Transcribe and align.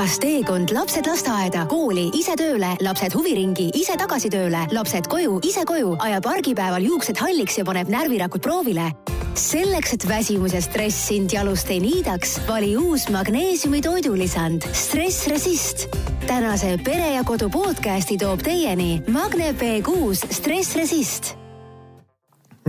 kas 0.00 0.14
teekond 0.16 0.70
lapsed 0.72 1.04
lasteaeda, 1.04 1.66
kooli, 1.68 2.06
ise 2.16 2.32
tööle, 2.38 2.70
lapsed 2.80 3.12
huviringi, 3.12 3.66
ise 3.76 3.98
tagasi 4.00 4.30
tööle, 4.32 4.62
lapsed 4.72 5.10
koju, 5.12 5.34
ise 5.44 5.60
koju, 5.68 5.90
ajab 6.00 6.28
argipäeval 6.30 6.86
juuksed 6.86 7.20
halliks 7.20 7.58
ja 7.60 7.66
paneb 7.68 7.92
närvirakud 7.92 8.40
proovile? 8.40 8.88
selleks, 9.40 9.92
et 9.94 10.04
väsimus 10.08 10.56
ja 10.56 10.60
stress 10.64 11.04
sind 11.10 11.32
jalust 11.32 11.68
ei 11.70 11.78
niidaks, 11.84 12.32
vali 12.48 12.72
uus 12.80 13.06
magneesiumi 13.12 13.82
toidulisand 13.84 14.64
Stress 14.72 15.28
Resist. 15.30 15.86
tänase 16.26 16.74
Pere 16.84 17.12
ja 17.14 17.22
Kodu 17.24 17.50
podcasti 17.52 18.18
toob 18.18 18.42
teieni 18.44 19.02
Magne 19.08 19.52
B6 19.52 20.32
Stress 20.32 20.76
Resist 20.80 21.34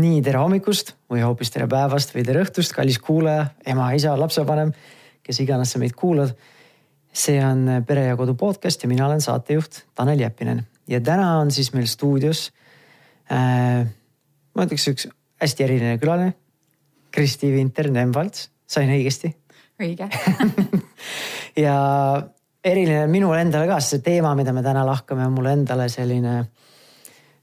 nii 0.04 0.22
tere 0.22 0.44
hommikust 0.44 0.98
või 1.12 1.24
hoopis 1.24 1.52
tere 1.52 1.68
päevast 1.72 2.12
või 2.16 2.28
tere 2.28 2.44
õhtust, 2.44 2.76
kallis 2.76 3.00
kuulaja, 3.00 3.54
ema, 3.66 3.92
isa, 3.96 4.14
lapsevanem, 4.20 4.76
kes 5.24 5.42
iganes 5.44 5.74
sa 5.74 5.80
meid 5.80 5.96
kuulad 5.96 6.36
see 7.14 7.40
on 7.44 7.84
Pere 7.88 8.06
ja 8.06 8.18
Kodu 8.18 8.36
podcast 8.40 8.84
ja 8.84 8.90
mina 8.90 9.08
olen 9.08 9.22
saatejuht 9.22 9.86
Tanel 9.96 10.20
Jeppinen 10.20 10.64
ja 10.88 11.02
täna 11.02 11.38
on 11.40 11.52
siis 11.52 11.74
meil 11.74 11.86
stuudios 11.86 12.52
äh,. 13.32 13.88
ma 14.56 14.68
ütleks 14.68 14.88
üks 14.92 15.08
hästi 15.42 15.64
eriline 15.66 15.98
külaline. 15.98 16.34
Kristi 17.12 17.50
Vinter 17.52 17.90
Nemvalts, 17.92 18.50
sain 18.68 18.92
õigesti? 18.94 19.34
õige 19.82 20.08
ja 21.66 21.76
eriline 22.64 23.08
minule 23.12 23.42
endale 23.42 23.68
ka, 23.68 23.80
sest 23.82 23.98
see 23.98 24.06
teema, 24.06 24.36
mida 24.38 24.54
me 24.54 24.64
täna 24.64 24.84
lahkame, 24.86 25.26
on 25.26 25.34
mulle 25.36 25.56
endale 25.58 25.88
selline 25.92 26.36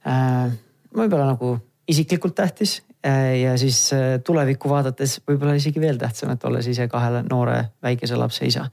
äh, 0.07 0.53
võib-olla 0.95 1.33
nagu 1.33 1.57
isiklikult 1.89 2.37
tähtis 2.39 2.79
äh, 3.03 3.35
ja 3.43 3.57
siis 3.61 3.81
äh, 3.97 4.07
tulevikku 4.25 4.71
vaadates 4.71 5.19
võib-olla 5.27 5.59
isegi 5.59 5.83
veel 5.83 5.99
tähtsam, 6.01 6.33
et 6.37 6.47
olles 6.49 6.71
ise 6.71 6.87
kahe 6.89 7.25
noore 7.27 7.59
väikese 7.85 8.17
lapse 8.17 8.47
isa 8.47 8.69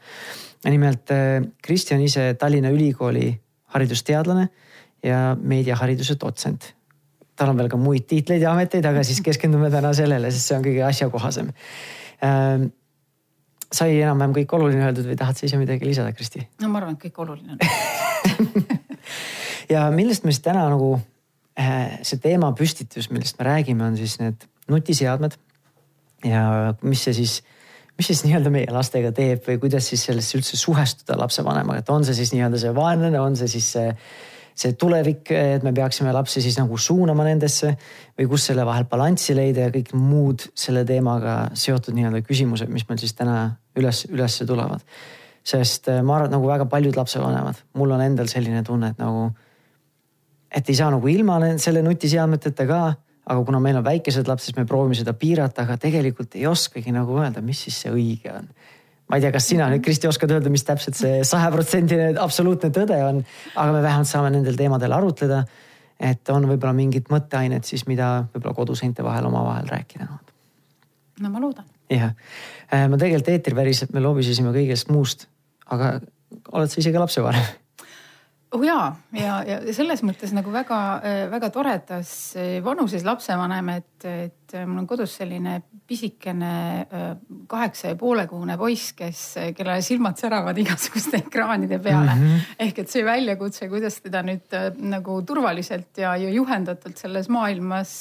nimelt 0.74 1.12
äh, 1.14 1.42
Kristjan 1.64 2.02
ise 2.02 2.34
Tallinna 2.40 2.72
Ülikooli 2.74 3.30
haridusteadlane 3.76 4.48
ja 5.04 5.36
meediahariduse 5.42 6.18
dotsent. 6.22 6.74
tal 7.36 7.52
on 7.52 7.58
veel 7.60 7.68
ka 7.68 7.78
muid 7.78 8.06
tiitleid 8.08 8.42
ja 8.42 8.54
ameteid, 8.56 8.86
aga 8.88 9.04
siis 9.04 9.20
keskendume 9.22 9.68
täna 9.72 9.92
sellele, 9.94 10.30
sest 10.32 10.48
see 10.48 10.56
on 10.56 10.64
kõige 10.64 10.86
asjakohasem. 10.88 11.50
Ähm, 12.24 12.70
sai 13.76 13.98
enam-vähem 14.00 14.36
kõik 14.38 14.54
oluline 14.56 14.86
öeldud 14.86 15.10
või 15.10 15.18
tahad 15.20 15.36
sa 15.36 15.44
ise 15.48 15.60
midagi 15.60 15.88
lisada, 15.88 16.14
Kristi? 16.16 16.46
no 16.64 16.70
ma 16.72 16.80
arvan, 16.80 16.96
et 16.96 17.04
kõik 17.04 17.20
oluline 17.26 17.58
on 17.58 18.64
ja 19.74 19.90
millest 19.92 20.24
me 20.24 20.32
siis 20.32 20.46
täna 20.46 20.64
nagu, 20.72 20.94
äh, 21.60 21.98
see 22.08 22.22
teemapüstitus, 22.24 23.10
millest 23.12 23.40
me 23.42 23.50
räägime, 23.50 23.84
on 23.84 24.00
siis 24.00 24.16
need 24.22 24.48
nutiseadmed. 24.72 25.36
ja 26.26 26.46
mis 26.82 27.04
see 27.04 27.20
siis 27.20 27.42
mis 27.98 28.10
siis 28.12 28.24
nii-öelda 28.26 28.52
meie 28.52 28.72
lastega 28.74 29.12
teeb 29.16 29.44
või 29.48 29.60
kuidas 29.62 29.88
siis 29.92 30.04
sellesse 30.10 30.38
üldse 30.40 30.60
suhestuda 30.60 31.18
lapsevanemaga, 31.20 31.82
et 31.82 31.92
on 31.94 32.06
see 32.08 32.18
siis 32.18 32.34
nii-öelda 32.36 32.60
see 32.62 32.74
vaenlane, 32.76 33.20
on 33.22 33.38
see 33.40 33.48
siis 33.52 33.70
see, 33.78 33.94
see 34.56 34.76
tulevik, 34.80 35.32
et 35.32 35.64
me 35.64 35.72
peaksime 35.76 36.12
lapsi 36.16 36.44
siis 36.44 36.58
nagu 36.60 36.78
suunama 36.80 37.28
nendesse 37.28 37.74
või 38.18 38.28
kus 38.32 38.50
selle 38.50 38.66
vahel 38.68 38.88
balanssi 38.92 39.36
leida 39.38 39.68
ja 39.68 39.74
kõik 39.74 39.94
muud 39.96 40.50
selle 40.58 40.84
teemaga 40.88 41.38
seotud 41.56 41.96
nii-öelda 41.96 42.24
küsimused, 42.28 42.72
mis 42.72 42.88
meil 42.90 43.00
siis 43.00 43.16
täna 43.16 43.40
üles, 43.80 44.06
ülesse 44.12 44.48
tulevad. 44.48 44.84
sest 45.46 45.88
äh, 45.94 46.02
ma 46.02 46.16
arvan, 46.18 46.32
et 46.32 46.36
nagu 46.36 46.48
väga 46.50 46.66
paljud 46.66 46.96
lapsevanemad, 46.98 47.60
mul 47.78 47.92
on 47.96 48.02
endal 48.02 48.28
selline 48.28 48.64
tunne, 48.66 48.92
et 48.92 49.00
nagu, 49.00 49.30
et 50.52 50.70
ei 50.70 50.76
saa 50.76 50.92
nagu 50.92 51.08
ilma 51.08 51.40
selle 51.62 51.84
nutiseadmeteta 51.86 52.66
ka 52.68 52.82
aga 53.26 53.42
kuna 53.46 53.60
meil 53.62 53.80
on 53.80 53.86
väikesed 53.86 54.28
lapsed, 54.30 54.52
siis 54.52 54.58
me 54.58 54.68
proovime 54.70 54.98
seda 54.98 55.16
piirata, 55.18 55.66
aga 55.66 55.78
tegelikult 55.82 56.38
ei 56.38 56.46
oskagi 56.50 56.94
nagu 56.94 57.18
öelda, 57.22 57.42
mis 57.46 57.64
siis 57.66 57.78
see 57.84 57.94
õige 57.94 58.32
on. 58.34 58.48
ma 59.10 59.18
ei 59.18 59.22
tea, 59.22 59.32
kas 59.34 59.48
sina 59.50 59.68
nüüd, 59.70 59.84
Kristi, 59.86 60.10
oskad 60.10 60.34
öelda, 60.34 60.50
mis 60.54 60.66
täpselt 60.66 60.98
see 60.98 61.20
sajaprotsendine 61.28 62.14
absoluutne 62.22 62.72
tõde 62.74 62.98
on, 63.06 63.22
aga 63.54 63.74
me 63.74 63.82
vähemalt 63.86 64.10
saame 64.10 64.32
nendel 64.34 64.58
teemadel 64.60 64.94
arutleda. 64.98 65.44
et 66.00 66.30
on 66.30 66.46
võib-olla 66.50 66.74
mingid 66.76 67.10
mõtteained 67.10 67.64
siis, 67.64 67.86
mida 67.88 68.28
võib-olla 68.34 68.56
koduseinte 68.56 69.04
vahel 69.04 69.26
omavahel 69.26 69.70
rääkida. 69.74 70.08
no 71.22 71.30
ma 71.30 71.42
loodan. 71.42 71.66
jah, 71.90 72.14
äh, 72.70 72.88
ma 72.90 72.98
tegelikult 72.98 73.34
eetriväliselt 73.34 73.94
me 73.94 74.06
lobisesime 74.06 74.54
kõigest 74.54 74.92
muust, 74.94 75.28
aga 75.66 76.00
oled 76.52 76.70
sa 76.70 76.82
ise 76.82 76.94
ka 76.94 77.02
lapsevanem? 77.02 77.65
Oh 78.56 78.64
jaa, 78.64 78.88
ja, 79.16 79.40
ja 79.44 79.74
selles 79.76 80.02
mõttes 80.06 80.32
nagu 80.36 80.52
väga, 80.54 80.80
väga 81.32 81.50
toredas 81.54 82.10
vanuses 82.64 83.04
lapsevanem, 83.06 83.72
et, 83.76 84.06
et 84.08 84.56
mul 84.64 84.84
on 84.84 84.88
kodus 84.88 85.18
selline 85.20 85.58
pisikene 85.88 86.54
kaheksa 87.52 87.92
ja 87.92 88.00
poole 88.00 88.26
kuune 88.30 88.56
poiss, 88.60 88.94
kes, 88.98 89.22
kellele 89.58 89.84
silmad 89.86 90.20
säravad 90.22 90.58
igasuguste 90.62 91.20
ekraanide 91.26 91.80
peale 91.84 92.16
mm. 92.16 92.26
-hmm. 92.26 92.50
ehk 92.68 92.84
et 92.84 92.92
see 92.92 93.06
väljakutse, 93.06 93.70
kuidas 93.70 94.00
teda 94.02 94.24
nüüd 94.26 94.60
nagu 94.96 95.22
turvaliselt 95.28 95.98
ja, 96.02 96.16
ja 96.18 96.30
juhendatult 96.30 96.98
selles 96.98 97.30
maailmas 97.30 97.96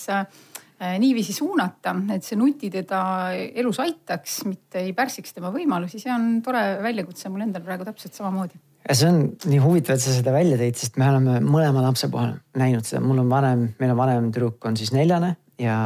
niiviisi 0.98 1.32
suunata, 1.32 1.94
et 2.14 2.24
see 2.26 2.36
nuti 2.36 2.70
teda 2.70 3.00
elus 3.32 3.78
aitaks, 3.80 4.44
mitte 4.44 4.82
ei 4.82 4.92
pärsiks 4.92 5.32
tema 5.32 5.50
võimalusi, 5.54 5.98
see 6.02 6.12
on 6.12 6.42
tore 6.44 6.62
väljakutse 6.82 7.30
mul 7.32 7.46
endal 7.46 7.62
praegu 7.64 7.86
täpselt 7.86 8.14
samamoodi 8.14 8.60
ja 8.88 8.96
see 8.96 9.08
on 9.08 9.20
nii 9.48 9.60
huvitav, 9.62 9.96
et 9.96 10.04
sa 10.04 10.12
seda 10.12 10.34
välja 10.34 10.58
tõid, 10.60 10.76
sest 10.78 10.98
me 11.00 11.08
oleme 11.08 11.38
mõlema 11.44 11.84
lapse 11.86 12.10
puhul 12.12 12.34
näinud 12.60 12.86
seda, 12.88 13.02
mul 13.04 13.22
on 13.22 13.30
vanem, 13.32 13.66
meil 13.80 13.94
on 13.94 14.00
vanem 14.00 14.30
tüdruk 14.34 14.64
on 14.68 14.76
siis 14.78 14.92
neljane 14.94 15.34
ja 15.60 15.76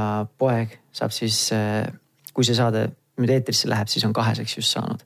poeg 0.40 0.78
saab 0.94 1.14
siis, 1.14 1.40
eh, 1.54 1.86
kui 2.34 2.46
see 2.46 2.58
saade 2.58 2.88
nüüd 3.18 3.34
eetrisse 3.34 3.70
läheb, 3.70 3.90
siis 3.90 4.06
on 4.06 4.14
kaheseks 4.16 4.58
just 4.58 4.74
saanud. 4.74 5.04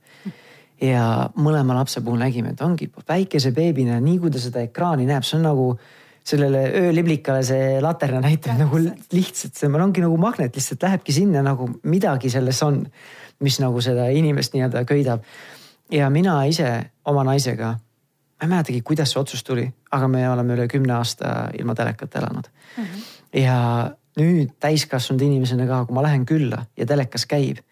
ja 0.82 1.30
mõlema 1.38 1.76
lapse 1.76 2.00
puhul 2.02 2.18
nägime, 2.18 2.56
et 2.56 2.62
ongi 2.64 2.88
väikese 3.08 3.52
beebina, 3.54 4.00
nii 4.02 4.16
kui 4.18 4.32
ta 4.34 4.40
seda 4.42 4.64
ekraani 4.66 5.06
näeb, 5.06 5.22
see 5.22 5.36
on 5.38 5.44
nagu 5.46 5.66
sellele 6.26 6.62
ööliblikale 6.80 7.42
see 7.46 7.80
laterna 7.82 8.20
näitab 8.22 8.58
nagu 8.58 8.80
lihtsalt, 9.12 9.54
see 9.58 9.70
ongi 9.70 10.02
nagu 10.02 10.16
magnet, 10.18 10.56
lihtsalt 10.56 10.82
lähebki 10.82 11.14
sinna 11.14 11.42
nagu 11.42 11.68
midagi 11.82 12.30
selles 12.30 12.62
on, 12.66 12.82
mis 13.42 13.58
nagu 13.62 13.80
seda 13.82 14.08
inimest 14.14 14.54
nii-öelda 14.54 14.84
köidab 14.86 15.22
ja 15.92 16.10
mina 16.10 16.36
ise 16.48 16.68
oma 17.04 17.24
naisega, 17.26 17.72
ma 17.76 18.46
ei 18.46 18.50
mäletagi, 18.50 18.80
kuidas 18.86 19.12
see 19.12 19.20
otsus 19.20 19.44
tuli, 19.44 19.66
aga 19.92 20.08
me 20.08 20.22
oleme 20.30 20.56
üle 20.56 20.68
kümne 20.70 20.96
aasta 20.96 21.50
ilma 21.58 21.74
telekata 21.78 22.18
elanud 22.22 22.48
mm. 22.48 22.84
-hmm. 22.84 23.02
ja 23.42 23.58
nüüd 24.20 24.56
täiskasvanud 24.60 25.22
inimesena 25.22 25.66
ka, 25.66 25.84
kui 25.86 25.94
ma 25.96 26.04
lähen 26.04 26.24
külla 26.28 26.64
ja 26.76 26.86
telekas 26.86 27.26
käib, 27.26 27.62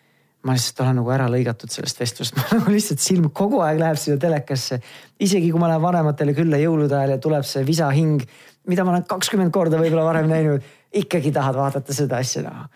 ma 0.44 0.54
lihtsalt 0.56 0.84
olen 0.84 1.00
nagu 1.00 1.10
ära 1.12 1.26
lõigatud 1.32 1.72
sellest 1.72 2.00
vestlust, 2.00 2.36
ma 2.38 2.46
nagu 2.52 2.72
lihtsalt 2.72 3.00
silm 3.00 3.30
kogu 3.30 3.60
aeg 3.64 3.80
läheb 3.80 3.98
sinna 4.00 4.20
telekasse. 4.20 4.80
isegi 5.20 5.50
kui 5.50 5.60
ma 5.60 5.68
lähen 5.68 5.82
vanematele 5.82 6.34
külla 6.36 6.60
jõulude 6.60 6.96
ajal 6.96 7.16
ja 7.16 7.18
tuleb 7.18 7.44
see 7.44 7.66
visahing, 7.66 8.22
mida 8.66 8.84
ma 8.84 8.94
olen 8.94 9.04
kakskümmend 9.08 9.52
korda 9.52 9.80
võib-olla 9.80 10.04
varem 10.04 10.30
näinud, 10.34 10.64
ikkagi 10.92 11.32
tahad 11.32 11.56
vaadata 11.56 11.96
seda 11.96 12.16
asja 12.16 12.42
näha. 12.42 12.68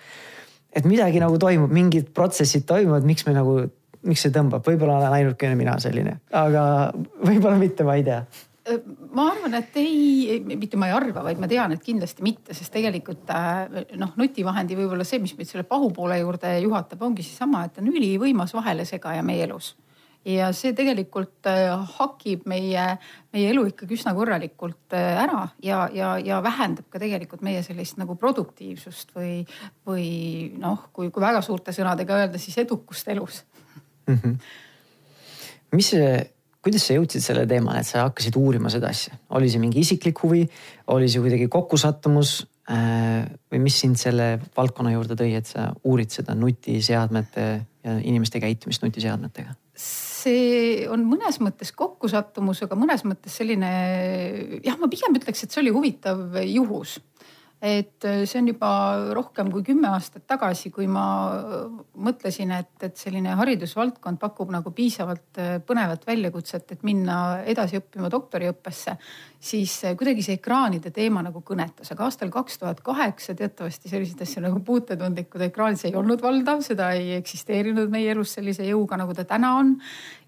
et 0.74 0.84
midagi 0.84 1.20
nagu 1.20 1.38
toimub, 1.38 1.70
mingid 1.70 2.10
protsessid 2.14 2.66
toimuvad, 2.66 3.04
miks 3.04 3.26
me 3.26 3.32
nagu 3.32 3.60
miks 4.08 4.24
see 4.26 4.34
tõmbab, 4.34 4.64
võib-olla 4.66 4.98
olen 5.00 5.20
ainukene 5.20 5.56
mina 5.58 5.76
selline, 5.82 6.18
aga 6.34 6.64
võib-olla 7.24 7.56
mitte, 7.60 7.86
ma 7.86 7.96
ei 7.98 8.04
tea. 8.06 8.24
Ma 9.12 9.26
arvan, 9.28 9.58
et 9.58 9.74
ei, 9.76 10.38
mitte 10.48 10.78
ma 10.80 10.88
ei 10.88 10.94
arva, 10.96 11.20
vaid 11.26 11.40
ma 11.40 11.48
tean, 11.50 11.74
et 11.74 11.82
kindlasti 11.84 12.24
mitte, 12.24 12.54
sest 12.56 12.72
tegelikult 12.72 13.28
äh, 13.34 13.82
noh, 14.00 14.14
nutivahendi 14.16 14.78
võib-olla 14.78 15.04
see, 15.04 15.20
mis 15.20 15.34
meid 15.36 15.50
selle 15.50 15.66
pahupoole 15.68 16.16
juurde 16.22 16.54
juhatab, 16.64 17.02
ongi 17.04 17.26
seesama, 17.26 17.66
et 17.68 17.82
on 17.82 17.90
ülivõimas 17.92 18.56
vahelesegaja 18.56 19.24
meie 19.26 19.44
elus. 19.44 19.74
ja 20.24 20.46
see 20.56 20.72
tegelikult 20.72 21.44
äh, 21.50 21.74
hakib 21.98 22.46
meie, 22.48 22.86
meie 23.36 23.50
elu 23.52 23.66
ikkagi 23.68 23.98
üsna 23.98 24.14
korralikult 24.16 24.96
äh, 24.96 25.20
ära 25.26 25.42
ja, 25.60 25.82
ja, 25.92 26.14
ja 26.16 26.40
vähendab 26.42 26.88
ka 26.88 27.02
tegelikult 27.02 27.44
meie 27.44 27.60
sellist 27.62 28.00
nagu 28.00 28.16
produktiivsust 28.16 29.12
või, 29.12 29.42
või 29.84 30.06
noh, 30.56 30.88
kui, 30.96 31.12
kui 31.12 31.20
väga 31.20 31.44
suurte 31.44 31.76
sõnadega 31.76 32.22
öelda, 32.22 32.40
siis 32.40 32.56
edukust 32.64 33.12
elus 33.12 33.42
mm. 34.06 34.18
-hmm. 34.22 34.38
mis 35.72 35.90
see, 35.94 36.08
kuidas 36.64 36.86
sa 36.86 36.96
jõudsid 36.96 37.24
selle 37.24 37.46
teemale, 37.46 37.80
et 37.80 37.88
sa 37.88 38.06
hakkasid 38.08 38.36
uurima 38.40 38.72
seda 38.72 38.90
asja, 38.92 39.18
oli 39.36 39.50
see 39.50 39.62
mingi 39.62 39.80
isiklik 39.84 40.22
huvi, 40.22 40.44
oli 40.94 41.08
see 41.08 41.22
kuidagi 41.24 41.48
kokkusattumus 41.52 42.46
äh, 42.70 43.24
või 43.52 43.64
mis 43.66 43.80
sind 43.80 44.00
selle 44.00 44.38
valdkonna 44.56 44.94
juurde 44.94 45.18
tõi, 45.18 45.34
et 45.36 45.46
sa 45.50 45.72
uurid 45.84 46.10
seda 46.10 46.34
nutiseadmete 46.34 47.46
ja 47.84 47.98
inimeste 48.00 48.40
käitumist 48.40 48.84
nutiseadmetega? 48.86 49.54
see 49.74 50.86
on 50.88 51.02
mõnes 51.04 51.36
mõttes 51.42 51.72
kokkusattumus, 51.76 52.62
aga 52.64 52.76
mõnes 52.78 53.02
mõttes 53.04 53.34
selline 53.36 53.70
jah, 54.64 54.78
ma 54.80 54.88
pigem 54.88 55.18
ütleks, 55.18 55.44
et 55.44 55.52
see 55.52 55.60
oli 55.60 55.74
huvitav 55.74 56.38
juhus 56.48 56.96
et 57.64 58.04
äh, 58.04 58.24
see 58.28 58.42
on 58.42 58.48
juba 58.50 58.70
rohkem 59.16 59.48
kui 59.52 59.64
kümme 59.64 59.88
aastat 59.88 60.26
tagasi, 60.28 60.68
kui 60.74 60.84
ma 60.90 61.04
äh, 61.32 61.62
mõtlesin, 62.04 62.52
et, 62.52 62.74
et 62.84 63.00
selline 63.00 63.32
haridusvaldkond 63.38 64.20
pakub 64.20 64.52
nagu 64.52 64.72
piisavalt 64.76 65.40
äh, 65.40 65.54
põnevat 65.64 66.04
väljakutset, 66.04 66.74
et 66.76 66.84
minna 66.84 67.40
edasi 67.48 67.80
õppima 67.80 68.10
doktoriõppesse, 68.12 68.98
siis 69.44 69.74
kuidagi 69.98 70.22
see 70.24 70.38
ekraanide 70.38 70.90
teema 70.94 71.20
nagu 71.24 71.42
kõnetas, 71.44 71.90
aga 71.92 72.06
aastal 72.06 72.30
kaks 72.32 72.58
tuhat 72.62 72.80
kaheksa 72.84 73.34
teatavasti 73.36 73.90
selliseid 73.92 74.22
asju 74.24 74.42
nagu 74.46 74.60
puutetundlikud 74.64 75.44
ekraanid, 75.48 75.80
see 75.80 75.90
ei 75.92 75.98
olnud 76.00 76.22
valdav, 76.24 76.62
seda 76.64 76.90
ei 76.96 77.12
eksisteerinud 77.18 77.92
meie 77.92 78.14
elus 78.14 78.32
sellise 78.38 78.64
jõuga, 78.68 78.96
nagu 79.00 79.14
ta 79.16 79.26
täna 79.28 79.54
on. 79.60 79.74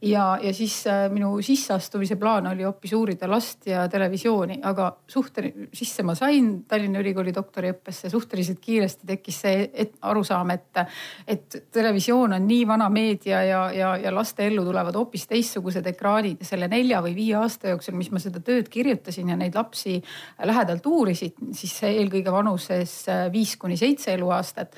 ja, 0.04 0.26
ja 0.42 0.52
siis 0.54 0.82
minu 1.12 1.30
sisseastumise 1.42 2.18
plaan 2.20 2.50
oli 2.50 2.66
hoopis 2.66 2.92
uurida 2.92 3.28
last 3.30 3.66
ja 3.66 3.86
televisiooni, 3.88 4.58
aga 4.62 4.90
suhte 5.08 5.46
sisse 5.72 6.04
ma 6.04 6.14
sain 6.14 6.52
Tallinna 6.68 7.00
ülikooli 7.00 7.32
doktoriõppesse 7.34 8.10
suhteliselt 8.12 8.60
kiiresti 8.60 9.08
tekkis 9.08 9.40
see 9.46 9.64
et, 9.72 9.96
arusaam, 10.04 10.52
et, 10.52 10.82
et 11.26 11.58
televisioon 11.72 12.36
on 12.36 12.46
nii 12.46 12.68
vana 12.68 12.90
meedia 12.92 13.42
ja, 13.46 13.64
ja, 13.72 13.94
ja 13.96 14.12
laste 14.14 14.46
ellu 14.46 14.64
tulevad 14.66 14.96
hoopis 14.98 15.26
teistsugused 15.30 15.86
ekraanid 15.88 16.44
ja 16.44 16.52
selle 16.52 16.68
nelja 16.68 17.00
või 17.04 17.16
viie 17.16 17.40
aasta 17.40 17.72
jooksul, 17.72 17.96
mis 17.96 18.12
ma 18.12 18.20
seda 18.22 18.44
tööd 18.44 18.68
kirjutasin 18.72 19.05
ja 19.06 19.36
neid 19.36 19.54
lapsi 19.54 19.96
lähedalt 20.44 20.86
uurisin, 20.86 21.52
siis 21.52 21.74
eelkõige 21.88 22.32
vanuses 22.32 23.04
viis 23.32 23.56
kuni 23.56 23.76
seitse 23.76 24.14
eluaastat. 24.14 24.74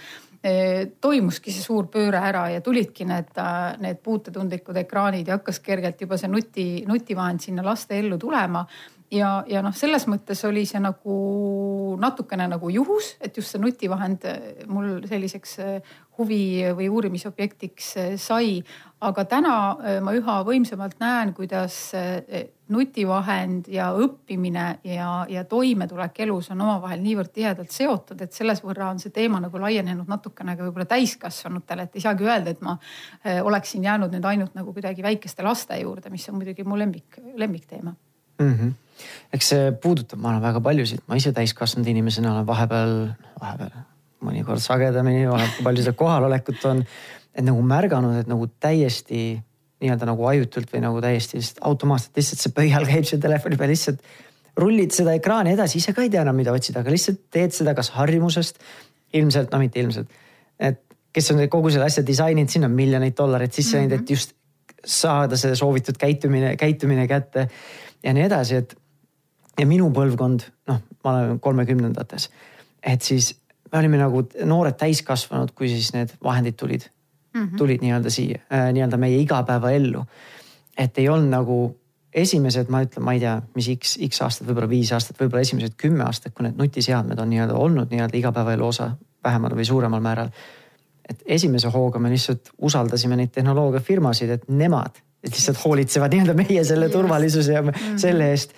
Toimuski 1.01 1.51
see 1.51 1.65
suur 1.65 1.89
pööre 1.91 2.21
ära 2.23 2.45
ja 2.53 2.61
tulidki 2.63 3.05
need, 3.09 3.33
need 3.83 3.99
puutetundlikud 4.05 4.77
ekraanid 4.85 5.27
ja 5.27 5.41
hakkas 5.41 5.59
kergelt 5.65 6.01
juba 6.01 6.17
see 6.21 6.31
nuti, 6.31 6.69
nutivahend 6.87 7.43
sinna 7.43 7.65
laste 7.67 7.99
ellu 7.99 8.19
tulema. 8.23 8.63
Ja, 9.11 9.43
ja 9.49 9.63
noh, 9.65 9.73
selles 9.73 10.05
mõttes 10.05 10.43
oli 10.45 10.67
see 10.69 10.81
nagu 10.85 11.15
natukene 12.01 12.45
nagu 12.51 12.69
juhus, 12.69 13.15
et 13.25 13.37
just 13.41 13.55
see 13.55 13.63
nutivahend 13.63 14.27
eh, 14.29 14.67
mul 14.69 14.99
selliseks 15.09 15.55
huvi 16.19 16.67
või 16.77 16.89
uurimisobjektiks 16.91 17.89
eh, 17.97 18.13
sai. 18.21 18.63
aga 19.01 19.23
täna 19.31 19.53
ma 20.03 20.11
üha 20.11 20.41
võimsamalt 20.43 20.97
näen, 20.99 21.31
kuidas 21.31 21.93
nutivahend 22.69 23.69
ja 23.71 23.93
õppimine 23.95 24.65
ja, 24.83 25.11
ja 25.31 25.45
toimetulek 25.47 26.19
elus 26.25 26.49
on 26.51 26.65
omavahel 26.65 26.99
niivõrd 27.05 27.31
tihedalt 27.31 27.71
seotud, 27.71 28.19
et 28.27 28.35
selles 28.35 28.59
võrra 28.65 28.89
on 28.91 28.99
see 28.99 29.15
teema 29.15 29.39
nagu 29.39 29.61
laienenud 29.63 30.11
natukene 30.11 30.57
ka 30.59 30.67
võib-olla 30.67 30.89
täiskasvanutele, 30.91 31.87
et 31.87 31.95
ei 31.95 32.03
saagi 32.03 32.27
öelda, 32.27 32.51
et 32.51 32.67
ma 32.67 32.75
oleksin 33.47 33.87
jäänud 33.87 34.19
nüüd 34.19 34.27
ainult 34.27 34.59
nagu 34.59 34.75
kuidagi 34.75 35.07
väikeste 35.07 35.47
laste 35.47 35.79
juurde, 35.79 36.11
mis 36.11 36.27
on 36.33 36.41
muidugi 36.41 36.67
mu 36.67 36.83
lemmik, 36.83 37.23
lemmikteema 37.39 37.95
mm. 37.95 38.53
-hmm 38.55 38.77
eks 39.33 39.53
see 39.53 39.71
puudutab, 39.83 40.21
ma 40.23 40.33
arvan, 40.33 40.43
väga 40.49 40.63
paljusid, 40.65 41.05
ma 41.07 41.19
ise 41.19 41.33
täiskasvanud 41.37 41.87
inimesena 41.91 42.33
olen 42.35 42.47
vahepeal, 42.49 42.97
vahepeal 43.41 43.79
mõnikord 44.25 44.63
sagedamini, 44.63 45.27
oleneb 45.31 45.57
kui 45.57 45.67
palju 45.67 45.85
seda 45.85 45.97
kohalolekut 45.99 46.65
on. 46.71 46.85
et 47.39 47.45
nagu 47.45 47.61
märganud, 47.63 48.17
et 48.19 48.27
nagu 48.27 48.49
täiesti 48.61 49.39
nii-öelda 49.79 50.09
nagu 50.09 50.25
ajutult 50.27 50.73
või 50.73 50.81
nagu 50.83 51.01
täiesti 51.01 51.39
lihtsalt 51.39 51.61
automaatselt 51.69 52.17
lihtsalt 52.19 52.41
see 52.43 52.55
pöial 52.57 52.87
käib 52.89 53.05
seal 53.07 53.21
telefoni 53.23 53.59
peal 53.61 53.71
lihtsalt 53.71 54.03
rullid 54.59 54.95
seda 54.95 55.15
ekraani 55.15 55.55
edasi, 55.55 55.79
ise 55.79 55.95
ka 55.95 56.03
ei 56.03 56.11
tea 56.11 56.25
enam, 56.25 56.37
mida 56.39 56.55
otsida, 56.55 56.83
aga 56.83 56.91
lihtsalt 56.91 57.21
teed 57.31 57.55
seda 57.55 57.77
kas 57.79 57.93
harjumusest, 57.95 58.59
ilmselt, 59.15 59.53
no 59.53 59.61
mitte 59.63 59.79
ilmselt, 59.79 60.11
et 60.59 60.83
kes 61.15 61.31
on 61.33 61.45
kogu 61.51 61.71
selle 61.71 61.87
asja 61.87 62.03
disaininud, 62.07 62.51
sinna 62.51 62.67
on 62.67 62.75
miljoneid 62.77 63.17
dollareid 63.17 63.55
sisse 63.55 63.79
läinud 63.79 63.95
mm 63.95 64.01
-hmm., 64.01 64.03
et 64.03 64.11
just 64.11 64.35
saada 64.85 65.37
see 65.37 65.55
soovitud 65.57 65.97
käitumine, 65.99 66.57
käitumine 66.57 67.07
kätte 67.09 67.49
ja 68.03 68.13
nii 68.15 68.27
edasi, 68.27 68.57
et 68.63 68.75
ja 69.59 69.67
minu 69.67 69.91
põlvkond, 69.95 70.45
noh, 70.71 70.83
ma 71.05 71.13
olen 71.13 71.41
kolmekümnendates, 71.41 72.31
et 72.83 73.03
siis 73.03 73.35
me 73.73 73.79
olime 73.79 74.01
nagu 74.01 74.23
noored 74.45 74.79
täiskasvanud, 74.79 75.53
kui 75.57 75.69
siis 75.73 75.93
need 75.95 76.15
vahendid 76.25 76.57
tulid 76.59 76.89
mm, 77.35 77.43
-hmm. 77.43 77.57
tulid 77.57 77.85
nii-öelda 77.85 78.11
siia 78.11 78.41
äh,, 78.53 78.73
nii-öelda 78.73 78.97
meie 78.97 79.19
igapäevaellu. 79.19 80.05
et 80.79 80.99
ei 80.99 81.09
olnud 81.09 81.31
nagu 81.31 81.77
esimesed, 82.15 82.69
ma 82.69 82.83
ütlen, 82.83 83.05
ma 83.05 83.13
ei 83.13 83.21
tea, 83.21 83.43
mis 83.55 83.69
X, 83.75 83.99
X 84.09 84.23
aastat, 84.23 84.49
võib-olla 84.49 84.69
viis 84.69 84.93
aastat, 84.93 85.21
võib-olla 85.21 85.41
esimesed 85.41 85.75
kümme 85.77 86.05
aastat, 86.05 86.33
kui 86.35 86.47
need 86.47 86.57
nutiseadmed 86.59 87.19
on 87.19 87.31
nii-öelda 87.31 87.55
olnud 87.55 87.91
nii-öelda 87.91 88.17
igapäevaelu 88.17 88.67
osa 88.67 88.91
vähemal 89.25 89.57
või 89.57 89.65
suuremal 89.65 90.01
määral. 90.01 90.31
et 91.09 91.23
esimese 91.27 91.69
hooga 91.69 91.99
me 91.99 92.11
lihtsalt 92.11 92.51
usaldasime 92.59 93.17
neid 93.17 93.31
tehnoloogiafirmasid, 93.33 94.31
et 94.31 94.49
nemad 94.49 94.99
et 95.25 95.33
lihtsalt 95.33 95.65
hoolitsevad 95.65 96.13
nii-öelda 96.13 96.35
meie 96.35 96.65
selle 96.65 96.87
yes. 96.87 96.93
turvalisuse 96.93 97.53
ja 97.53 97.63
mm 97.63 97.69
-hmm. 97.69 97.99
selle 97.99 98.31
eest 98.31 98.53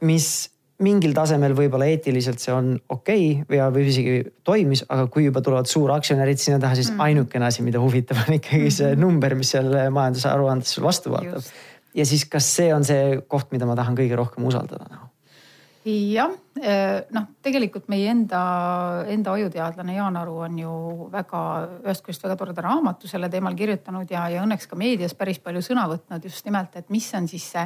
mis 0.00 0.50
mingil 0.84 1.14
tasemel 1.16 1.56
võib-olla 1.58 1.88
eetiliselt 1.90 2.42
see 2.42 2.52
on 2.54 2.70
okei 2.94 3.24
okay, 3.40 3.46
või, 3.50 3.62
või 3.74 3.86
isegi 3.90 4.18
toimis, 4.46 4.84
aga 4.86 5.08
kui 5.10 5.26
juba 5.26 5.42
tulevad 5.44 5.70
suuraktsionärid 5.70 6.38
sinna 6.42 6.60
taha, 6.62 6.78
siis 6.78 6.92
mm. 6.92 7.02
ainukene 7.08 7.48
asi, 7.48 7.64
mida 7.66 7.82
huvitab, 7.82 8.20
on 8.26 8.38
ikkagi 8.38 8.70
see 8.70 8.92
mm-hmm. 8.92 9.02
number, 9.02 9.34
mis 9.38 9.52
seal 9.56 9.72
majandusaruandes 9.94 10.78
vastu 10.84 11.14
vaatab. 11.16 11.50
ja 11.98 12.08
siis, 12.08 12.24
kas 12.30 12.50
see 12.60 12.70
on 12.74 12.86
see 12.86 13.18
koht, 13.26 13.50
mida 13.54 13.66
ma 13.66 13.78
tahan 13.78 13.98
kõige 13.98 14.18
rohkem 14.18 14.46
usaldada 14.48 14.86
nagu? 14.86 15.07
Jah, 15.88 16.32
eh, 16.60 17.06
noh, 17.14 17.28
tegelikult 17.44 17.88
meie 17.92 18.10
enda, 18.12 18.40
enda 19.10 19.34
ajuteadlane 19.38 19.94
Jaan 19.96 20.18
Aru 20.20 20.36
on 20.46 20.58
ju 20.58 20.74
väga, 21.12 21.40
ühest 21.84 22.04
küljest 22.06 22.26
väga 22.26 22.36
toreda 22.40 22.64
raamatu 22.66 23.10
selle 23.10 23.30
teemal 23.32 23.56
kirjutanud 23.58 24.10
ja, 24.10 24.26
ja 24.32 24.44
õnneks 24.44 24.68
ka 24.70 24.78
meedias 24.78 25.16
päris 25.18 25.40
palju 25.44 25.62
sõna 25.64 25.86
võtnud 25.90 26.28
just 26.28 26.44
nimelt, 26.48 26.76
et 26.76 26.92
mis 26.94 27.08
on 27.18 27.28
siis 27.30 27.48
see, 27.54 27.64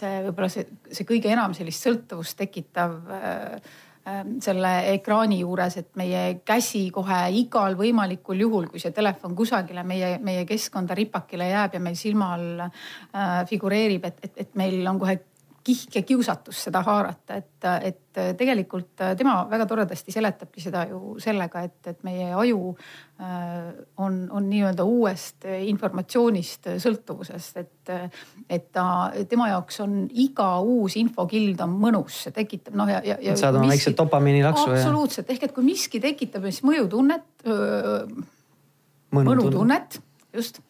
see 0.00 0.18
võib-olla 0.26 0.50
see, 0.52 0.66
see 0.90 1.08
kõige 1.08 1.32
enam 1.32 1.56
sellist 1.56 1.86
sõltuvust 1.86 2.38
tekitav 2.40 2.98
äh, 3.12 3.72
selle 4.42 4.70
ekraani 4.96 5.38
juures, 5.44 5.76
et 5.78 5.90
meie 5.98 6.22
käsi 6.46 6.88
kohe 6.94 7.20
igal 7.38 7.76
võimalikul 7.78 8.40
juhul, 8.42 8.66
kui 8.70 8.82
see 8.82 8.94
telefon 8.94 9.36
kusagile 9.38 9.84
meie, 9.86 10.16
meie 10.18 10.42
keskkonda 10.48 10.96
ripakile 10.98 11.46
jääb 11.52 11.76
ja 11.78 11.82
meil 11.84 11.98
silma 11.98 12.32
all 12.34 12.64
äh, 12.64 13.44
figureerib, 13.50 14.08
et, 14.10 14.24
et, 14.26 14.40
et 14.46 14.58
meil 14.58 14.80
on 14.90 14.98
kohe 14.98 15.20
kihk 15.64 15.96
ja 15.96 16.02
kiusatus 16.02 16.64
seda 16.66 16.82
haarata, 16.86 17.36
et, 17.38 17.66
et 17.88 18.20
tegelikult 18.38 19.02
tema 19.18 19.34
väga 19.50 19.66
toredasti 19.70 20.12
seletabki 20.14 20.60
seda 20.60 20.84
ju 20.90 21.14
sellega, 21.22 21.62
et, 21.68 21.78
et 21.92 22.02
meie 22.06 22.28
aju 22.34 22.72
äh, 22.74 23.70
on, 24.02 24.18
on 24.30 24.48
nii-öelda 24.50 24.84
uuest 24.84 25.46
informatsioonist 25.46 26.70
sõltuvusest, 26.82 27.62
et, 27.62 27.94
et 28.50 28.68
ta, 28.74 28.86
tema 29.30 29.48
jaoks 29.52 29.82
on 29.86 29.98
iga 30.10 30.50
uus 30.60 30.98
infokild 31.00 31.62
on 31.64 31.76
mõnus, 31.86 32.24
see 32.26 32.36
tekitab 32.36 32.78
noh 32.78 32.90
ja, 32.90 33.02
ja, 33.06 33.36
saad 33.38 33.60
oma 33.60 33.72
väikse 33.72 33.94
dopamiinilaksu. 33.98 34.70
absoluutselt, 34.76 35.30
ehk 35.30 35.48
et 35.48 35.56
kui 35.56 35.66
miski 35.66 36.02
tekitab 36.02 36.48
siis 36.50 36.64
mõjutunnet, 36.66 37.28
mõnutunnet 39.12 40.02
just, 40.34 40.60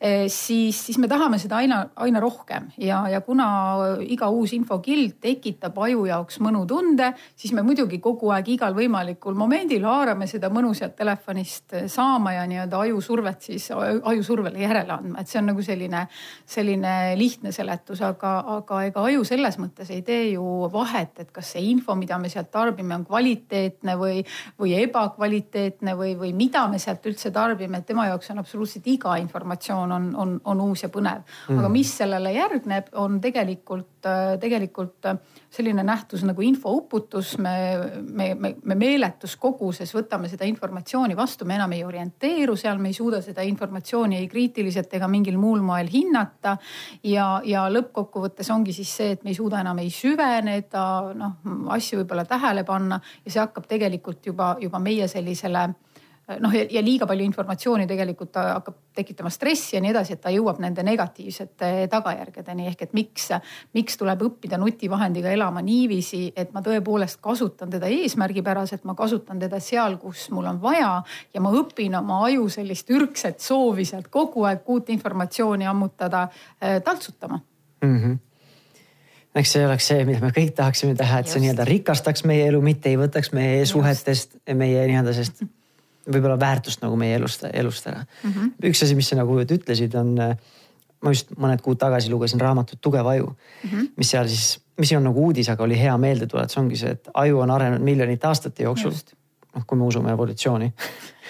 eh, 0.00 0.28
siis, 0.28 0.86
siis 0.86 0.98
me 0.98 1.08
tahame 1.08 1.38
seda 1.38 1.58
aina, 1.60 1.80
aina 1.96 2.20
rohkem. 2.20 2.70
Ja, 2.80 3.02
ja 3.08 3.20
kuna 3.20 3.46
iga 4.00 4.30
uus 4.32 4.54
infokild 4.56 5.18
tekitab 5.20 5.76
aju 5.78 6.06
jaoks 6.08 6.40
mõnutunde, 6.40 7.12
siis 7.36 7.52
me 7.56 7.62
muidugi 7.66 8.00
kogu 8.00 8.30
aeg 8.34 8.48
igal 8.56 8.74
võimalikul 8.76 9.36
momendil 9.36 9.84
haarame 9.84 10.28
seda 10.30 10.50
mõnu 10.52 10.72
sealt 10.76 10.96
telefonist 10.96 11.76
saama 11.90 12.32
ja 12.38 12.46
nii-öelda 12.48 12.80
ajusurvet 12.86 13.50
siis, 13.50 13.68
ajusurvele 13.72 14.62
järele 14.62 14.94
andma, 14.96 15.20
et 15.20 15.28
see 15.28 15.40
on 15.40 15.50
nagu 15.52 15.64
selline, 15.64 16.06
selline 16.48 16.94
lihtne 17.20 17.52
seletus, 17.52 18.00
aga, 18.06 18.32
aga 18.56 18.82
ega 18.88 19.04
aju 19.10 19.24
selles 19.28 19.60
mõttes 19.60 19.92
ei 19.92 20.02
tee 20.06 20.30
ju 20.32 20.46
vahet, 20.72 21.20
et 21.20 21.30
kas 21.34 21.52
see 21.54 21.66
info, 21.70 21.94
mida 21.98 22.18
me 22.18 22.32
sealt 22.32 22.50
tarbime, 22.54 22.96
on 22.96 23.04
kvaliteetne 23.08 23.96
või, 24.00 24.24
või 24.60 24.74
ebakvaliteetne 24.80 25.96
või, 25.98 26.16
või 26.18 26.32
mida 26.36 26.66
me 26.70 26.80
sealt 26.82 27.04
üldse 27.10 27.32
tarbime, 27.34 27.80
et 27.80 27.88
tema 27.90 28.08
jaoks 28.08 28.32
on 28.32 28.42
absoluutselt 28.42 28.86
iga 28.90 29.09
iga 29.10 29.18
informatsioon 29.22 29.92
on, 29.92 30.08
on, 30.16 30.40
on 30.44 30.60
uus 30.60 30.84
ja 30.84 30.90
põnev 30.92 31.22
mm.. 31.24 31.58
aga 31.58 31.68
mis 31.72 31.90
sellele 31.98 32.32
järgneb, 32.34 32.90
on 33.00 33.18
tegelikult, 33.20 34.06
tegelikult 34.40 35.08
selline 35.50 35.82
nähtus 35.84 36.22
nagu 36.24 36.42
infouputus. 36.42 37.36
me, 37.38 37.54
me, 38.00 38.34
me, 38.34 38.54
me 38.64 38.74
meeletus 38.74 39.36
koguses 39.36 39.92
võtame 39.94 40.28
seda 40.30 40.46
informatsiooni 40.46 41.16
vastu, 41.16 41.44
me 41.44 41.56
enam 41.58 41.72
ei 41.72 41.84
orienteeru 41.84 42.56
seal, 42.56 42.78
me 42.78 42.90
ei 42.92 42.96
suuda 42.96 43.20
seda 43.22 43.42
informatsiooni 43.42 44.16
ei 44.20 44.28
kriitiliselt 44.28 44.94
ega 44.94 45.08
mingil 45.08 45.38
muul 45.38 45.60
moel 45.60 45.90
hinnata. 45.90 46.56
ja, 47.02 47.40
ja 47.44 47.66
lõppkokkuvõttes 47.70 48.50
ongi 48.54 48.72
siis 48.76 48.94
see, 48.96 49.16
et 49.16 49.24
me 49.24 49.34
ei 49.34 49.38
suuda 49.38 49.60
enam 49.60 49.78
ei 49.82 49.90
süveneda, 49.90 50.86
noh 51.14 51.70
asju 51.74 52.02
võib-olla 52.02 52.24
tähele 52.28 52.64
panna 52.64 53.00
ja 53.24 53.30
see 53.30 53.42
hakkab 53.42 53.66
tegelikult 53.70 54.26
juba, 54.26 54.56
juba 54.60 54.78
meie 54.78 55.08
sellisele 55.08 55.68
noh 56.38 56.52
ja, 56.54 56.64
ja 56.70 56.82
liiga 56.84 57.06
palju 57.08 57.24
informatsiooni 57.26 57.86
tegelikult 57.90 58.32
ta 58.34 58.44
hakkab 58.54 58.76
tekitama 58.94 59.30
stressi 59.32 59.76
ja 59.76 59.82
nii 59.82 59.92
edasi, 59.92 60.14
et 60.16 60.22
ta 60.22 60.32
jõuab 60.34 60.60
nende 60.62 60.84
negatiivsete 60.86 61.88
tagajärgedeni 61.90 62.68
ehk 62.70 62.86
et 62.86 62.94
miks, 62.96 63.28
miks 63.76 63.98
tuleb 64.00 64.22
õppida 64.26 64.58
nutivahendiga 64.60 65.32
elama 65.34 65.62
niiviisi, 65.64 66.22
et 66.36 66.54
ma 66.54 66.62
tõepoolest 66.64 67.20
kasutan 67.24 67.72
teda 67.72 67.90
eesmärgipäraselt, 67.90 68.86
ma 68.88 68.94
kasutan 68.98 69.42
teda 69.42 69.60
seal, 69.62 69.98
kus 70.02 70.28
mul 70.34 70.48
on 70.52 70.62
vaja 70.62 70.96
ja 71.34 71.44
ma 71.44 71.52
õpin 71.60 71.98
oma 71.98 72.24
aju 72.28 72.48
sellist 72.52 72.90
ürgset 72.94 73.40
soovi 73.42 73.86
sealt 73.88 74.10
kogu 74.10 74.46
aeg 74.48 74.66
uut 74.70 74.90
informatsiooni 74.94 75.68
ammutada, 75.70 76.28
äh, 76.62 76.80
taltsutama 76.84 77.40
mm. 77.84 77.96
-hmm 78.00 78.18
eks 79.34 79.52
see 79.52 79.66
oleks 79.66 79.86
see, 79.86 80.04
mida 80.04 80.18
me 80.24 80.32
kõik 80.34 80.54
tahaksime 80.58 80.96
teha, 80.98 81.20
et 81.20 81.28
Just. 81.28 81.36
see 81.36 81.44
nii-öelda 81.44 81.64
rikastaks 81.68 82.24
meie 82.26 82.48
elu, 82.50 82.60
mitte 82.64 82.90
ei 82.90 82.98
võtaks 82.98 83.32
meie 83.36 83.60
Just. 83.60 83.72
suhetest, 83.76 84.36
meie 84.54 84.86
nii-öelda 84.90 85.14
sellest 85.14 85.44
võib-olla 86.06 86.38
väärtust 86.40 86.82
nagu 86.84 86.96
meie 87.00 87.18
elust, 87.18 87.44
elust 87.52 87.86
ära 87.90 88.00
mm. 88.04 88.32
-hmm. 88.32 88.50
üks 88.70 88.82
asi, 88.84 88.96
mis 88.98 89.08
sa 89.10 89.18
nagu 89.18 89.36
ütlesid, 89.40 89.94
on, 90.00 90.14
ma 91.00 91.14
just 91.14 91.32
mõned 91.36 91.62
kuud 91.64 91.78
tagasi 91.80 92.10
lugesin 92.12 92.40
raamatut 92.40 92.80
Tugev 92.80 93.06
aju 93.06 93.30
mm, 93.30 93.70
-hmm. 93.70 93.88
mis 93.96 94.10
seal 94.10 94.28
siis, 94.28 94.60
mis 94.80 94.92
on 94.96 95.04
nagu 95.04 95.26
uudis, 95.28 95.48
aga 95.48 95.64
oli 95.64 95.78
hea 95.78 95.96
meeldetuletus, 95.98 96.58
ongi 96.58 96.76
see, 96.76 96.96
et 96.96 97.08
aju 97.14 97.40
on 97.44 97.50
arenenud 97.50 97.84
miljonite 97.84 98.26
aastate 98.26 98.62
jooksul. 98.62 98.92
noh, 99.54 99.66
kui 99.66 99.78
me 99.78 99.84
usume 99.84 100.12
evolutsiooni 100.12 100.72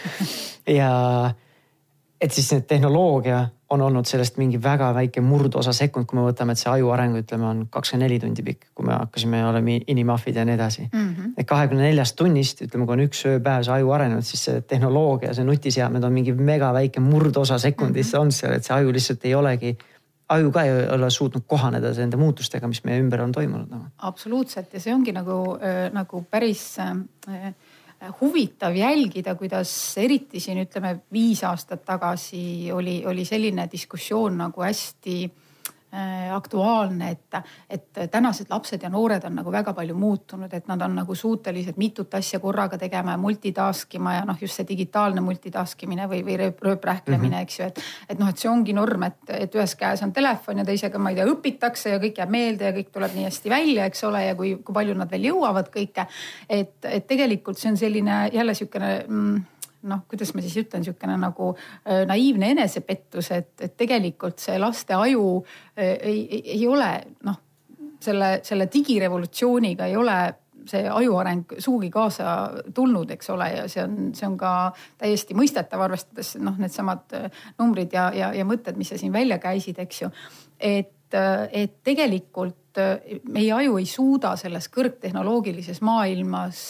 ja 0.81 0.91
et 2.21 2.33
siis 2.33 2.49
see 2.49 2.61
tehnoloogia 2.61 3.49
on 3.71 3.83
olnud 3.87 4.07
sellest 4.09 4.39
mingi 4.41 4.59
väga 4.63 4.91
väike 4.95 5.23
murdosa 5.23 5.73
sekund, 5.77 6.07
kui 6.11 6.19
me 6.19 6.25
võtame, 6.27 6.55
et 6.55 6.61
see 6.61 6.71
aju 6.73 6.91
areng, 6.95 7.19
ütleme, 7.23 7.47
on 7.47 7.61
kakskümmend 7.71 8.07
neli 8.07 8.19
tundi 8.23 8.43
pikk, 8.47 8.71
kui 8.75 8.87
me 8.89 8.97
hakkasime 8.97 9.45
olema 9.47 9.77
inimahvid 9.95 10.41
ja 10.41 10.45
nii 10.45 10.57
edasi 10.59 10.89
mm. 10.89 11.07
-hmm. 11.07 11.33
et 11.39 11.47
kahekümne 11.47 11.87
neljast 11.87 12.17
tunnist, 12.19 12.65
ütleme, 12.67 12.87
kui 12.87 12.99
on 12.99 13.05
üks 13.07 13.23
ööpäev 13.31 13.63
see 13.67 13.77
aju 13.77 13.95
arenenud, 13.97 14.27
siis 14.27 14.45
see 14.49 14.61
tehnoloogia, 14.61 15.35
see 15.35 15.47
nutiseadmed 15.47 16.05
on 16.05 16.13
mingi 16.13 16.33
mega 16.33 16.73
väike 16.75 17.01
murdosa 17.01 17.59
sekundist 17.59 18.13
mm 18.13 18.19
-hmm. 18.19 18.23
on 18.23 18.33
seal, 18.33 18.53
et 18.53 18.65
see 18.65 18.77
aju 18.77 18.93
lihtsalt 18.93 19.25
ei 19.25 19.35
olegi 19.35 19.77
aju 20.29 20.51
ka 20.55 20.63
ei 20.63 20.89
ole 20.95 21.11
suutnud 21.11 21.43
kohaneda 21.47 21.93
nende 21.97 22.17
muutustega, 22.17 22.69
mis 22.69 22.85
meie 22.85 23.01
ümber 23.03 23.23
on 23.23 23.33
toimunud 23.33 23.71
nagu.. 23.71 23.85
absoluutselt 23.99 24.75
ja 24.75 24.81
see 24.81 24.95
ongi 24.95 25.13
nagu 25.13 25.59
äh,, 25.59 25.93
nagu 25.93 26.25
päris 26.31 26.79
äh, 26.79 27.55
huvitav 28.21 28.77
jälgida, 28.77 29.35
kuidas 29.35 29.71
eriti 30.01 30.41
siin 30.41 30.63
ütleme 30.63 30.95
viis 31.13 31.43
aastat 31.45 31.85
tagasi 31.85 32.73
oli, 32.73 33.03
oli 33.07 33.25
selline 33.25 33.69
diskussioon 33.73 34.39
nagu 34.41 34.65
hästi 34.65 35.31
aktuaalne, 36.33 37.11
et, 37.11 37.39
et 37.71 38.11
tänased 38.11 38.47
lapsed 38.51 38.83
ja 38.83 38.89
noored 38.91 39.25
on 39.27 39.35
nagu 39.41 39.53
väga 39.53 39.73
palju 39.75 39.95
muutunud, 39.99 40.53
et 40.55 40.69
nad 40.71 40.83
on 40.87 40.95
nagu 41.01 41.15
suutelised 41.15 41.79
mitut 41.83 42.15
asja 42.15 42.39
korraga 42.41 42.79
tegema 42.79 43.17
ja 43.17 43.19
multitask 43.19 43.95
ima 43.99 44.15
ja 44.15 44.25
noh, 44.29 44.39
just 44.41 44.55
see 44.55 44.69
digitaalne 44.69 45.21
multitask 45.25 45.83
imine 45.83 46.07
või, 46.11 46.23
või 46.27 46.39
rööprähklemine 46.39 47.29
mm, 47.29 47.35
-hmm. 47.35 47.43
eks 47.43 47.59
ju, 47.59 47.67
et. 47.67 47.83
et 48.09 48.23
noh, 48.23 48.31
et 48.31 48.39
see 48.39 48.51
ongi 48.51 48.75
norm, 48.77 49.03
et, 49.09 49.21
et 49.35 49.55
ühes 49.55 49.75
käes 49.75 50.03
on 50.07 50.13
telefon 50.13 50.63
ja 50.63 50.65
teisega, 50.65 50.99
ma 50.99 51.11
ei 51.11 51.19
tea, 51.19 51.27
õpitakse 51.31 51.95
ja 51.97 52.03
kõik 52.03 52.23
jääb 52.23 52.35
meelde 52.35 52.71
ja 52.71 52.75
kõik 52.77 52.93
tuleb 52.95 53.17
nii 53.17 53.27
hästi 53.27 53.51
välja, 53.51 53.87
eks 53.91 54.05
ole, 54.05 54.25
ja 54.27 54.35
kui, 54.39 54.57
kui 54.65 54.75
palju 54.75 54.95
nad 54.95 55.11
veel 55.11 55.31
jõuavad 55.31 55.73
kõike. 55.75 56.07
et, 56.49 56.77
et 56.85 57.07
tegelikult 57.07 57.59
see 57.59 57.71
on 57.73 57.81
selline 57.81 58.29
jälle 58.33 58.55
sihukene 58.55 58.93
mm, 59.09 59.41
noh, 59.89 60.03
kuidas 60.09 60.35
ma 60.35 60.45
siis 60.45 60.57
ütlen, 60.61 60.85
niisugune 60.85 61.17
nagu 61.21 61.53
äh, 61.55 62.03
naiivne 62.09 62.53
enesepettus, 62.55 63.31
et, 63.37 63.55
et 63.61 63.77
tegelikult 63.79 64.43
see 64.43 64.59
laste 64.61 64.97
aju 64.97 65.25
äh, 65.41 65.97
ei, 65.97 66.21
ei, 66.27 66.43
ei 66.57 66.67
ole 66.69 66.91
noh, 67.27 67.41
selle, 68.01 68.39
selle 68.47 68.69
digirevolutsiooniga 68.73 69.89
ei 69.89 69.97
ole 69.97 70.21
see 70.71 70.85
aju 70.93 71.17
areng 71.17 71.55
sugugi 71.59 71.89
kaasa 71.91 72.35
tulnud, 72.77 73.11
eks 73.15 73.31
ole, 73.33 73.49
ja 73.57 73.67
see 73.71 73.83
on, 73.83 74.11
see 74.17 74.27
on 74.29 74.37
ka 74.41 74.53
täiesti 75.01 75.35
mõistetav, 75.39 75.81
arvestades 75.87 76.35
noh, 76.43 76.59
needsamad 76.61 77.17
äh, 77.17 77.45
numbrid 77.59 77.97
ja, 77.97 78.11
ja, 78.17 78.33
ja 78.37 78.47
mõtted, 78.49 78.79
mis 78.81 78.93
sa 78.93 79.01
siin 79.01 79.15
välja 79.17 79.41
käisid, 79.43 79.81
eks 79.81 80.03
ju. 80.05 80.11
et, 80.61 80.97
et 81.11 81.81
tegelikult 81.85 82.60
meie 82.79 83.53
aju 83.57 83.79
ei 83.81 83.87
suuda 83.89 84.35
selles 84.39 84.69
kõrgtehnoloogilises 84.71 85.81
maailmas 85.83 86.61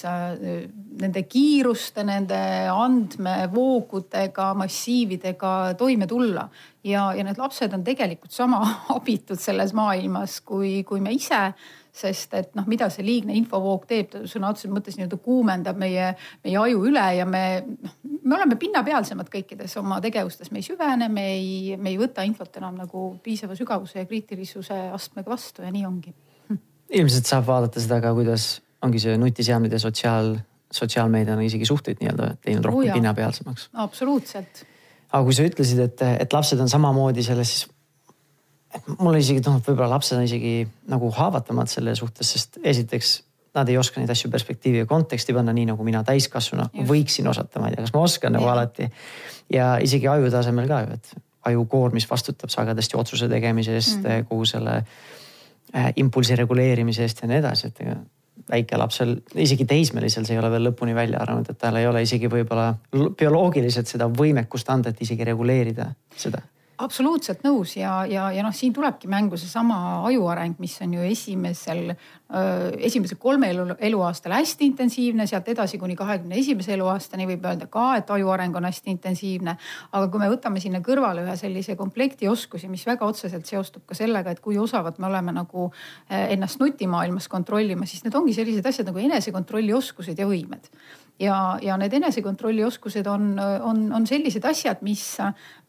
nende 1.00 1.23
kiiruste, 1.28 2.04
nende 2.07 2.38
andmevoogudega, 2.73 4.52
massiividega 4.61 5.52
toime 5.78 6.09
tulla. 6.11 6.49
ja, 6.85 7.11
ja 7.12 7.25
need 7.25 7.38
lapsed 7.38 7.75
on 7.76 7.85
tegelikult 7.85 8.33
sama 8.33 8.62
abitud 8.97 9.40
selles 9.40 9.75
maailmas 9.76 10.40
kui, 10.40 10.83
kui 10.88 11.00
me 11.04 11.12
ise 11.12 11.50
sest 11.92 12.35
et 12.38 12.54
noh, 12.59 12.66
mida 12.70 12.88
see 12.92 13.04
liigne 13.06 13.35
infovoog 13.38 13.87
teeb, 13.90 14.11
ta 14.12 14.23
sõna 14.30 14.52
otseses 14.52 14.73
mõttes 14.73 14.97
nii-öelda 14.99 15.18
kuumendab 15.25 15.78
meie, 15.80 16.12
meie 16.44 16.59
aju 16.61 16.85
üle 16.90 17.06
ja 17.18 17.26
me 17.26 17.44
noh, 17.66 17.97
me 18.23 18.37
oleme 18.37 18.59
pinnapealsemad 18.61 19.30
kõikides 19.32 19.76
oma 19.80 20.00
tegevustes, 20.04 20.52
me 20.54 20.62
ei 20.62 20.66
süvene, 20.66 21.11
me 21.12 21.26
ei, 21.35 21.76
me 21.76 21.92
ei 21.92 22.00
võta 22.00 22.25
infot 22.26 22.61
enam 22.61 22.78
nagu 22.78 23.06
piisava 23.25 23.59
sügavuse 23.59 24.02
ja 24.02 24.09
kriitilisuse 24.09 24.76
astmega 24.94 25.32
vastu 25.32 25.66
ja 25.66 25.73
nii 25.75 25.87
ongi 25.88 26.14
ilmselt 26.90 27.28
saab 27.28 27.47
vaadata 27.49 27.82
seda 27.82 28.00
ka, 28.02 28.12
kuidas 28.16 28.59
ongi 28.85 29.02
see 29.02 29.16
nutiseadmed 29.20 29.75
ja 29.75 29.80
sotsiaal, 29.82 30.35
sotsiaalmeedia 30.75 31.37
on 31.37 31.44
isegi 31.44 31.68
suhteid 31.68 32.00
nii-öelda 32.02 32.35
teinud 32.44 32.66
rohkem 32.66 32.90
oh, 32.92 32.99
pinnapealsemaks. 32.99 33.68
absoluutselt. 33.85 34.64
aga 35.11 35.23
kui 35.26 35.37
sa 35.37 35.47
ütlesid, 35.47 35.82
et, 35.85 36.04
et 36.25 36.37
lapsed 36.37 36.62
on 36.62 36.70
samamoodi 36.73 37.25
selles, 37.26 37.54
et 38.75 38.93
mulle 38.99 39.19
isegi 39.23 39.43
tundub, 39.45 39.65
võib-olla 39.67 39.97
lapsed 39.97 40.19
on 40.19 40.27
isegi 40.27 40.55
nagu 40.91 41.11
haavatavamad 41.15 41.71
selle 41.71 41.95
suhtes, 41.99 42.31
sest 42.37 42.61
esiteks 42.62 43.17
nad 43.55 43.69
ei 43.69 43.79
oska 43.79 43.99
neid 44.00 44.11
asju 44.12 44.31
perspektiivi 44.31 44.85
ja 44.85 44.87
konteksti 44.87 45.35
panna, 45.35 45.55
nii 45.55 45.67
nagu 45.73 45.87
mina 45.87 46.05
täiskasvanu 46.07 46.85
võiksin 46.87 47.27
osata, 47.31 47.59
ma 47.62 47.71
ei 47.71 47.75
tea, 47.75 47.87
kas 47.87 47.95
ma 47.97 48.05
oskan 48.07 48.37
nagu 48.37 48.47
alati. 48.50 48.87
ja 49.50 49.73
isegi 49.83 50.07
aju 50.09 50.31
tasemel 50.31 50.69
ka 50.71 50.85
ju, 50.85 50.99
et 50.99 51.11
ajukoormis 51.50 52.07
vastutab 52.11 52.53
sagedasti 52.53 52.97
otsuse 53.00 53.29
tegemise 53.29 53.75
eest 53.75 53.99
mm, 53.99 54.05
-hmm. 54.05 54.29
kogu 54.29 54.45
selle 54.45 54.77
äh, 55.75 55.93
impulsi 55.97 56.37
reguleerimise 56.37 57.03
eest 57.03 57.23
ja 57.23 57.29
nii 57.29 57.43
edasi, 57.43 57.67
et 57.67 57.81
ega 57.81 57.97
väikelapsel, 58.50 59.17
isegi 59.35 59.65
teismelisel, 59.65 60.25
see 60.27 60.35
ei 60.35 60.41
ole 60.41 60.50
veel 60.50 60.69
lõpuni 60.71 60.95
välja 60.95 61.19
arenenud, 61.23 61.50
et 61.50 61.59
tal 61.59 61.77
ei 61.77 61.87
ole 61.87 62.03
isegi 62.03 62.31
võib-olla 62.31 62.75
bioloogiliselt 63.19 63.87
seda 63.87 64.09
võimekust 64.09 64.71
anda, 64.71 64.91
et 64.91 65.03
isegi 65.03 65.25
reguleerida 65.25 65.91
seda 66.17 66.43
absoluutselt 66.84 67.42
nõus 67.44 67.75
ja, 67.76 68.00
ja, 68.08 68.28
ja 68.34 68.44
noh, 68.44 68.54
siin 68.56 68.72
tulebki 68.75 69.08
mängu 69.10 69.38
seesama 69.40 70.00
ajuareng, 70.08 70.56
mis 70.62 70.76
on 70.84 70.94
ju 70.96 71.04
esimesel, 71.06 71.92
esimesel 72.88 73.18
kolmel 73.20 73.52
elu, 73.52 73.76
eluaastal 73.90 74.34
hästi 74.37 74.68
intensiivne, 74.70 75.26
sealt 75.30 75.50
edasi 75.52 75.80
kuni 75.80 75.96
kahekümne 75.99 76.38
esimese 76.40 76.75
eluaastani 76.76 77.28
võib 77.30 77.44
öelda 77.50 77.68
ka, 77.72 77.87
et 78.00 78.10
ajuareng 78.14 78.56
on 78.56 78.68
hästi 78.68 78.94
intensiivne. 78.94 79.56
aga 79.92 80.08
kui 80.08 80.22
me 80.22 80.30
võtame 80.32 80.62
sinna 80.62 80.80
kõrvale 80.84 81.25
ühe 81.26 81.37
sellise 81.40 81.76
komplekti 81.76 82.28
oskusi, 82.28 82.68
mis 82.68 82.87
väga 82.87 83.06
otseselt 83.06 83.46
seostub 83.50 83.84
ka 83.87 83.99
sellega, 83.99 84.32
et 84.32 84.40
kui 84.40 84.58
osavad 84.58 84.99
me 84.99 85.10
oleme 85.10 85.34
nagu 85.37 85.70
ennast 86.08 86.60
nutimaailmas 86.60 87.28
kontrollima, 87.28 87.87
siis 87.87 88.04
need 88.06 88.16
ongi 88.16 88.34
sellised 88.37 88.66
asjad 88.66 88.90
nagu 88.90 89.04
enesekontrolli 89.04 89.75
oskused 89.76 90.18
ja 90.18 90.28
võimed 90.28 90.70
ja, 91.21 91.37
ja 91.62 91.77
need 91.81 91.95
enesekontrolli 92.00 92.65
oskused 92.65 93.07
on, 93.11 93.33
on, 93.39 93.87
on 93.93 94.07
sellised 94.09 94.45
asjad, 94.49 94.83
mis, 94.87 95.05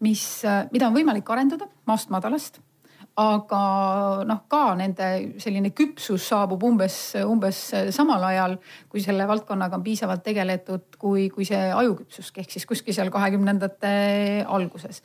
mis, 0.04 0.26
mida 0.72 0.90
on 0.90 0.98
võimalik 0.98 1.30
arendada 1.32 1.70
maast 1.90 2.12
madalast. 2.14 2.62
Aga 3.22 3.62
noh, 4.24 4.38
ka 4.48 4.62
nende 4.80 5.08
selline 5.44 5.74
küpsus 5.76 6.30
saabub 6.32 6.62
umbes, 6.64 6.96
umbes 7.28 7.60
samal 7.92 8.24
ajal, 8.30 8.56
kui 8.90 9.04
selle 9.04 9.28
valdkonnaga 9.28 9.76
on 9.76 9.84
piisavalt 9.84 10.24
tegeletud, 10.24 10.96
kui, 10.98 11.28
kui 11.34 11.46
see 11.46 11.60
ajuküpsus 11.76 12.32
ehk 12.40 12.56
siis 12.56 12.66
kuskil 12.70 12.96
seal 12.96 13.12
kahekümnendate 13.12 13.92
alguses 14.48 15.04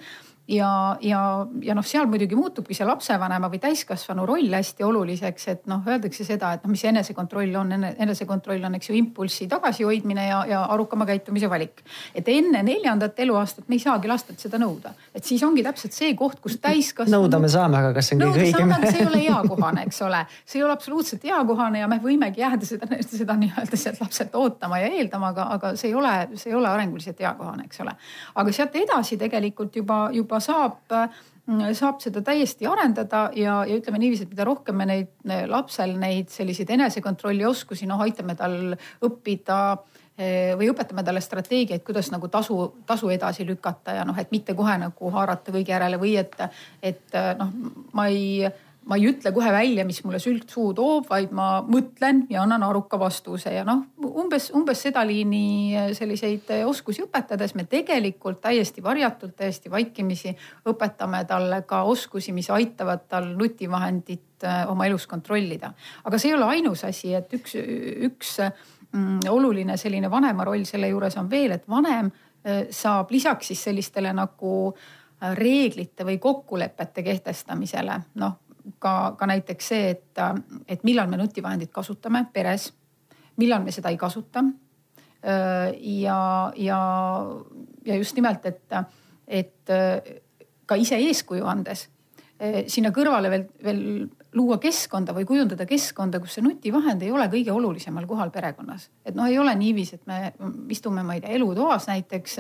ja, 0.48 0.96
ja, 1.00 1.20
ja 1.62 1.74
noh, 1.74 1.84
seal 1.86 2.06
muidugi 2.10 2.36
muutubki 2.38 2.74
see 2.76 2.86
lapsevanema 2.86 3.48
või 3.50 3.58
täiskasvanu 3.62 4.26
roll 4.28 4.52
hästi 4.54 4.84
oluliseks, 4.86 5.48
et 5.50 5.64
noh, 5.70 5.82
öeldakse 5.88 6.24
seda, 6.26 6.52
et 6.54 6.64
noh, 6.64 6.70
mis 6.70 6.84
enesekontroll 6.86 7.54
on, 7.58 7.72
enesekontroll 7.74 8.62
on, 8.68 8.76
eks 8.78 8.90
ju, 8.90 8.96
impulsi 8.98 9.48
tagasihoidmine 9.50 10.28
ja, 10.28 10.42
ja 10.46 10.62
arukama 10.74 11.06
käitumise 11.08 11.50
valik. 11.50 11.82
et 12.14 12.28
enne 12.30 12.62
neljandat 12.62 13.18
eluaastat 13.20 13.68
me 13.68 13.74
ei 13.74 13.82
saagi 13.82 14.08
lastelt 14.08 14.42
seda 14.42 14.60
nõuda, 14.62 14.94
et 15.14 15.24
siis 15.24 15.42
ongi 15.42 15.64
täpselt 15.66 15.96
see 15.96 16.14
koht, 16.14 16.38
kus 16.40 16.60
täiskasvanu. 16.62 17.24
nõuda 17.24 17.42
me 17.42 17.50
saame, 17.50 17.80
aga 17.82 17.92
kas 17.96 18.12
see 18.12 18.18
on 18.20 18.24
kõige 18.28 18.46
õigem? 18.46 18.74
see 18.86 19.02
ei 19.02 19.10
ole 19.10 19.22
eakohane, 19.26 19.86
eks 19.90 20.00
ole, 20.06 20.22
see 20.44 20.60
ei 20.60 20.66
ole 20.68 20.76
absoluutselt 20.76 21.26
eakohane 21.26 21.82
ja 21.82 21.90
me 21.90 21.98
võimegi 22.02 22.44
jääda 22.44 22.70
seda, 22.70 23.02
seda 23.02 23.38
nii-öelda 23.42 23.82
sealt 23.82 24.00
lapselt 24.04 24.38
ootama 24.38 24.78
ja 24.84 24.92
eeldama, 24.94 25.34
aga, 25.34 25.50
aga 25.58 25.74
see 25.74 25.90
ei 25.90 25.98
ole, 25.98 26.14
see 26.38 26.52
ei 26.52 26.58
ole 26.58 26.70
arenguliselt 26.70 27.20
eakohane, 27.26 27.66
eks 27.66 27.82
ole. 27.82 27.98
aga 28.34 28.54
sealt 28.54 28.78
edasi 28.78 29.18
tegelikult 29.18 29.82
juba, 29.82 30.00
juba 30.14 30.35
juba 30.36 30.44
saab 30.44 31.72
saab 31.78 32.00
seda 32.02 32.22
täiesti 32.26 32.66
arendada 32.66 33.28
ja, 33.38 33.60
ja 33.68 33.76
ütleme 33.78 34.00
niiviisi, 34.02 34.24
et 34.26 34.32
mida 34.34 34.44
rohkem 34.44 34.80
me 34.80 34.86
neid 34.88 35.12
lapsel 35.46 35.94
neid 35.94 36.32
selliseid 36.34 36.72
enesekontrolli 36.74 37.46
oskusi, 37.46 37.86
noh, 37.86 38.02
aitame 38.02 38.34
tal 38.34 38.74
õppida 39.06 39.58
eh, 40.18 40.56
või 40.58 40.72
õpetame 40.72 41.04
talle 41.06 41.22
strateegiaid, 41.22 41.84
kuidas 41.86 42.10
nagu 42.10 42.26
tasu, 42.26 42.58
tasu 42.86 43.12
edasi 43.14 43.46
lükata 43.46 43.94
ja 43.94 44.02
noh, 44.04 44.18
et 44.18 44.34
mitte 44.34 44.58
kohe 44.58 44.74
nagu 44.82 45.12
haarata 45.14 45.54
kõigi 45.54 45.70
järele 45.70 46.02
või 46.02 46.16
et, 46.18 46.34
et 46.82 47.14
noh, 47.38 47.54
ma 47.94 48.08
ei 48.10 48.50
ma 48.86 48.96
ei 48.98 49.08
ütle 49.10 49.32
kohe 49.34 49.50
välja, 49.50 49.84
mis 49.86 49.98
mulle 50.06 50.20
sülg 50.22 50.46
suhu 50.50 50.70
toob, 50.76 51.08
vaid 51.10 51.32
ma 51.34 51.58
mõtlen 51.66 52.22
ja 52.30 52.44
annan 52.44 52.62
aruka 52.62 52.98
vastuse 53.00 53.50
ja 53.56 53.64
noh, 53.66 53.82
umbes, 54.06 54.48
umbes 54.54 54.84
seda 54.86 55.02
liini 55.06 55.74
selliseid 55.96 56.52
oskusi 56.68 57.02
õpetades 57.02 57.56
me 57.58 57.66
tegelikult 57.70 58.38
täiesti 58.44 58.84
varjatult, 58.84 59.34
täiesti 59.40 59.72
vaikimisi 59.72 60.36
õpetame 60.70 61.24
talle 61.26 61.64
ka 61.66 61.82
oskusi, 61.90 62.34
mis 62.36 62.50
aitavad 62.54 63.08
tal 63.10 63.32
nutivahendit 63.34 64.46
äh, 64.46 64.62
oma 64.70 64.86
elus 64.86 65.08
kontrollida. 65.10 65.72
aga 66.04 66.22
see 66.22 66.30
ei 66.30 66.38
ole 66.38 66.52
ainus 66.54 66.86
asi, 66.86 67.14
et 67.18 67.34
üks, 67.34 67.58
üks 68.06 68.36
mm, 68.38 69.26
oluline 69.34 69.76
selline 69.80 70.10
vanema 70.10 70.46
roll 70.46 70.62
selle 70.68 70.92
juures 70.94 71.18
on 71.18 71.30
veel, 71.30 71.58
et 71.58 71.66
vanem 71.68 72.12
äh, 72.12 72.68
saab 72.70 73.10
lisaks 73.10 73.50
siis 73.50 73.66
sellistele 73.66 74.14
nagu 74.14 74.56
äh, 74.70 75.34
reeglite 75.34 76.06
või 76.06 76.20
kokkulepete 76.22 77.02
kehtestamisele, 77.02 78.02
noh 78.22 78.42
ka, 78.78 79.14
ka 79.18 79.26
näiteks 79.26 79.68
see, 79.72 79.90
et, 79.90 80.22
et 80.68 80.84
millal 80.84 81.10
me 81.10 81.18
nutivahendit 81.20 81.72
kasutame 81.72 82.26
peres, 82.32 82.70
millal 83.36 83.64
me 83.64 83.74
seda 83.74 83.92
ei 83.92 83.98
kasuta. 84.00 84.44
ja, 85.26 86.52
ja, 86.56 86.80
ja 87.84 87.94
just 87.96 88.14
nimelt, 88.14 88.44
et, 88.46 88.74
et 89.26 89.72
ka 90.66 90.76
ise 90.78 90.98
eeskuju 91.02 91.46
andes 91.50 91.88
sinna 92.70 92.92
kõrvale 92.94 93.30
veel, 93.32 93.46
veel 93.64 93.80
luua 94.36 94.58
keskkonda 94.60 95.14
või 95.16 95.24
kujundada 95.28 95.64
keskkonda, 95.68 96.20
kus 96.20 96.36
see 96.36 96.44
nutivahend 96.44 97.02
ei 97.02 97.10
ole 97.14 97.26
kõige 97.32 97.52
olulisemal 97.54 98.06
kohal 98.08 98.30
perekonnas. 98.34 98.88
et 99.04 99.14
noh, 99.14 99.26
ei 99.26 99.38
ole 99.38 99.54
niiviisi, 99.56 99.96
et 99.96 100.06
me 100.06 100.32
istume, 100.70 101.02
ma 101.02 101.14
ei 101.14 101.20
tea, 101.20 101.30
elutoas 101.38 101.88
näiteks. 101.88 102.36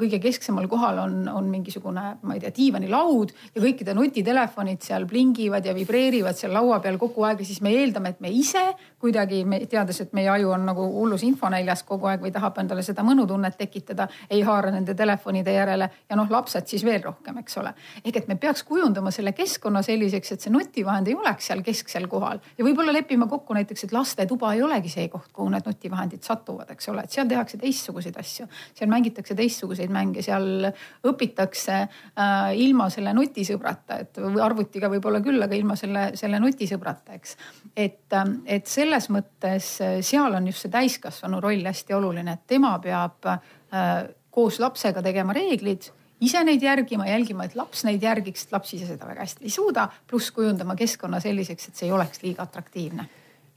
kõige 0.00 0.18
kesksemal 0.20 0.68
kohal 0.68 0.98
on, 0.98 1.28
on 1.28 1.48
mingisugune, 1.50 2.04
ma 2.22 2.34
ei 2.34 2.40
tea, 2.40 2.52
diivanilaud 2.56 3.32
ja 3.54 3.62
kõikide 3.62 3.94
nutitelefonid 3.96 4.82
seal 4.84 5.06
plingivad 5.08 5.64
ja 5.66 5.74
vibreerivad 5.74 6.36
seal 6.36 6.52
laua 6.52 6.80
peal 6.84 6.98
kogu 7.00 7.24
aeg 7.28 7.40
ja 7.40 7.48
siis 7.48 7.62
me 7.64 7.72
eeldame, 7.72 8.12
et 8.12 8.20
me 8.20 8.30
ise 8.30 8.64
kuidagi, 9.02 9.42
teades, 9.70 10.00
et 10.04 10.12
meie 10.12 10.28
aju 10.30 10.52
on 10.54 10.66
nagu 10.68 10.84
hullus 10.94 11.24
infonäljas 11.26 11.82
kogu 11.88 12.06
aeg 12.10 12.22
või 12.22 12.32
tahab 12.34 12.60
endale 12.62 12.84
seda 12.86 13.02
mõnutunnet 13.06 13.56
tekitada, 13.58 14.08
ei 14.30 14.44
haara 14.46 14.70
nende 14.74 14.94
telefonide 14.94 15.54
järele 15.56 15.88
ja 16.08 16.18
noh, 16.18 16.30
lapsed 16.30 16.68
siis 16.68 16.84
veel 16.84 17.02
rohkem, 17.02 17.40
eks 17.42 17.58
ole. 17.62 17.74
ehk 18.04 18.20
et 18.22 18.28
me 18.28 18.36
peaks 18.36 18.62
kujundama 18.68 19.10
selle 19.10 19.32
keskkonna 19.32 19.82
selliseks, 19.82 20.32
et 20.32 20.44
see 20.44 20.52
nutivahend 20.52 21.08
ei 21.08 21.16
oleks 21.22 21.48
seal 21.50 21.62
kesksel 21.64 22.08
kohal 22.10 22.40
ja 22.58 22.66
võib-olla 22.66 22.94
leppima 22.94 23.26
kokku 23.30 23.54
näiteks, 23.56 23.86
et 23.86 23.94
lastetuba 23.94 24.52
ei 24.56 24.62
olegi 24.62 24.90
see 24.92 25.08
koht, 25.12 25.30
kuhu 25.34 25.48
need 25.52 25.66
nutivahendid 25.68 26.24
satuvad, 26.26 26.70
eks 26.74 26.90
ole, 26.92 27.06
et 27.06 27.14
seal 27.14 27.30
tehakse 27.30 27.60
teistsuguseid 27.60 28.18
asju. 28.20 28.48
seal 28.78 28.90
mängitakse 28.90 29.36
teistsuguseid 29.38 29.92
mänge, 29.94 30.24
seal 30.24 30.68
õpitakse 31.08 31.78
äh, 31.78 32.52
ilma 32.64 32.88
selle 32.92 33.14
nutisõbrata, 33.16 34.00
et 34.04 34.22
arvutiga 34.42 34.90
võib-olla 34.92 35.22
küll, 35.24 35.42
aga 35.42 35.58
ilma 35.58 35.76
selle, 35.78 36.10
selle 36.18 36.40
nutisõbrata, 36.42 37.18
eks. 37.18 37.36
et, 37.76 38.04
äh, 38.18 38.36
et 38.58 38.70
selles 38.70 39.08
mõttes 39.14 39.74
äh, 39.84 39.98
seal 40.04 40.38
on 40.38 40.50
just 40.50 40.66
see 40.66 40.74
täiskasvanu 40.74 41.40
roll 41.42 41.64
hästi 41.66 41.98
oluline, 41.98 42.38
et 42.38 42.46
tema 42.54 42.76
peab 42.82 43.30
äh, 43.30 43.92
koos 44.32 44.58
lapsega 44.62 45.02
tegema 45.04 45.34
reeglid 45.36 45.90
ise 46.22 46.42
neid 46.46 46.62
järgima, 46.62 47.06
jälgima, 47.08 47.46
et 47.48 47.56
laps 47.58 47.84
neid 47.88 48.02
järgiks, 48.02 48.46
et 48.46 48.54
laps 48.54 48.74
ise 48.76 48.88
seda 48.90 49.08
väga 49.08 49.26
hästi 49.26 49.46
ei 49.46 49.52
suuda. 49.52 49.88
pluss 50.10 50.30
kujundama 50.34 50.76
keskkonna 50.78 51.20
selliseks, 51.20 51.68
et 51.68 51.80
see 51.80 51.88
ei 51.88 51.94
oleks 51.94 52.22
liiga 52.22 52.46
atraktiivne. 52.46 53.08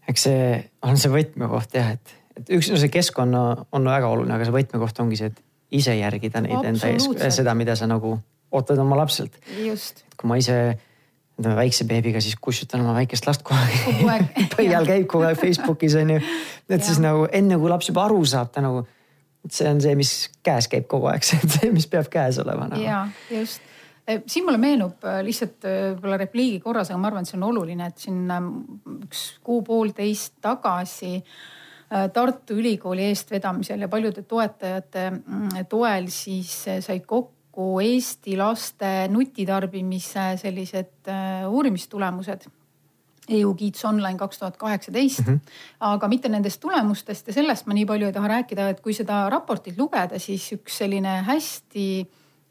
eks 0.09 0.27
see 0.27 0.45
on 0.85 0.97
see 1.01 1.11
võtmekoht 1.13 1.77
jah, 1.77 1.93
et, 1.97 2.15
et 2.39 2.55
üks 2.57 2.71
no 2.71 2.79
see 2.81 2.93
keskkonna 2.93 3.43
on 3.71 3.91
väga 3.91 4.09
oluline, 4.09 4.37
aga 4.37 4.47
see 4.47 4.57
võtmekoht 4.57 5.03
ongi 5.03 5.21
see, 5.21 5.33
et 5.33 5.43
ise 5.75 5.95
järgida 5.97 6.41
neid 6.45 6.71
enda 6.73 6.91
ees, 6.93 7.07
seda, 7.35 7.55
mida 7.57 7.75
sa 7.75 7.87
nagu 7.89 8.17
ootad 8.55 8.79
oma 8.81 8.97
lapselt. 8.97 9.37
kui 10.15 10.29
ma 10.29 10.37
ise 10.41 10.59
ütleme 11.35 11.55
väikse 11.57 11.83
beebiga, 11.87 12.21
siis 12.23 12.37
kussutan 12.39 12.81
oma 12.85 12.93
väikest 12.95 13.25
last 13.27 13.43
kogu 13.43 14.07
aeg 14.07 14.37
põhjal 14.55 14.87
käib 14.87 15.07
kogu 15.11 15.25
aeg 15.27 15.39
Facebookis 15.39 15.97
on 15.99 16.15
ju. 16.15 16.21
et 16.69 16.83
siis 16.83 17.01
nagu 17.03 17.27
enne 17.27 17.57
kui 17.59 17.71
laps 17.71 17.89
juba 17.91 18.05
aru 18.07 18.21
saab, 18.29 18.53
ta 18.55 18.63
nagu 18.63 18.85
et 19.45 19.53
see 19.53 19.69
on 19.69 19.79
see, 19.83 19.95
mis 19.97 20.11
käes 20.45 20.67
käib 20.71 20.89
kogu 20.91 21.09
aeg, 21.11 21.25
see 21.27 21.39
on 21.41 21.55
see, 21.57 21.71
mis 21.75 21.87
peab 21.91 22.09
käes 22.11 22.39
olema 22.43 22.69
nagu.. 22.71 22.83
ja 22.83 23.05
just. 23.31 23.73
E, 24.05 24.19
siin 24.29 24.45
mulle 24.45 24.59
meenub 24.61 25.05
äh, 25.07 25.21
lihtsalt 25.25 25.65
äh, 25.65 25.77
võib-olla 25.95 26.19
repliigi 26.21 26.59
korras, 26.61 26.91
aga 26.91 27.01
ma 27.01 27.09
arvan, 27.09 27.25
et 27.25 27.31
see 27.31 27.39
on 27.39 27.47
oluline, 27.47 27.87
et 27.89 28.03
siin 28.03 28.19
ähm, 28.33 28.51
üks 29.07 29.23
kuu-poolteist 29.45 30.35
tagasi 30.45 31.15
äh, 31.17 32.03
Tartu 32.13 32.59
Ülikooli 32.59 33.07
eestvedamisel 33.09 33.81
ja 33.81 33.89
paljude 33.89 34.21
toetajate 34.29 35.07
mm, 35.15 35.65
toel 35.71 36.11
siis 36.13 36.53
sai 36.85 36.99
kokku 37.01 37.33
Eesti 37.81 38.35
laste 38.37 38.91
nutitarbimise 39.09 40.33
sellised 40.41 41.09
uurimistulemused 41.47 42.49
EU 43.29 43.53
Kids 43.57 43.85
Online 43.85 44.17
kaks 44.19 44.39
tuhat 44.39 44.57
kaheksateist. 44.57 45.25
Mhm. 45.25 45.39
aga 45.79 46.07
mitte 46.07 46.29
nendest 46.29 46.61
tulemustest 46.61 47.27
ja 47.27 47.33
sellest 47.33 47.65
ma 47.67 47.73
nii 47.73 47.85
palju 47.85 48.09
ei 48.09 48.13
taha 48.13 48.27
rääkida, 48.27 48.69
et 48.69 48.81
kui 48.81 48.93
seda 48.93 49.25
raportit 49.29 49.77
lugeda, 49.77 50.19
siis 50.19 50.45
üks 50.53 50.77
selline 50.83 51.21
hästi 51.27 51.87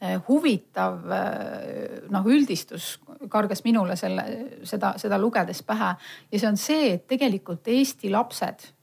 eh, 0.01 0.19
huvitav 0.29 1.11
eh, 1.13 1.99
noh, 2.11 2.27
üldistus 2.27 2.99
kargas 3.31 3.65
minule 3.65 3.97
selle, 3.97 4.25
seda, 4.67 4.95
seda 5.01 5.19
lugedes 5.19 5.63
pähe 5.63 5.95
ja 6.33 6.39
see 6.39 6.49
on 6.49 6.61
see, 6.61 6.95
et 6.99 7.07
tegelikult 7.09 7.69
Eesti 7.69 8.11
lapsed 8.13 8.74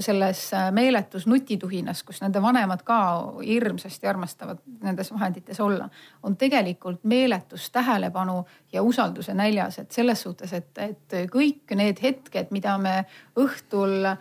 selles 0.00 0.52
äh, 0.54 0.72
meeletus 0.72 1.26
nutituhinas, 1.26 2.02
kus 2.02 2.20
nende 2.22 2.42
vanemad 2.42 2.82
ka 2.86 2.98
hirmsasti 3.38 4.06
armastavad 4.06 4.58
nendes 4.82 5.12
vahendites 5.12 5.60
olla, 5.60 5.88
on 6.22 6.36
tegelikult 6.36 7.04
meeletus 7.04 7.70
tähelepanu 7.70 8.44
ja 8.72 8.82
usalduse 8.82 9.34
näljas, 9.34 9.78
et 9.78 9.92
selles 9.92 10.22
suhtes, 10.22 10.52
et, 10.52 10.72
et 10.78 11.18
kõik 11.30 11.76
need 11.78 12.02
hetked, 12.02 12.50
mida 12.50 12.74
me 12.78 12.96
õhtul 13.38 14.10
äh, 14.10 14.18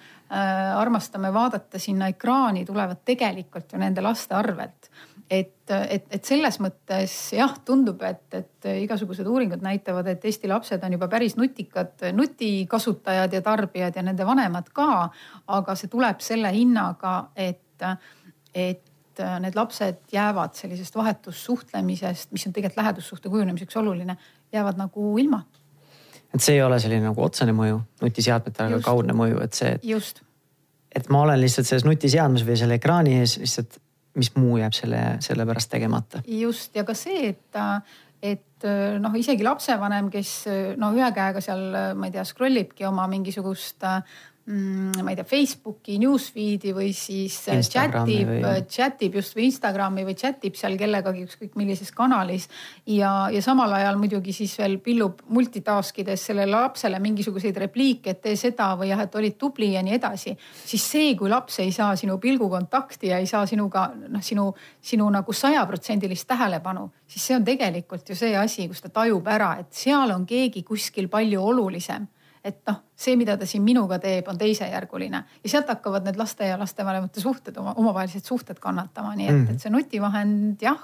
armastame 0.78 1.34
vaadata 1.34 1.82
sinna 1.82 2.12
ekraani, 2.14 2.66
tulevad 2.66 3.02
tegelikult 3.06 3.74
ju 3.74 3.82
nende 3.82 4.06
laste 4.06 4.38
arvelt 4.38 4.92
et, 5.30 5.72
et, 5.72 6.06
et 6.12 6.26
selles 6.26 6.60
mõttes 6.62 7.14
jah, 7.34 7.54
tundub, 7.66 8.02
et, 8.06 8.26
et 8.38 8.68
igasugused 8.84 9.28
uuringud 9.28 9.64
näitavad, 9.66 10.08
et 10.12 10.26
Eesti 10.26 10.50
lapsed 10.52 10.84
on 10.86 10.96
juba 10.98 11.08
päris 11.12 11.38
nutikad 11.40 12.06
nutikasutajad 12.14 13.34
ja 13.34 13.42
tarbijad 13.46 13.98
ja 13.98 14.04
nende 14.06 14.26
vanemad 14.26 14.70
ka. 14.74 15.10
aga 15.48 15.76
see 15.76 15.90
tuleb 15.90 16.22
selle 16.22 16.52
hinnaga, 16.54 17.16
et, 17.36 17.88
et 18.54 19.24
need 19.42 19.56
lapsed 19.56 20.02
jäävad 20.12 20.54
sellisest 20.54 20.96
vahetussuhtlemisest, 20.96 22.32
mis 22.36 22.48
on 22.48 22.54
tegelikult 22.54 22.84
lähedussuhte 22.84 23.30
kujunemiseks 23.30 23.78
oluline, 23.82 24.18
jäävad 24.54 24.78
nagu 24.78 25.18
ilma. 25.18 25.46
et 26.34 26.42
see 26.42 26.60
ei 26.60 26.62
ole 26.62 26.80
selline 26.80 27.10
nagu 27.10 27.24
otsene 27.24 27.56
mõju 27.56 27.82
nutiseadmetele, 28.02 28.76
aga 28.76 28.86
kaudne 28.86 29.16
mõju, 29.18 29.42
et 29.42 29.58
see. 29.58 29.80
just 29.84 30.22
et 30.96 31.10
ma 31.10 31.26
olen 31.26 31.42
lihtsalt 31.42 31.68
selles 31.68 31.84
nutiseadmes 31.88 32.46
või 32.48 32.56
selle 32.60 32.78
ekraani 32.80 33.18
ees 33.20 33.38
lihtsalt 33.42 33.80
mis 34.16 34.32
muu 34.38 34.60
jääb 34.62 34.76
selle, 34.76 35.02
selle 35.24 35.46
pärast 35.48 35.72
tegemata. 35.72 36.24
just 36.28 36.76
ja 36.76 36.86
ka 36.88 36.96
see, 36.98 37.34
et, 37.34 37.60
et 38.24 38.70
noh, 39.00 39.16
isegi 39.20 39.44
lapsevanem, 39.46 40.10
kes 40.14 40.38
noh, 40.82 40.96
ühe 40.96 41.10
käega 41.16 41.44
seal, 41.44 41.66
ma 41.96 42.08
ei 42.10 42.16
tea, 42.16 42.24
scroll 42.28 42.64
ibki 42.64 42.88
oma 42.88 43.08
mingisugust 43.12 43.84
ma 44.46 45.10
ei 45.10 45.16
tea, 45.18 45.26
Facebooki 45.26 45.96
newsfeed'i 45.98 46.70
või 46.78 46.92
siis 46.94 47.40
chatib 47.66 48.30
või..., 48.30 48.60
chatib 48.70 49.16
just 49.18 49.34
või 49.34 49.48
Instagrami 49.50 50.04
või 50.06 50.14
chatib 50.20 50.54
seal 50.60 50.76
kellegagi 50.78 51.24
ükskõik 51.26 51.56
millises 51.58 51.90
kanalis. 51.96 52.46
ja, 52.86 53.26
ja 53.34 53.42
samal 53.42 53.74
ajal 53.74 53.98
muidugi 53.98 54.36
siis 54.38 54.54
veel 54.60 54.78
pillub 54.86 55.24
multitask 55.34 55.98
ides 56.04 56.28
sellele 56.30 56.54
lapsele 56.54 57.00
mingisuguseid 57.02 57.58
repliike, 57.66 58.14
et 58.14 58.22
tee 58.22 58.36
seda 58.38 58.70
või 58.78 58.92
jah, 58.92 59.02
et 59.02 59.18
olid 59.18 59.38
tubli 59.42 59.72
ja 59.74 59.82
nii 59.82 59.98
edasi. 59.98 60.38
siis 60.66 60.90
see, 60.94 61.16
kui 61.18 61.30
laps 61.30 61.60
ei 61.66 61.74
saa 61.74 61.96
sinu 61.98 62.20
pilgukontakti 62.22 63.10
ja 63.10 63.18
ei 63.18 63.26
saa 63.26 63.48
sinuga 63.50 63.88
noh, 63.98 64.22
sinu, 64.22 64.52
sinu 64.78 65.10
nagu 65.10 65.34
sajaprotsendilist 65.34 66.28
tähelepanu, 66.30 66.92
siis 67.08 67.32
see 67.32 67.40
on 67.40 67.46
tegelikult 67.46 68.14
ju 68.14 68.16
see 68.16 68.38
asi, 68.38 68.68
kus 68.70 68.86
ta 68.86 68.94
tajub 68.94 69.26
ära, 69.26 69.56
et 69.60 69.74
seal 69.74 70.14
on 70.14 70.30
keegi 70.30 70.62
kuskil 70.62 71.10
palju 71.10 71.42
olulisem 71.42 72.06
et 72.46 72.60
noh, 72.70 72.82
see, 72.96 73.16
mida 73.20 73.36
ta 73.42 73.48
siin 73.50 73.64
minuga 73.66 73.98
teeb, 74.02 74.28
on 74.30 74.38
teisejärguline 74.38 75.22
ja 75.44 75.50
sealt 75.50 75.70
hakkavad 75.74 76.06
need 76.06 76.20
laste 76.20 76.48
ja 76.48 76.60
lastevanemate 76.62 77.24
suhted, 77.24 77.58
oma 77.62 77.74
omavahelised 77.82 78.28
suhted 78.28 78.60
kannatama, 78.62 79.16
nii 79.16 79.28
et 79.28 79.34
mm, 79.34 79.46
-hmm. 79.46 79.56
et 79.56 79.66
see 79.66 79.74
nutivahend 79.74 80.62
jah, 80.62 80.84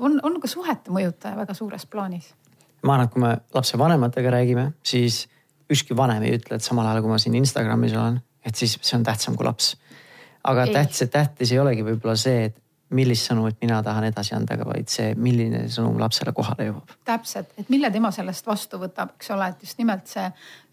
on, 0.00 0.18
on 0.22 0.40
ka 0.40 0.50
suhete 0.50 0.94
mõjutaja 0.94 1.36
väga 1.36 1.54
suures 1.54 1.86
plaanis. 1.86 2.34
ma 2.82 2.94
arvan, 2.94 3.06
et 3.06 3.12
kui 3.12 3.22
me 3.22 3.36
lapsevanematega 3.54 4.30
räägime, 4.30 4.72
siis 4.82 5.28
ükski 5.70 5.96
vanem 5.96 6.22
ei 6.22 6.36
ütle, 6.38 6.58
et 6.58 6.62
samal 6.62 6.86
ajal 6.86 7.02
kui 7.02 7.10
ma 7.10 7.18
siin 7.22 7.34
Instagramis 7.38 7.94
olen, 7.94 8.20
et 8.44 8.58
siis 8.58 8.78
see 8.80 8.96
on 8.98 9.06
tähtsam 9.06 9.36
kui 9.36 9.46
laps. 9.46 9.76
aga 10.44 10.66
tähtis, 10.66 11.10
tähtis 11.10 11.52
ei 11.52 11.58
olegi 11.58 11.84
võib-olla 11.86 12.16
see, 12.18 12.44
et 12.50 12.61
millist 12.92 13.30
sõnumit 13.30 13.56
mina 13.62 13.80
tahan 13.82 14.04
edasi 14.08 14.34
anda, 14.36 14.56
vaid 14.64 14.90
see, 14.92 15.14
milline 15.18 15.64
sõnum 15.72 15.98
lapsele 16.00 16.34
kohale 16.36 16.68
jõuab. 16.68 16.94
täpselt, 17.08 17.54
et 17.58 17.72
mille 17.72 17.90
tema 17.90 18.10
sellest 18.14 18.46
vastu 18.46 18.80
võtab, 18.82 19.16
eks 19.16 19.32
ole, 19.34 19.48
et 19.52 19.66
just 19.66 19.78
nimelt 19.78 20.06
see, 20.10 20.28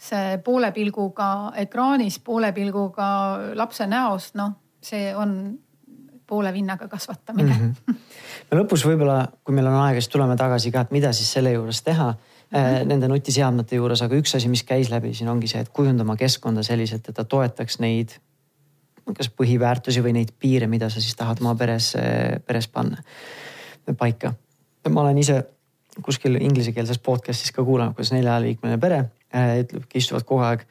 see 0.09 0.37
poole 0.45 0.71
pilguga 0.75 1.29
ekraanis, 1.63 2.19
poole 2.19 2.51
pilguga 2.55 3.09
lapse 3.55 3.87
näost, 3.87 4.35
noh, 4.39 4.55
see 4.81 5.13
on 5.15 5.59
poole 6.29 6.53
vinnaga 6.53 6.87
kasvatamine 6.87 7.53
mm. 7.53 7.75
-hmm. 7.87 7.95
no 8.51 8.61
lõpus 8.61 8.85
võib-olla, 8.85 9.23
kui 9.43 9.55
meil 9.55 9.67
on 9.67 9.79
aega, 9.81 10.01
siis 10.01 10.13
tuleme 10.13 10.35
tagasi 10.37 10.71
ka, 10.71 10.85
et 10.85 10.91
mida 10.91 11.13
siis 11.13 11.31
selle 11.37 11.55
juures 11.57 11.81
teha 11.83 12.15
Mm 12.49 12.57
-hmm. 12.57 12.85
nende 12.89 13.07
nutiseadmete 13.07 13.75
juures, 13.75 14.01
aga 14.01 14.15
üks 14.15 14.35
asi, 14.35 14.49
mis 14.49 14.63
käis 14.63 14.89
läbi 14.89 15.13
siin 15.13 15.29
ongi 15.29 15.47
see, 15.47 15.61
et 15.61 15.69
kujundama 15.69 16.15
keskkonda 16.15 16.63
selliselt, 16.63 17.09
et 17.09 17.15
ta 17.15 17.23
toetaks 17.23 17.79
neid 17.79 18.09
kas 19.17 19.29
põhiväärtusi 19.29 20.03
või 20.05 20.13
neid 20.17 20.33
piire, 20.39 20.67
mida 20.67 20.89
sa 20.89 21.01
siis 21.01 21.15
tahad 21.15 21.41
oma 21.41 21.55
peres, 21.55 21.93
peres 22.45 22.67
panna 22.67 23.01
paika. 23.97 24.33
ma 24.89 25.01
olen 25.01 25.17
ise 25.17 25.43
kuskil 26.05 26.37
inglisekeelses 26.41 26.99
podcast'is 27.03 27.51
ka 27.55 27.63
kuulanud, 27.63 27.95
kuidas 27.97 28.13
neljaliikmeline 28.13 28.79
pere 28.81 28.99
äh, 29.35 29.59
ütlebki, 29.63 29.99
istuvad 30.01 30.25
kogu 30.27 30.45
aeg 30.45 30.65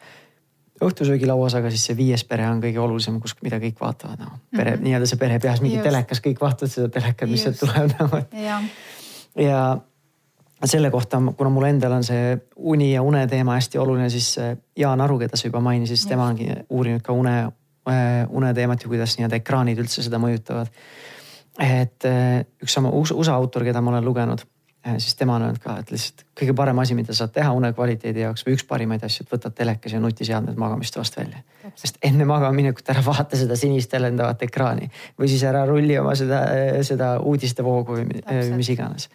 õhtusöögilauas, 0.85 1.57
aga 1.59 1.73
siis 1.75 1.89
see 1.89 1.97
viies 1.99 2.23
pere 2.25 2.47
on 2.49 2.63
kõige 2.63 2.79
olulisem, 2.81 3.19
kus, 3.23 3.35
mida 3.43 3.59
kõik 3.63 3.81
vaatavad 3.81 4.21
nagu. 4.23 4.39
pere 4.55 4.71
mm 4.71 4.77
-hmm. 4.77 4.85
nii-öelda 4.87 5.11
see 5.11 5.19
pere 5.19 5.39
peas 5.39 5.61
mingi 5.61 5.77
Just. 5.77 5.89
telekas, 5.91 6.23
kõik 6.27 6.41
vaatavad 6.41 6.73
seda 6.73 6.89
telekat, 6.89 7.31
mis 7.31 7.43
sealt 7.43 7.59
tuleb 7.59 7.95
nagu. 7.99 8.23
ja, 8.33 8.61
ja 9.37 9.63
selle 10.65 10.91
kohta, 10.91 11.23
kuna 11.37 11.51
mul 11.51 11.65
endal 11.65 11.93
on 11.93 12.05
see 12.05 12.39
uni 12.57 12.93
ja 12.93 13.03
une 13.03 13.27
teema 13.27 13.55
hästi 13.55 13.79
oluline, 13.79 14.11
siis 14.11 14.37
Jaan 14.77 15.01
Aru, 15.01 15.19
keda 15.19 15.37
sa 15.37 15.49
juba 15.49 15.61
mainisid, 15.61 15.97
siis 15.97 16.09
tema 16.09 16.27
ongi 16.27 16.49
uurinud 16.71 17.03
ka 17.03 17.13
une, 17.13 17.53
une 17.89 18.53
teemat 18.55 18.83
ja 18.83 18.91
kuidas 18.91 19.17
nii-öelda 19.19 19.41
ekraanid 19.41 19.79
üldse 19.81 20.05
seda 20.05 20.21
mõjutavad. 20.23 20.71
et 21.59 22.05
üks 22.63 22.75
sama 22.75 22.91
USA 22.95 23.35
autor, 23.35 23.65
keda 23.67 23.81
ma 23.81 23.91
olen 23.97 24.05
lugenud 24.05 24.45
siis 24.99 25.15
tema 25.15 25.37
on 25.37 25.43
öelnud 25.43 25.59
ka, 25.63 25.77
et 25.83 25.91
lihtsalt 25.91 26.25
kõige 26.39 26.55
parem 26.57 26.79
asi, 26.79 26.95
mida 26.95 27.15
saad 27.17 27.33
teha 27.35 27.51
une 27.57 27.71
kvaliteedi 27.75 28.23
jaoks 28.23 28.45
või 28.47 28.55
üks 28.57 28.65
parimaid 28.69 29.05
asju, 29.05 29.27
et 29.27 29.33
võtad 29.35 29.55
telekas 29.57 29.95
ja 29.95 30.01
nutiseadmed 30.01 30.59
magamistoast 30.61 31.17
välja. 31.19 31.43
sest 31.77 31.99
enne 32.03 32.25
magamaminekut 32.25 32.91
ära 32.95 33.03
vaata 33.05 33.37
seda 33.37 33.57
sinist 33.57 33.93
helendavat 33.93 34.43
ekraani 34.47 34.91
või 35.19 35.29
siis 35.29 35.43
ära 35.45 35.65
rulli 35.67 35.99
oma 35.99 36.15
seda, 36.19 36.41
seda 36.87 37.17
uudistevoogu 37.21 37.99
või 37.99 38.23
mis 38.57 38.71
iganes. 38.75 39.09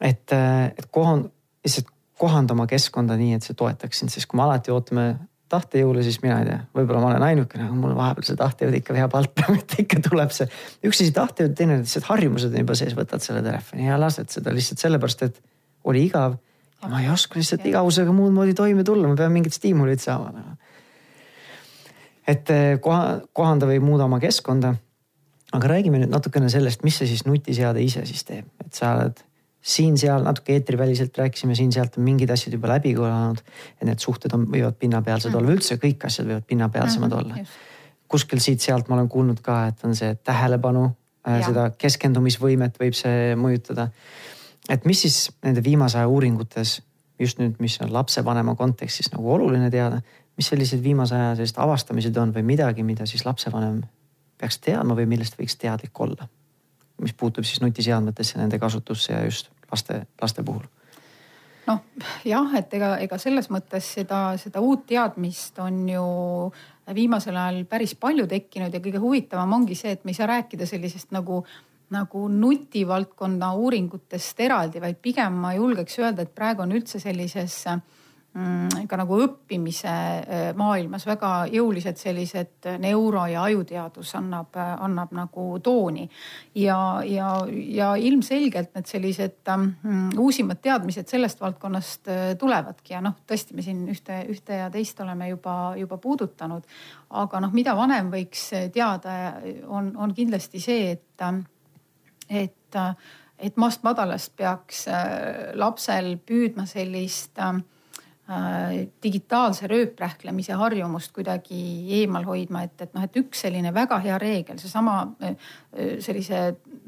et, 0.00 0.32
et 0.32 0.86
kohand, 0.90 1.30
lihtsalt 1.64 1.90
kohanda 2.18 2.54
oma 2.54 2.66
keskkonda 2.66 3.16
nii, 3.18 3.34
et 3.34 3.46
see 3.46 3.58
toetaks 3.58 3.98
sind, 3.98 4.14
sest 4.14 4.26
kui 4.26 4.38
me 4.38 4.46
alati 4.46 4.72
ootame 4.74 5.10
tahtejõule, 5.52 6.02
siis 6.04 6.18
mina 6.22 6.38
ei 6.42 6.48
tea, 6.48 6.58
võib-olla 6.76 7.00
ma 7.02 7.10
olen 7.12 7.24
ainukene, 7.28 7.66
aga 7.68 7.76
mul 7.76 7.94
vahepeal 7.96 8.26
see 8.28 8.38
tahtejõud 8.38 8.76
ikka 8.78 8.96
veab 8.96 9.14
alt 9.18 9.42
ikka 9.84 10.00
tuleb 10.08 10.32
see. 10.34 10.48
üks 10.84 11.00
asi 11.00 11.14
tahtejõud, 11.16 11.54
teine 11.58 11.78
lihtsalt 11.80 12.08
harjumused 12.10 12.52
on 12.52 12.64
juba 12.64 12.76
sees, 12.78 12.96
võtad 12.98 13.24
selle 13.24 13.42
telefoni 13.44 13.88
ja 13.88 13.98
lased 14.00 14.32
seda 14.34 14.54
lihtsalt 14.54 14.84
sellepärast, 14.84 15.24
et 15.28 15.40
oli 15.88 16.04
igav. 16.08 16.36
ma 16.88 17.02
ei 17.02 17.10
oska 17.12 17.40
lihtsalt 17.40 17.64
igavusega 17.66 18.12
muud 18.14 18.34
moodi 18.34 18.56
toime 18.56 18.84
tulla, 18.84 19.08
ma 19.08 19.16
pean 19.18 19.32
mingit 19.34 19.56
stiimulit 19.56 20.04
saama. 20.04 20.32
Nagu. 20.34 20.56
et 22.28 22.50
eh, 22.54 22.74
koha, 22.84 23.20
kohanda 23.32 23.70
või 23.70 23.80
muuda 23.84 24.04
oma 24.04 24.20
keskkonda. 24.20 24.74
aga 25.52 25.72
räägime 25.76 26.02
nüüd 26.02 26.12
natukene 26.12 26.50
sellest, 26.52 26.84
mis 26.84 27.00
see 27.00 27.08
siis 27.08 27.24
nutiseade 27.24 27.82
ise 27.82 28.04
siis 28.06 28.24
teeb, 28.24 28.48
et 28.64 28.74
sa 28.74 28.92
oled 28.98 29.27
siin-seal 29.68 30.24
natuke 30.24 30.54
eetriväliselt 30.56 31.18
rääkisime, 31.18 31.56
siin-sealt 31.58 31.98
on 31.98 32.06
mingid 32.06 32.30
asjad 32.32 32.54
juba 32.56 32.70
läbi 32.72 32.94
kõlanud. 32.96 33.42
et 33.80 33.84
need 33.88 34.00
suhted 34.00 34.32
on, 34.32 34.46
võivad 34.48 34.78
pinnapealsed 34.80 35.30
mm 35.30 35.34
-hmm. 35.34 35.42
olla, 35.42 35.56
üldse 35.56 35.76
kõik 35.82 36.06
asjad 36.08 36.28
võivad 36.28 36.46
pinnapealsemad 36.46 37.10
mm 37.10 37.18
-hmm. 37.18 37.40
olla. 37.40 38.08
kuskil 38.08 38.40
siit-sealt 38.40 38.88
ma 38.88 38.96
olen 38.96 39.08
kuulnud 39.08 39.40
ka, 39.44 39.66
et 39.66 39.84
on 39.84 39.96
see 39.96 40.14
tähelepanu, 40.24 40.84
äh, 41.28 41.46
seda 41.46 41.70
keskendumisvõimet 41.70 42.80
võib 42.80 42.96
see 42.96 43.34
mõjutada. 43.36 43.88
et 44.68 44.84
mis 44.84 45.00
siis 45.00 45.30
nende 45.42 45.64
viimase 45.64 45.98
aja 45.98 46.08
uuringutes 46.08 46.82
just 47.18 47.38
nüüd, 47.38 47.54
mis 47.58 47.80
on 47.80 47.92
lapsevanema 47.92 48.54
kontekstis 48.54 49.12
nagu 49.12 49.32
oluline 49.32 49.70
teada, 49.70 50.00
mis 50.36 50.48
sellised 50.48 50.82
viimase 50.82 51.14
aja 51.14 51.34
sellised 51.34 51.58
avastamised 51.58 52.16
on 52.16 52.34
või 52.34 52.42
midagi, 52.42 52.82
mida 52.82 53.06
siis 53.06 53.26
lapsevanem 53.26 53.82
peaks 54.38 54.58
teadma 54.58 54.94
või 54.94 55.06
millest 55.06 55.38
võiks 55.38 55.56
teadlik 55.58 56.00
olla? 56.00 56.28
mis 57.02 57.14
puutub 57.14 57.44
siis 57.44 57.60
nutiseadmetesse, 57.60 58.38
nende 58.38 58.58
kasutusse 58.58 59.12
ja 59.12 59.24
just 59.24 59.50
laste, 59.72 60.02
laste 60.22 60.42
puhul? 60.42 60.66
noh 61.68 61.84
jah, 62.24 62.52
et 62.56 62.74
ega, 62.74 62.96
ega 63.04 63.18
selles 63.20 63.50
mõttes 63.52 63.92
seda, 63.98 64.32
seda 64.40 64.62
uut 64.64 64.86
teadmist 64.88 65.58
on 65.64 65.82
ju 65.88 66.04
viimasel 66.94 67.36
ajal 67.36 67.64
päris 67.68 67.94
palju 68.00 68.26
tekkinud 68.26 68.72
ja 68.72 68.80
kõige 68.80 69.02
huvitavam 69.02 69.52
ongi 69.60 69.76
see, 69.76 69.92
et 69.96 70.04
me 70.04 70.14
ei 70.14 70.20
saa 70.20 70.30
rääkida 70.30 70.66
sellisest 70.66 71.12
nagu 71.16 71.42
nagu 71.88 72.26
nutivaldkonna 72.28 73.54
uuringutest 73.56 74.40
eraldi, 74.44 74.80
vaid 74.80 74.98
pigem 75.00 75.38
ma 75.40 75.54
julgeks 75.56 75.94
öelda, 76.02 76.26
et 76.26 76.34
praegu 76.36 76.60
on 76.60 76.74
üldse 76.76 77.00
sellises 77.00 77.62
äh, 77.72 77.80
ka 78.88 78.96
nagu 79.00 79.16
õppimise 79.24 79.88
äh, 79.90 80.42
maailmas 80.56 81.06
väga 81.08 81.30
jõulised 81.50 81.96
sellised 81.98 82.68
neuro 82.78 83.24
ja 83.26 83.42
ajuteadus 83.48 84.12
annab, 84.18 84.52
äh, 84.56 84.74
annab 84.84 85.14
nagu 85.16 85.46
tooni. 85.64 86.08
ja, 86.54 87.00
ja, 87.04 87.30
ja 87.48 87.94
ilmselgelt 87.96 88.74
need 88.76 88.86
sellised 88.86 89.48
ähm, 89.48 89.70
uusimad 90.18 90.60
teadmised 90.62 91.08
sellest 91.08 91.40
valdkonnast 91.40 92.08
äh, 92.12 92.24
tulevadki 92.38 92.94
ja 92.94 93.00
noh, 93.02 93.16
tõesti, 93.26 93.56
me 93.56 93.64
siin 93.64 93.86
ühte, 93.88 94.20
ühte 94.28 94.60
ja 94.60 94.68
teist 94.70 95.00
oleme 95.00 95.30
juba, 95.32 95.74
juba 95.76 95.98
puudutanud. 95.98 96.68
aga 97.10 97.40
noh, 97.40 97.56
mida 97.56 97.74
vanem 97.76 98.12
võiks 98.12 98.50
teada, 98.72 99.40
on, 99.66 99.94
on 99.96 100.12
kindlasti 100.14 100.60
see, 100.60 100.92
et, 100.92 101.24
et, 102.28 102.78
et 103.38 103.56
maast 103.56 103.82
madalast 103.82 104.36
peaks 104.36 104.84
lapsel 105.56 106.14
püüdma 106.28 106.68
sellist 106.68 107.40
äh, 107.40 107.58
Äh, 107.58 107.77
digitaalse 109.02 109.66
rööprähklemise 109.70 110.52
harjumust 110.60 111.14
kuidagi 111.16 111.60
eemal 112.00 112.26
hoidma, 112.28 112.66
et, 112.66 112.74
et 112.84 112.90
noh, 112.92 113.06
et 113.06 113.14
üks 113.16 113.40
selline 113.46 113.72
väga 113.72 113.96
hea 114.04 114.18
reegel, 114.20 114.58
seesama 114.60 114.98
äh, 115.24 115.30
äh, 115.72 115.94
sellise 116.04 116.42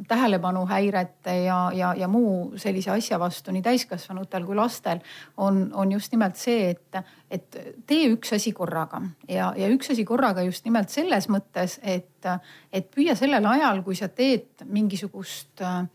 tähelepanuhäirete 0.09 1.37
ja, 1.47 1.59
ja, 1.75 1.95
ja 1.97 2.09
muu 2.09 2.59
sellise 2.61 2.93
asja 2.93 3.17
vastu 3.21 3.55
nii 3.57 3.65
täiskasvanutel 3.65 4.45
kui 4.45 4.59
lastel 4.59 5.01
on, 5.37 5.63
on 5.73 5.93
just 5.93 6.13
nimelt 6.13 6.37
see, 6.37 6.75
et, 6.75 7.01
et 7.31 7.61
tee 7.89 8.11
üks 8.13 8.35
asi 8.37 8.53
korraga. 8.57 9.01
Ja, 9.29 9.55
ja 9.57 9.71
üks 9.73 9.93
asi 9.95 10.05
korraga 10.05 10.45
just 10.45 10.69
nimelt 10.69 10.93
selles 10.93 11.31
mõttes, 11.33 11.79
et, 11.81 12.29
et 12.73 12.93
püüa 12.93 13.17
sellel 13.17 13.49
ajal, 13.49 13.81
kui 13.87 13.97
sa 13.97 14.11
teed 14.13 14.69
mingisugust 14.69 15.65
äh, 15.65 15.87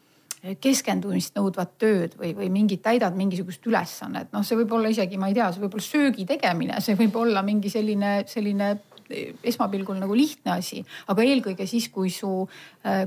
keskendumist 0.61 1.37
nõudvat 1.37 1.77
tööd 1.81 2.17
või, 2.19 2.33
või 2.37 2.49
mingit, 2.53 2.83
täidad 2.85 3.15
mingisugust 3.17 3.65
ülesannet, 3.67 4.31
noh, 4.33 4.43
see 4.45 4.57
võib 4.59 4.75
olla 4.77 4.91
isegi, 4.93 5.19
ma 5.21 5.31
ei 5.31 5.37
tea, 5.37 5.51
see 5.53 5.63
võib 5.65 5.77
olla 5.77 5.87
söögi 5.87 6.27
tegemine, 6.29 6.81
see 6.85 6.97
võib 6.99 7.15
olla 7.21 7.45
mingi 7.45 7.71
selline, 7.73 8.17
selline 8.29 8.75
esmapilgul 9.45 9.99
nagu 9.99 10.15
lihtne 10.17 10.55
asi, 10.55 10.81
aga 11.11 11.25
eelkõige 11.25 11.67
siis, 11.69 11.87
kui 11.93 12.09
su, 12.13 12.29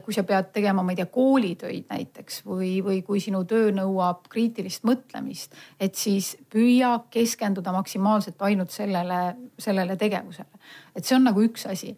kui 0.05 0.15
sa 0.15 0.25
pead 0.27 0.53
tegema, 0.55 0.85
ma 0.87 0.95
ei 0.95 1.01
tea, 1.01 1.09
koolitöid 1.11 1.89
näiteks 1.91 2.43
või, 2.47 2.77
või 2.85 3.01
kui 3.07 3.23
sinu 3.23 3.45
töö 3.49 3.73
nõuab 3.75 4.29
kriitilist 4.31 4.87
mõtlemist, 4.89 5.57
et 5.81 5.99
siis 5.99 6.37
püüa 6.53 6.95
keskenduda 7.11 7.75
maksimaalselt 7.75 8.47
ainult 8.47 8.75
sellele, 8.75 9.23
sellele 9.59 9.99
tegevusele. 9.99 10.63
et 10.95 11.05
see 11.05 11.17
on 11.17 11.27
nagu 11.31 11.43
üks 11.43 11.67
asi 11.67 11.97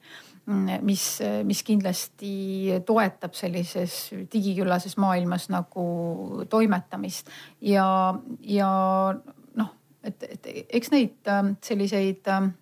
mis, 0.83 1.05
mis 1.47 1.63
kindlasti 1.67 2.81
toetab 2.87 3.35
sellises 3.39 4.11
digiküllases 4.33 4.97
maailmas 5.01 5.49
nagu 5.53 5.85
toimetamist. 6.51 7.31
Ja, 7.61 8.15
ja 8.43 8.71
noh, 9.61 9.75
et, 10.05 10.27
et 10.29 10.51
eks 10.81 10.93
neid 10.95 11.31
ähm, 11.31 11.55
selliseid 11.65 12.29
ähm, 12.33 12.53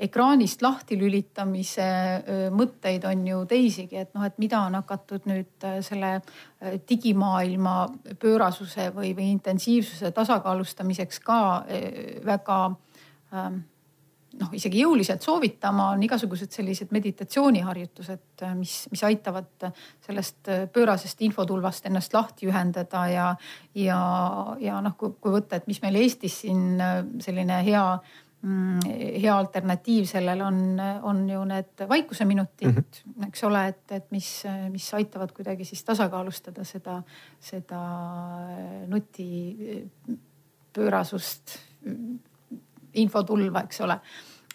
ekraanist 0.00 0.62
lahti 0.64 0.96
lülitamise 0.98 1.84
äh, 1.84 2.44
mõtteid 2.54 3.04
on 3.08 3.24
ju 3.28 3.40
teisigi, 3.48 4.00
et 4.00 4.14
noh, 4.16 4.24
et 4.26 4.38
mida 4.40 4.62
on 4.66 4.78
hakatud 4.78 5.26
nüüd 5.28 5.66
äh, 5.66 5.80
selle 5.84 6.14
äh, 6.16 6.78
digimaailma 6.88 7.74
pöörasuse 8.20 8.90
või, 8.96 9.12
või 9.16 9.30
intensiivsuse 9.34 10.12
tasakaalustamiseks 10.16 11.20
ka 11.24 11.40
väga 12.24 12.60
ähm, 13.34 13.60
noh, 14.38 14.50
isegi 14.54 14.84
jõuliselt 14.84 15.24
soovitama, 15.26 15.88
on 15.94 16.02
igasugused 16.06 16.52
sellised 16.54 16.92
meditatsiooniharjutused, 16.94 18.44
mis, 18.58 18.74
mis 18.92 19.02
aitavad 19.08 19.70
sellest 20.06 20.50
pöörasest 20.72 21.18
infotulvast 21.26 21.86
ennast 21.90 22.14
lahti 22.14 22.46
ühendada 22.50 23.00
ja, 23.10 23.26
ja, 23.74 24.00
ja 24.62 24.80
noh, 24.84 24.94
kui, 25.00 25.10
kui 25.20 25.32
võtta, 25.34 25.56
et 25.58 25.66
mis 25.70 25.82
meil 25.82 25.96
Eestis 26.02 26.34
siin 26.44 26.62
selline 27.20 27.56
hea 27.66 27.84
hea 28.40 29.34
alternatiiv 29.36 30.06
sellele 30.08 30.44
on, 30.44 30.80
on 31.04 31.18
ju 31.28 31.44
need 31.44 31.82
vaikuseminutid 31.88 32.68
mm, 32.68 32.74
-hmm. 32.80 33.26
eks 33.26 33.44
ole, 33.44 33.66
et, 33.68 33.92
et 33.92 34.10
mis, 34.10 34.42
mis 34.72 34.94
aitavad 34.94 35.32
kuidagi 35.36 35.64
siis 35.64 35.84
tasakaalustada 35.84 36.64
seda, 36.64 37.02
seda 37.40 37.80
nutipöörasust 38.88 41.58
infotulva, 42.94 43.64
eks 43.68 43.80
ole. 43.86 43.98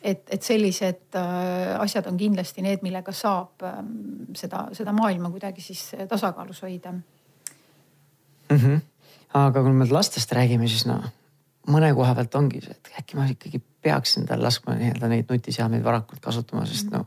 et, 0.02 0.24
et 0.30 0.44
sellised 0.44 1.18
äh, 1.18 1.76
asjad 1.80 2.08
on 2.12 2.18
kindlasti 2.18 2.62
need, 2.62 2.84
millega 2.86 3.12
saab 3.16 3.64
ähm, 3.66 3.92
seda, 4.36 4.68
seda 4.74 4.94
maailma 4.94 5.32
kuidagi 5.34 5.62
siis 5.62 5.92
tasakaalus 6.10 6.62
hoida 6.62 6.92
mm. 6.92 8.58
-hmm. 8.58 8.82
aga 9.34 9.64
kui 9.64 9.74
me 9.74 9.88
lastest 9.90 10.32
räägime, 10.32 10.68
siis 10.68 10.86
noh, 10.86 11.04
mõne 11.68 11.94
koha 11.96 12.16
pealt 12.16 12.36
ongi 12.36 12.62
see, 12.62 12.72
et 12.72 12.92
äkki 13.00 13.18
ma 13.18 13.26
ikkagi 13.30 13.62
peaks 13.82 14.18
endale 14.18 14.44
laskma 14.44 14.76
nii-öelda 14.76 15.08
neid 15.08 15.30
nutiseadmeid 15.30 15.84
varakult 15.84 16.22
kasutama, 16.22 16.66
sest 16.66 16.92
no 16.92 17.06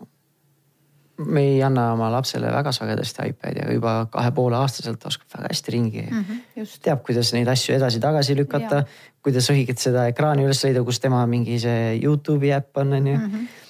me 1.19 1.43
ei 1.43 1.63
anna 1.63 1.93
oma 1.93 2.11
lapsele 2.13 2.51
väga 2.53 2.73
sagedasti 2.73 3.27
iPad'i, 3.33 3.63
aga 3.65 3.75
juba 3.75 3.93
kahe 4.13 4.31
poole 4.35 4.59
aastaselt 4.59 5.03
oskab 5.11 5.33
väga 5.35 5.51
hästi 5.51 5.75
ringi 5.75 6.03
mm. 6.07 6.25
-hmm, 6.25 6.75
teab, 6.83 7.03
kuidas 7.07 7.33
neid 7.35 7.49
asju 7.49 7.75
edasi-tagasi 7.75 8.37
lükata, 8.39 8.85
kuidas 9.23 9.51
õiget 9.53 9.81
seda 9.83 10.07
ekraani 10.11 10.47
üles 10.47 10.61
leida, 10.65 10.83
kus 10.87 11.01
tema 11.03 11.25
mingi 11.27 11.59
see 11.63 11.97
Youtube'i 11.99 12.53
äpp 12.57 12.83
on, 12.83 12.93
on 12.93 13.07
ju 13.07 13.17
mm. 13.17 13.33
-hmm. 13.33 13.65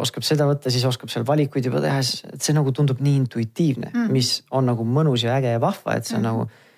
Oskab 0.00 0.24
seda 0.24 0.46
võtta, 0.48 0.70
siis 0.72 0.84
oskab 0.88 1.10
seal 1.12 1.26
valikuid 1.26 1.66
juba 1.66 1.82
teha, 1.84 1.98
et 2.00 2.40
see 2.40 2.54
nagu 2.56 2.72
tundub 2.72 3.00
nii 3.00 3.16
intuitiivne 3.16 3.90
mm, 3.90 4.06
-hmm. 4.06 4.12
mis 4.12 4.42
on 4.50 4.64
nagu 4.66 4.84
mõnus 4.84 5.24
ja 5.26 5.34
äge 5.36 5.52
ja 5.52 5.60
vahva, 5.60 5.96
et 5.96 6.06
see 6.06 6.16
on 6.16 6.22
mm 6.22 6.28
-hmm. 6.28 6.38
nagu 6.38 6.68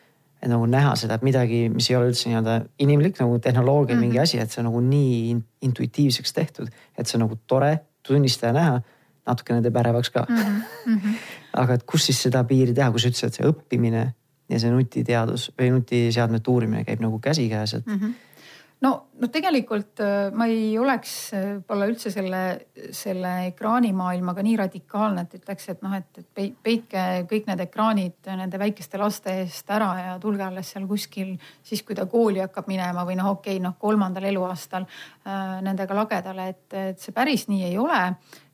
et 0.42 0.50
nagu 0.50 0.66
näha 0.66 0.96
seda, 0.96 1.14
et 1.14 1.22
midagi, 1.22 1.68
mis 1.70 1.90
ei 1.90 1.96
ole 1.96 2.08
üldse 2.10 2.28
nii-öelda 2.28 2.56
inimlik 2.78 3.20
nagu 3.20 3.38
tehnoloogia 3.38 3.94
mm 3.94 4.00
-hmm. 4.00 4.06
mingi 4.06 4.18
asi, 4.18 4.38
et 4.38 4.50
see 4.50 4.60
on 4.60 4.64
nagu 4.64 4.80
nii 4.80 5.36
intuitiivseks 5.62 6.32
tehtud, 6.32 6.68
et 6.98 7.06
see 7.06 7.16
on 7.16 7.28
nagu 7.28 7.38
tore 7.46 7.78
tunnistada 8.02 8.46
ja 8.46 8.52
näha 8.52 8.80
natukene 9.26 9.62
teeb 9.62 9.76
ärevaks 9.76 10.10
ka 10.10 10.26
mm. 10.28 10.36
-hmm. 10.36 11.14
aga 11.62 11.74
et 11.74 11.82
kus 11.82 12.06
siis 12.06 12.22
seda 12.22 12.44
piiri 12.44 12.74
teha, 12.74 12.90
kui 12.90 13.00
sa 13.00 13.08
ütlesid, 13.08 13.26
et 13.26 13.34
see 13.34 13.46
õppimine 13.46 14.12
ja 14.48 14.60
see 14.60 14.72
nutiteadus 14.74 15.50
või 15.58 15.70
nutiseadmete 15.76 16.50
uurimine 16.50 16.84
käib 16.88 17.00
nagu 17.04 17.18
käsikäes, 17.22 17.74
et 17.80 17.86
mm. 17.86 17.98
-hmm 17.98 18.20
no, 18.82 18.90
no 19.20 19.28
tegelikult 19.32 20.02
äh, 20.02 20.28
ma 20.34 20.46
ei 20.50 20.74
oleks 20.80 21.12
äh, 21.36 21.46
võib-olla 21.56 21.88
üldse 21.90 22.12
selle, 22.12 22.40
selle 22.94 23.32
ekraanimaailmaga 23.50 24.44
nii 24.44 24.56
radikaalne, 24.60 25.24
et 25.26 25.36
ütleks, 25.38 25.68
et 25.72 25.82
noh, 25.84 25.94
et, 25.98 26.22
et 26.22 26.54
peitke 26.64 27.04
kõik 27.30 27.48
need 27.50 27.64
ekraanid 27.66 28.30
nende 28.30 28.60
väikeste 28.60 29.00
laste 29.00 29.36
eest 29.42 29.70
ära 29.74 29.90
ja 30.00 30.14
tulge 30.22 30.44
alles 30.46 30.72
seal 30.74 30.88
kuskil 30.90 31.34
siis, 31.62 31.84
kui 31.86 31.96
ta 31.98 32.08
kooli 32.10 32.42
hakkab 32.42 32.70
minema 32.70 33.06
või 33.08 33.18
noh, 33.20 33.32
okei 33.36 33.58
okay,, 33.58 33.64
noh 33.64 33.78
kolmandal 33.80 34.26
eluaastal 34.32 34.86
äh, 34.86 35.60
nendega 35.64 35.96
lagedale, 35.96 36.48
et, 36.54 36.66
et 36.92 37.02
see 37.02 37.14
päris 37.16 37.46
nii 37.50 37.68
ei 37.70 37.78
ole. 37.80 38.02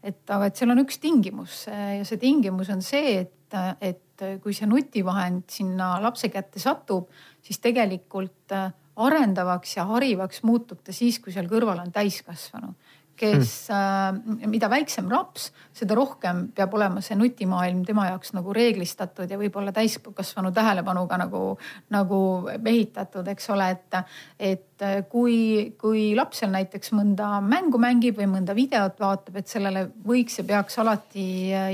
et 0.03 0.31
aga, 0.31 0.46
et 0.46 0.57
seal 0.57 0.70
on 0.70 0.85
üks 0.85 1.01
tingimus 1.03 1.64
ja 1.68 2.05
see 2.07 2.20
tingimus 2.20 2.68
on 2.70 2.85
see, 2.85 3.16
et, 3.24 3.57
et 3.81 4.05
kui 4.42 4.54
see 4.57 4.66
nutivahend 4.66 5.46
sinna 5.52 5.96
lapse 6.02 6.31
kätte 6.33 6.61
satub, 6.62 7.11
siis 7.42 7.61
tegelikult 7.62 8.54
arendavaks 8.98 9.76
ja 9.76 9.87
harivaks 9.92 10.42
muutub 10.42 10.83
ta 10.85 10.92
siis, 10.92 11.20
kui 11.22 11.33
seal 11.33 11.46
kõrval 11.50 11.85
on 11.85 11.92
täiskasvanu 11.94 12.74
kes 13.18 13.54
hmm., 13.72 14.46
mida 14.50 14.70
väiksem 14.70 15.09
laps, 15.11 15.50
seda 15.76 15.96
rohkem 15.98 16.46
peab 16.57 16.74
olema 16.78 17.02
see 17.04 17.18
nutimaailm 17.18 17.85
tema 17.87 18.09
jaoks 18.11 18.35
nagu 18.37 18.54
reeglistatud 18.54 19.31
ja 19.31 19.38
võib-olla 19.40 19.74
täiskasvanu 19.76 20.52
tähelepanuga 20.54 21.18
nagu, 21.20 21.42
nagu 21.94 22.20
mehitatud, 22.62 23.28
eks 23.35 23.50
ole, 23.54 23.70
et, 23.76 24.00
et 24.38 24.87
kui, 25.11 25.74
kui 25.78 26.12
laps 26.16 26.42
seal 26.42 26.52
näiteks 26.54 26.92
mõnda 26.94 27.38
mängu 27.44 27.81
mängib 27.83 28.18
või 28.20 28.28
mõnda 28.31 28.54
videot 28.57 28.98
vaatab, 29.00 29.40
et 29.40 29.50
sellele 29.50 29.85
võiks 30.07 30.38
ja 30.38 30.44
peaks 30.46 30.78
alati 30.78 31.26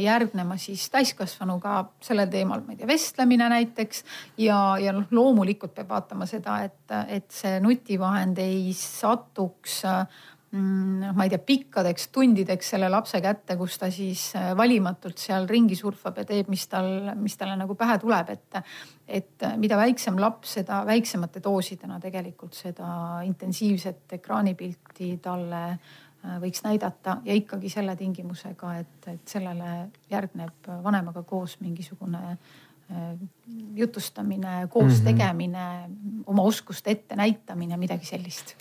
järgnema 0.02 0.56
siis 0.60 0.86
täiskasvanuga 0.92 1.82
sellel 2.04 2.30
teemal, 2.32 2.64
ma 2.64 2.74
ei 2.74 2.80
tea, 2.80 2.88
vestlemine 2.88 3.48
näiteks. 3.52 4.04
ja, 4.40 4.58
ja 4.80 4.94
noh, 4.96 5.08
loomulikult 5.10 5.74
peab 5.76 5.92
vaatama 5.92 6.28
seda, 6.30 6.62
et, 6.64 6.96
et 7.08 7.28
see 7.32 7.58
nutivahend 7.64 8.40
ei 8.42 8.72
satuks 8.78 9.82
noh, 9.84 10.32
ma 10.54 11.24
ei 11.24 11.30
tea, 11.32 11.40
pikkadeks 11.42 12.08
tundideks 12.14 12.68
selle 12.74 12.88
lapse 12.92 13.18
kätte, 13.22 13.56
kus 13.58 13.78
ta 13.80 13.88
siis 13.92 14.28
äh, 14.38 14.52
valimatult 14.56 15.18
seal 15.18 15.48
ringi 15.50 15.76
surfab 15.78 16.20
ja 16.20 16.26
teeb, 16.28 16.50
mis 16.52 16.66
tal, 16.70 17.10
mis 17.18 17.34
talle 17.40 17.56
nagu 17.58 17.74
pähe 17.78 17.98
tuleb, 18.02 18.30
et. 18.36 18.60
et 19.04 19.42
äh, 19.44 19.56
mida 19.60 19.76
väiksem 19.76 20.18
laps, 20.20 20.54
seda 20.60 20.82
väiksemate 20.86 21.42
doosidena 21.44 21.98
tegelikult 22.00 22.54
seda 22.56 23.20
intensiivset 23.26 24.14
ekraanipilti 24.18 25.16
talle 25.22 25.62
äh, 25.72 26.36
võiks 26.42 26.62
näidata 26.64 27.18
ja 27.24 27.34
ikkagi 27.34 27.72
selle 27.72 27.96
tingimusega, 27.96 28.76
et, 28.84 29.08
et 29.12 29.34
sellele 29.34 29.88
järgneb 30.10 30.70
vanemaga 30.84 31.22
koos 31.22 31.58
mingisugune 31.60 32.36
jutustamine, 33.74 34.66
koos 34.68 34.84
mm 34.84 34.98
-hmm. 34.98 35.04
tegemine, 35.04 35.66
oma 36.26 36.42
oskuste 36.42 36.90
ette 36.90 37.16
näitamine, 37.16 37.76
midagi 37.80 38.04
sellist 38.04 38.52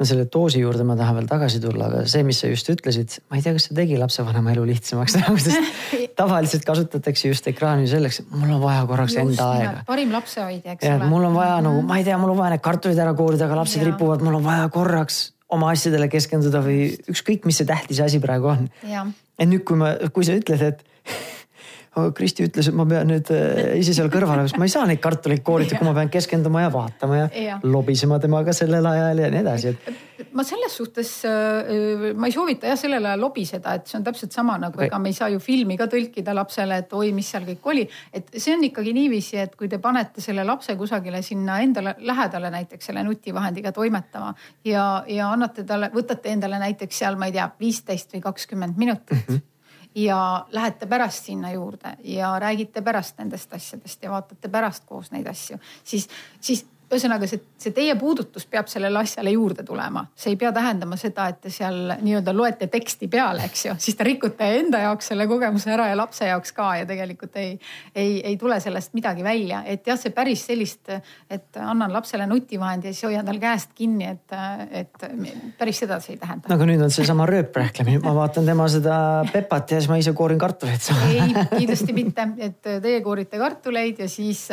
no 0.00 0.06
selle 0.08 0.24
doosi 0.32 0.62
juurde 0.62 0.84
ma 0.88 0.96
tahan 0.96 1.18
veel 1.18 1.28
tagasi 1.28 1.60
tulla, 1.60 1.90
aga 1.90 2.04
see, 2.08 2.24
mis 2.26 2.40
sa 2.40 2.48
just 2.48 2.70
ütlesid, 2.72 3.18
ma 3.28 3.38
ei 3.38 3.44
tea, 3.44 3.52
kas 3.56 3.68
see 3.68 3.76
tegi 3.76 3.98
lapsevanema 4.00 4.54
elu 4.54 4.64
lihtsamaks 4.72 5.16
sest 5.44 5.82
tavaliselt 6.20 6.64
kasutatakse 6.68 7.28
just 7.28 7.50
ekraani 7.52 7.88
selleks, 7.90 8.22
et 8.22 8.30
mul 8.32 8.54
on 8.56 8.62
vaja 8.64 8.86
korraks 8.88 9.16
just, 9.16 9.22
enda 9.26 9.50
aega. 9.58 9.82
parim 9.88 10.14
lapsehoidja, 10.16 10.76
eks 10.76 10.88
ja, 10.88 10.96
ole. 10.96 11.10
mul 11.12 11.28
on 11.28 11.36
vaja 11.36 11.58
mm 11.58 11.66
-hmm. 11.66 11.68
nagu, 11.68 11.88
ma 11.92 11.98
ei 12.00 12.06
tea, 12.08 12.18
mul 12.18 12.32
on 12.32 12.40
vaja 12.40 12.56
need 12.56 12.64
kartulid 12.64 13.02
ära 13.04 13.14
koorida, 13.14 13.44
aga 13.46 13.60
lapsed 13.60 13.82
ja. 13.82 13.90
ripuvad, 13.90 14.24
mul 14.24 14.40
on 14.40 14.44
vaja 14.44 14.68
korraks 14.72 15.20
oma 15.50 15.72
asjadele 15.74 16.08
keskenduda 16.08 16.62
või 16.64 16.94
ükskõik, 17.10 17.44
mis 17.44 17.60
see 17.60 17.68
tähtis 17.68 18.00
asi 18.00 18.20
praegu 18.22 18.54
on. 18.54 18.68
et 19.38 19.48
nüüd, 19.48 19.64
kui 19.64 19.76
ma, 19.76 19.94
kui 20.14 20.24
sa 20.24 20.36
ütled, 20.38 20.62
et 20.62 20.84
aga 21.98 22.12
Kristi 22.14 22.44
ütles, 22.46 22.68
et 22.70 22.76
ma 22.76 22.84
pean 22.86 23.08
nüüd 23.10 23.30
äh, 23.34 23.72
ise 23.80 23.94
seal 23.96 24.10
kõrval, 24.12 24.44
ma 24.60 24.66
ei 24.66 24.70
saa 24.70 24.86
neid 24.86 25.00
kartuleid 25.02 25.42
koorida, 25.46 25.74
kui 25.78 25.88
ma 25.88 25.94
pean 25.96 26.10
keskenduma 26.12 26.62
ja 26.62 26.70
vaatama 26.70 27.16
ja, 27.18 27.24
ja. 27.34 27.56
lobisema 27.66 28.20
temaga 28.22 28.54
sellel 28.54 28.86
ajal 28.86 29.24
ja 29.24 29.30
nii 29.34 29.40
edasi, 29.40 29.72
et. 29.72 30.22
ma 30.38 30.44
selles 30.46 30.76
suhtes, 30.78 31.10
äh, 31.26 32.12
ma 32.14 32.30
ei 32.30 32.36
soovita 32.36 32.70
jah 32.70 32.78
sellel 32.78 33.10
ajal 33.10 33.24
lobiseda, 33.26 33.74
et 33.80 33.90
see 33.90 33.98
on 33.98 34.06
täpselt 34.06 34.36
sama 34.36 34.54
nagu 34.62 34.78
okay. 34.78 34.86
ega 34.86 35.02
me 35.02 35.10
ei 35.10 35.18
saa 35.18 35.32
ju 35.34 35.42
filmi 35.42 35.74
ka 35.80 35.88
tõlkida 35.90 36.34
lapsele, 36.38 36.78
et 36.84 36.94
oi, 36.94 37.10
mis 37.16 37.32
seal 37.34 37.48
kõik 37.48 37.68
oli. 37.74 37.88
et 38.14 38.30
see 38.36 38.54
on 38.54 38.62
ikkagi 38.70 38.94
niiviisi, 38.94 39.40
et 39.42 39.58
kui 39.58 39.70
te 39.72 39.82
panete 39.82 40.22
selle 40.22 40.46
lapse 40.46 40.78
kusagile 40.78 41.24
sinna 41.26 41.58
endale 41.64 41.96
lähedale 41.98 42.54
näiteks 42.54 42.92
selle 42.92 43.02
nutivahendiga 43.08 43.74
toimetama 43.74 44.30
ja, 44.64 44.86
ja 45.10 45.34
annate 45.34 45.66
talle, 45.66 45.90
võtate 45.94 46.30
endale 46.38 46.62
näiteks 46.62 47.02
seal, 47.02 47.18
ma 47.18 47.26
ei 47.26 47.34
tea, 47.34 47.50
viisteist 47.58 48.14
või 48.14 48.28
kakskümmend 48.30 48.78
minutit 48.78 49.18
mm. 49.18 49.26
-hmm 49.26 49.48
ja 49.94 50.46
lähete 50.50 50.86
pärast 50.86 51.24
sinna 51.24 51.52
juurde 51.52 51.96
ja 52.04 52.38
räägite 52.40 52.82
pärast 52.82 53.18
nendest 53.18 53.52
asjadest 53.52 54.02
ja 54.02 54.10
vaatate 54.10 54.48
pärast 54.48 54.84
koos 54.86 55.10
neid 55.10 55.26
asju, 55.26 55.58
siis, 55.84 56.08
siis 56.40 56.66
ühesõnaga 56.90 57.28
see, 57.30 57.40
see 57.60 57.74
teie 57.74 57.94
puudutus 57.98 58.46
peab 58.50 58.68
sellele 58.70 58.98
asjale 59.00 59.32
juurde 59.34 59.62
tulema, 59.66 60.04
see 60.18 60.34
ei 60.34 60.38
pea 60.40 60.50
tähendama 60.54 60.98
seda, 61.00 61.28
et 61.30 61.40
te 61.44 61.52
seal 61.52 61.94
nii-öelda 62.00 62.34
loete 62.36 62.66
teksti 62.72 63.08
peale, 63.10 63.44
eks 63.46 63.64
ju, 63.66 63.76
siis 63.82 63.98
te 63.98 64.06
rikute 64.06 64.48
enda 64.58 64.82
jaoks 64.84 65.12
selle 65.12 65.26
kogemuse 65.30 65.72
ära 65.74 65.90
ja 65.90 65.98
lapse 65.98 66.26
jaoks 66.26 66.54
ka 66.56 66.70
ja 66.80 66.88
tegelikult 66.88 67.36
ei, 67.40 67.54
ei, 67.94 68.18
ei 68.32 68.36
tule 68.40 68.58
sellest 68.62 68.94
midagi 68.98 69.24
välja, 69.26 69.62
et 69.70 69.86
jah, 69.86 69.98
see 70.00 70.14
päris 70.14 70.44
sellist, 70.50 70.90
et 71.30 71.60
annan 71.62 71.92
lapsele 71.94 72.26
nutivahendi 72.30 72.90
ja 72.90 72.96
siis 72.96 73.08
hoian 73.08 73.26
tal 73.28 73.38
käest 73.42 73.74
kinni, 73.78 74.10
et, 74.10 74.36
et 74.82 75.06
päris 75.58 75.82
seda 75.84 76.00
see 76.02 76.16
ei 76.16 76.20
tähenda. 76.22 76.50
aga 76.54 76.68
nüüd 76.68 76.82
on 76.84 76.94
seesama 76.94 77.28
rööprähklemine, 77.30 78.02
ma 78.04 78.14
vaatan 78.18 78.48
tema 78.48 78.66
seda 78.72 78.96
Pepat 79.30 79.76
ja 79.76 79.80
siis 79.80 79.90
ma 79.90 80.00
ise 80.00 80.14
koorin 80.16 80.40
kartuleid. 80.40 80.90
ei, 81.06 81.46
kindlasti 81.54 81.94
mitte, 81.96 82.26
et 82.50 82.60
teie 82.66 83.00
koorite 83.04 83.38
kartuleid 83.40 84.02
ja 84.04 84.08
siis, 84.10 84.46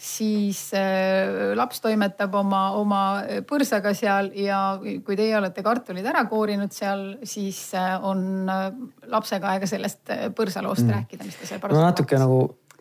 siis 0.00 0.64
äh, 0.78 1.52
laps 1.58 1.73
laps 1.74 1.82
toimetab 1.82 2.34
oma, 2.38 2.62
oma 2.78 3.00
põrsaga 3.48 3.94
seal 3.96 4.30
ja 4.38 4.78
kui 4.78 5.16
teie 5.18 5.34
olete 5.38 5.62
kartulid 5.64 6.06
ära 6.06 6.24
koorinud 6.30 6.72
seal, 6.72 7.16
siis 7.26 7.74
äh, 7.74 7.96
on 8.02 8.48
äh, 8.48 8.68
lapsega 9.10 9.54
aega 9.54 9.66
sellest 9.66 10.10
äh, 10.10 10.28
põrsaloost 10.34 10.84
mm. 10.84 10.92
rääkida, 10.94 11.26
mis 11.26 11.40
ta 11.40 11.48
seal 11.48 11.62
parasjagu. 11.62 11.82
ma 11.82 11.90
natuke 11.90 12.20
nagu 12.20 12.38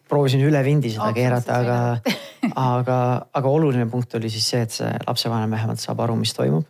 proovisin 0.09 0.43
üle 0.45 0.61
vindi 0.65 0.91
seda 0.93 1.07
Absolut, 1.07 1.17
keerata, 1.17 1.57
aga, 1.63 2.13
aga, 2.77 2.99
aga 3.33 3.49
oluline 3.55 3.87
punkt 3.89 4.13
oli 4.19 4.29
siis 4.29 4.45
see, 4.51 4.61
et 4.61 4.75
see 4.75 4.91
lapsevanem 5.07 5.55
vähemalt 5.55 5.81
saab 5.81 6.03
aru, 6.05 6.19
mis 6.19 6.35
toimub. 6.37 6.67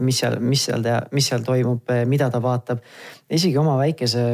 mis 0.00 0.22
seal, 0.22 0.38
mis 0.40 0.64
seal, 0.64 0.86
mis 1.12 1.28
seal 1.28 1.44
toimub, 1.44 1.92
mida 2.08 2.30
ta 2.32 2.40
vaatab. 2.40 2.80
isegi 3.28 3.58
oma 3.60 3.76
väikese 3.82 4.24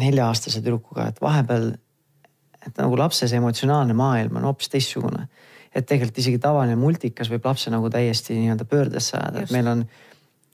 nelja-aastase 0.00 0.64
tüdrukuga, 0.64 1.12
et 1.12 1.20
vahepeal, 1.22 1.68
et 2.64 2.80
nagu 2.80 2.98
lapse 2.98 3.28
see 3.28 3.38
emotsionaalne 3.38 3.94
maailm 3.94 4.40
on 4.40 4.48
hoopis 4.48 4.72
teistsugune 4.72 5.28
et 5.74 5.86
tegelikult 5.86 6.18
isegi 6.22 6.40
tavaline 6.42 6.76
multikas 6.78 7.30
võib 7.32 7.46
lapse 7.48 7.70
nagu 7.72 7.90
täiesti 7.90 8.36
nii-öelda 8.38 8.66
pöördesse 8.70 9.16
ajada, 9.18 9.44
et 9.44 9.54
meil 9.54 9.70
on, 9.70 9.84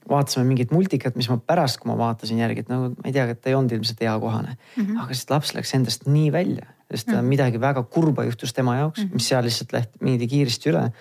vaatasime 0.09 0.45
mingit 0.47 0.73
multikat, 0.73 1.15
mis 1.19 1.29
ma 1.29 1.37
pärast, 1.37 1.79
kui 1.79 1.91
ma 1.91 1.97
vaatasin 1.99 2.41
järgi, 2.41 2.65
et 2.65 2.71
nagu 2.71 2.91
ma 2.95 3.09
ei 3.09 3.15
tea, 3.15 3.27
et 3.29 3.41
ta 3.41 3.51
ei 3.51 3.57
olnud 3.57 3.75
ilmselt 3.75 4.01
eakohane 4.01 4.55
mm. 4.55 4.83
-hmm. 4.83 5.01
aga 5.03 5.13
siis 5.13 5.29
laps 5.29 5.53
läks 5.57 5.73
endast 5.77 6.07
nii 6.07 6.31
välja, 6.31 6.65
sest 6.91 7.07
mm 7.07 7.13
-hmm. 7.13 7.33
midagi 7.35 7.61
väga 7.61 7.83
kurba 7.83 8.23
juhtus 8.23 8.53
tema 8.53 8.75
jaoks 8.75 8.99
mm, 8.99 9.09
-hmm. 9.09 9.13
mis 9.13 9.27
seal 9.27 9.43
lihtsalt 9.43 9.73
läht-, 9.73 9.97
mindi 10.01 10.27
kiiresti 10.27 10.69
üle. 10.69 10.91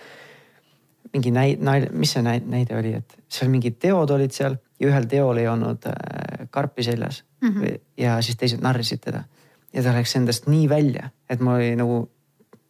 mingi 1.13 1.31
näide, 1.31 1.65
näide, 1.65 1.89
mis 1.93 2.13
see 2.13 2.23
näide 2.23 2.79
oli, 2.79 2.93
et 2.95 3.19
seal 3.29 3.51
mingid 3.51 3.79
teod 3.79 4.11
olid 4.11 4.31
seal 4.31 4.57
ja 4.81 4.89
ühel 4.89 5.07
teol 5.07 5.37
ei 5.37 5.49
olnud 5.49 5.87
äh, 5.87 6.47
karpi 6.51 6.83
seljas 6.83 7.25
mm. 7.41 7.49
-hmm. 7.49 7.81
ja 7.97 8.23
siis 8.23 8.37
teised 8.37 8.61
narrisid 8.61 9.01
teda 9.01 9.25
ja 9.73 9.83
ta 9.83 9.95
läks 9.95 10.17
endast 10.17 10.47
nii 10.47 10.69
välja, 10.69 11.11
et 11.31 11.41
ma 11.41 11.55
oli 11.55 11.77
nagu 11.77 12.09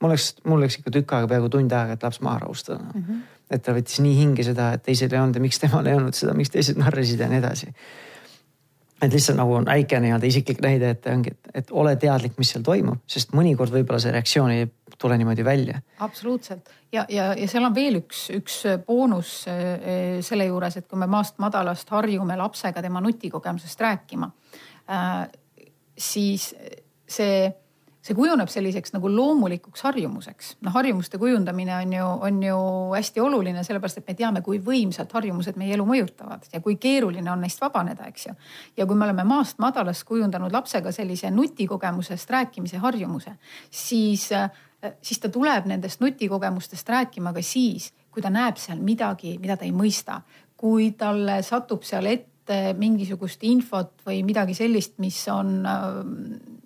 mul 0.00 0.14
läks, 0.14 0.34
mul 0.48 0.62
läks 0.64 0.78
ikka 0.80 0.92
tükk 0.94 1.14
aega, 1.16 1.30
peaaegu 1.30 1.50
tund 1.52 1.72
aega, 1.76 1.96
et 1.96 2.06
laps 2.06 2.20
maha 2.24 2.44
rahustada 2.44 2.80
mm. 2.82 3.02
-hmm. 3.04 3.24
et 3.50 3.62
ta 3.62 3.74
võttis 3.76 4.00
nii 4.02 4.16
hinge 4.16 4.46
seda, 4.46 4.72
et 4.76 4.82
teisel 4.86 5.12
ei 5.12 5.20
olnud 5.20 5.36
ja 5.36 5.44
miks 5.44 5.60
temal 5.62 5.86
ei 5.86 5.98
olnud 5.98 6.16
seda, 6.16 6.34
miks 6.34 6.50
teised 6.50 6.80
narrisid 6.80 7.20
ja 7.20 7.28
nii 7.28 7.38
edasi. 7.42 7.72
et 9.02 9.12
lihtsalt 9.12 9.38
nagu 9.38 9.54
on 9.54 9.64
väike 9.64 10.00
nii-öelda 10.00 10.26
isiklik 10.26 10.60
näide, 10.60 10.90
et 10.90 11.06
ongi, 11.06 11.30
et, 11.30 11.50
et 11.54 11.70
ole 11.70 11.96
teadlik, 11.96 12.36
mis 12.38 12.50
seal 12.52 12.64
toimub, 12.64 13.00
sest 13.06 13.32
mõnikord 13.32 13.72
võib-olla 13.72 14.00
see 14.00 14.12
reaktsioon 14.12 14.50
ei 14.50 14.66
tule 14.98 15.16
niimoodi 15.18 15.44
välja. 15.44 15.80
absoluutselt 15.98 16.70
ja, 16.92 17.04
ja, 17.08 17.32
ja 17.34 17.48
seal 17.48 17.64
on 17.64 17.74
veel 17.74 18.00
üks, 18.02 18.28
üks 18.36 18.62
boonus 18.86 19.44
äh, 19.48 20.20
selle 20.20 20.48
juures, 20.48 20.76
et 20.76 20.88
kui 20.88 20.98
me 20.98 21.06
maast 21.06 21.38
madalast 21.38 21.90
harjume 21.90 22.36
lapsega 22.36 22.82
tema 22.82 23.00
nutikogemusest 23.00 23.80
rääkima 23.80 24.30
äh,, 24.90 25.28
siis 25.98 26.54
see 27.08 27.50
see 28.00 28.16
kujuneb 28.16 28.48
selliseks 28.48 28.94
nagu 28.94 29.10
loomulikuks 29.12 29.82
harjumuseks. 29.84 30.54
noh, 30.64 30.72
harjumuste 30.72 31.18
kujundamine 31.18 31.76
on 31.76 31.92
ju, 31.92 32.06
on 32.28 32.42
ju 32.42 32.56
hästi 32.94 33.20
oluline, 33.20 33.64
sellepärast 33.64 34.00
et 34.00 34.08
me 34.08 34.14
teame, 34.14 34.42
kui 34.42 34.60
võimsalt 34.64 35.12
harjumused 35.12 35.58
meie 35.60 35.74
elu 35.76 35.86
mõjutavad 35.86 36.48
ja 36.52 36.60
kui 36.64 36.76
keeruline 36.80 37.32
on 37.32 37.44
neist 37.44 37.60
vabaneda, 37.60 38.08
eks 38.08 38.26
ju. 38.26 38.34
ja 38.76 38.86
kui 38.86 38.96
me 38.96 39.04
oleme 39.08 39.24
maast 39.24 39.60
madalast 39.60 40.04
kujundanud 40.08 40.52
lapsega 40.52 40.92
sellise 40.92 41.30
nutikogemusest 41.30 42.30
rääkimise 42.30 42.80
harjumuse, 42.80 43.36
siis, 43.70 44.28
siis 45.02 45.20
ta 45.20 45.28
tuleb 45.28 45.68
nendest 45.68 46.00
nutikogemustest 46.00 46.88
rääkima 46.88 47.34
ka 47.36 47.42
siis, 47.44 47.92
kui 48.10 48.22
ta 48.22 48.30
näeb 48.32 48.56
seal 48.58 48.80
midagi, 48.82 49.36
mida 49.38 49.56
ta 49.56 49.68
ei 49.68 49.76
mõista 49.76 50.22
kui 50.60 50.90
talle 50.92 51.38
satub 51.42 51.86
seal 51.88 52.10
ette 52.10 52.29
mingisugust 52.78 53.44
infot 53.46 54.00
või 54.06 54.22
midagi 54.26 54.54
sellist, 54.58 54.96
mis 54.98 55.18
on 55.30 55.60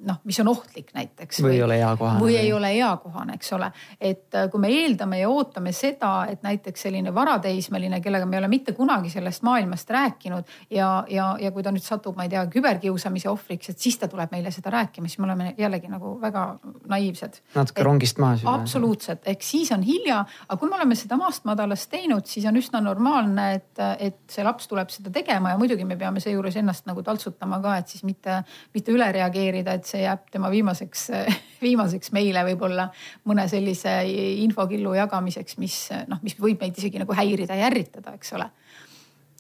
noh, 0.05 0.21
mis 0.25 0.39
on 0.41 0.49
ohtlik 0.49 0.91
näiteks. 0.95 1.41
või 1.43 1.57
ei 1.57 1.63
ole 1.63 1.79
eakohane. 1.79 2.21
või 2.21 2.37
ei 2.37 2.53
ole 2.53 2.71
eakohane, 2.79 3.35
eks 3.39 3.53
ole. 3.53 3.71
et 4.01 4.35
äh, 4.35 4.49
kui 4.51 4.61
me 4.61 4.69
eeldame 4.69 5.19
ja 5.21 5.29
ootame 5.31 5.73
seda, 5.73 6.27
et 6.31 6.43
näiteks 6.43 6.87
selline 6.87 7.15
varateismeline, 7.15 8.01
kellega 8.05 8.27
me 8.27 8.37
ei 8.37 8.43
ole 8.43 8.49
mitte 8.53 8.73
kunagi 8.73 9.11
sellest 9.11 9.43
maailmast 9.43 9.91
rääkinud 9.91 10.45
ja, 10.71 11.05
ja, 11.11 11.29
ja 11.41 11.53
kui 11.53 11.63
ta 11.63 11.73
nüüd 11.75 11.85
satub, 11.85 12.17
ma 12.17 12.27
ei 12.29 12.33
tea, 12.33 12.45
küberkiusamise 12.53 13.31
ohvriks, 13.31 13.73
et 13.73 13.87
siis 13.87 13.99
ta 14.01 14.09
tuleb 14.11 14.33
meile 14.35 14.53
seda 14.55 14.73
rääkima, 14.75 15.09
siis 15.09 15.23
me 15.23 15.29
oleme 15.29 15.55
jällegi 15.59 15.91
nagu 15.93 16.17
väga 16.21 16.45
naiivsed. 16.91 17.41
natuke 17.55 17.81
et, 17.81 17.87
rongist 17.87 18.21
maas. 18.23 18.45
absoluutselt, 18.49 19.25
ehk 19.31 19.43
siis 19.43 19.73
on 19.75 19.85
hilja, 19.87 20.25
aga 20.49 20.59
kui 20.61 20.71
me 20.71 20.79
oleme 20.81 20.99
seda 20.99 21.19
maast 21.21 21.49
madalast 21.49 21.91
teinud, 21.91 22.27
siis 22.29 22.47
on 22.51 22.61
üsna 22.61 22.83
normaalne, 22.85 23.51
et, 23.61 23.85
et 23.99 24.21
see 24.31 24.45
laps 24.45 24.69
tuleb 24.71 24.93
seda 24.93 25.13
tegema 25.15 25.55
ja 25.55 25.61
muidugi 25.65 25.87
me 25.89 25.97
peame 26.01 26.23
seejuures 26.23 26.59
ennast 26.61 26.89
nagu 26.91 27.03
taltsutama 27.07 27.61
ka, 27.65 27.79
et 27.81 27.93
siis 27.93 28.05
mitte, 28.07 28.41
mitte 28.77 28.93
üle 28.95 29.09
reageerida, 29.17 29.79
et 29.79 29.89
see 29.89 30.05
jääb 30.05 30.29
tema 30.35 30.51
viimaseks, 30.53 31.07
viimaseks 31.67 32.13
meile 32.17 32.45
võib-olla 32.51 32.91
mõne 33.31 33.47
sellise 33.51 33.97
infokillu 34.45 34.95
jagamiseks, 35.01 35.59
mis 35.63 35.79
noh, 36.11 36.21
mis 36.25 36.37
võib 36.41 36.61
meid 36.63 36.79
isegi 36.81 37.03
nagu 37.03 37.17
häirida 37.17 37.57
ja 37.59 37.71
ärritada, 37.71 38.15
eks 38.19 38.37
ole. 38.37 38.51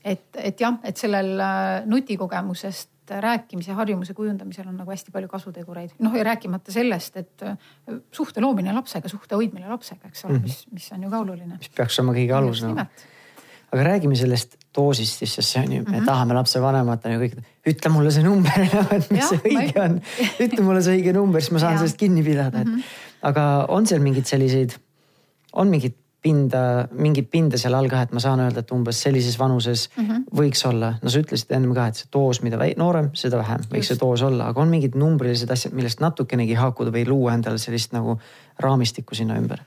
et, 0.04 0.26
et 0.36 0.60
jah, 0.60 0.80
et 0.84 1.00
sellel 1.00 1.38
äh, 1.40 1.86
nutikogemusest 1.88 2.90
rääkimise 3.20 3.72
harjumuse 3.76 4.14
kujundamisel 4.16 4.68
on 4.68 4.78
nagu 4.80 4.90
hästi 4.90 5.12
palju 5.12 5.28
kasutegureid. 5.28 5.90
noh 5.98 6.14
ja 6.16 6.24
rääkimata 6.24 6.72
sellest, 6.72 7.16
et 7.16 7.42
äh, 7.42 7.58
suhte 8.12 8.40
loomine 8.40 8.72
lapsega, 8.72 9.08
suhte 9.08 9.36
hoidmine 9.36 9.68
lapsega, 9.68 10.08
eks 10.08 10.24
ole 10.24 10.38
-hmm. 10.38 10.42
mis, 10.42 10.66
mis 10.72 10.92
on 10.92 11.02
ju 11.02 11.10
ka 11.10 11.18
oluline. 11.18 11.58
mis 11.58 11.68
peaks 11.68 11.98
olema 12.00 12.16
kõige 12.16 12.32
alus. 12.32 12.62
No. 12.62 12.86
Aga 13.74 13.86
räägime 13.88 14.16
sellest 14.18 14.54
doosist 14.74 15.22
siis, 15.22 15.34
sest 15.38 15.54
see 15.54 15.62
on 15.62 15.72
ju 15.72 15.80
mm, 15.80 15.86
-hmm. 15.86 15.90
me 15.90 15.96
mhm. 15.98 16.06
tahame 16.06 16.34
lapsevanematena 16.38 17.18
kõik, 17.22 17.34
ütle 17.72 17.90
mulle 17.90 18.10
see 18.14 18.22
number 18.22 18.60
et 18.98 19.10
mis 19.10 19.20
ja, 19.20 19.28
see 19.28 19.42
õige 19.50 19.74
ma... 19.78 19.88
on. 19.88 19.98
ütle 20.46 20.62
mulle 20.62 20.84
see 20.86 21.00
õige 21.00 21.12
number, 21.16 21.42
siis 21.42 21.56
ma 21.56 21.64
saan 21.64 21.76
ja. 21.76 21.82
sellest 21.82 22.00
kinni 22.00 22.22
pidada, 22.22 22.62
et 22.62 22.70
mm. 22.70 22.78
-hmm. 22.78 23.28
aga 23.30 23.44
on 23.68 23.86
seal 23.86 24.02
mingeid 24.04 24.30
selliseid, 24.30 24.78
on 25.52 25.68
mingit 25.68 25.96
pinda, 26.24 26.88
mingit 26.96 27.28
pinda 27.30 27.58
seal 27.60 27.74
all 27.76 27.88
ka, 27.92 28.00
et 28.06 28.12
ma 28.16 28.20
saan 28.22 28.40
öelda, 28.40 28.62
et 28.64 28.70
umbes 28.72 29.02
sellises 29.06 29.36
vanuses 29.38 29.90
mm 29.96 30.06
-hmm. 30.06 30.24
võiks 30.40 30.64
olla, 30.68 30.94
no 31.02 31.10
sa 31.10 31.20
ütlesid 31.20 31.52
ennem 31.52 31.74
ka, 31.74 31.86
et 31.86 32.00
see 32.00 32.08
doos, 32.12 32.40
mida 32.42 32.56
noorem, 32.76 33.10
seda 33.12 33.38
vähem 33.42 33.60
võiks 33.60 33.76
Just. 33.76 33.88
see 33.88 34.00
doos 34.00 34.22
olla, 34.22 34.48
aga 34.48 34.60
on 34.60 34.68
mingid 34.68 34.96
numbrilised 34.96 35.50
asjad, 35.50 35.74
millest 35.74 36.00
natukenegi 36.00 36.54
haakuda 36.54 36.90
või 36.90 37.06
luua 37.08 37.34
endale 37.34 37.58
sellist 37.58 37.92
nagu 37.92 38.18
raamistikku 38.58 39.14
sinna 39.14 39.36
ümber 39.36 39.60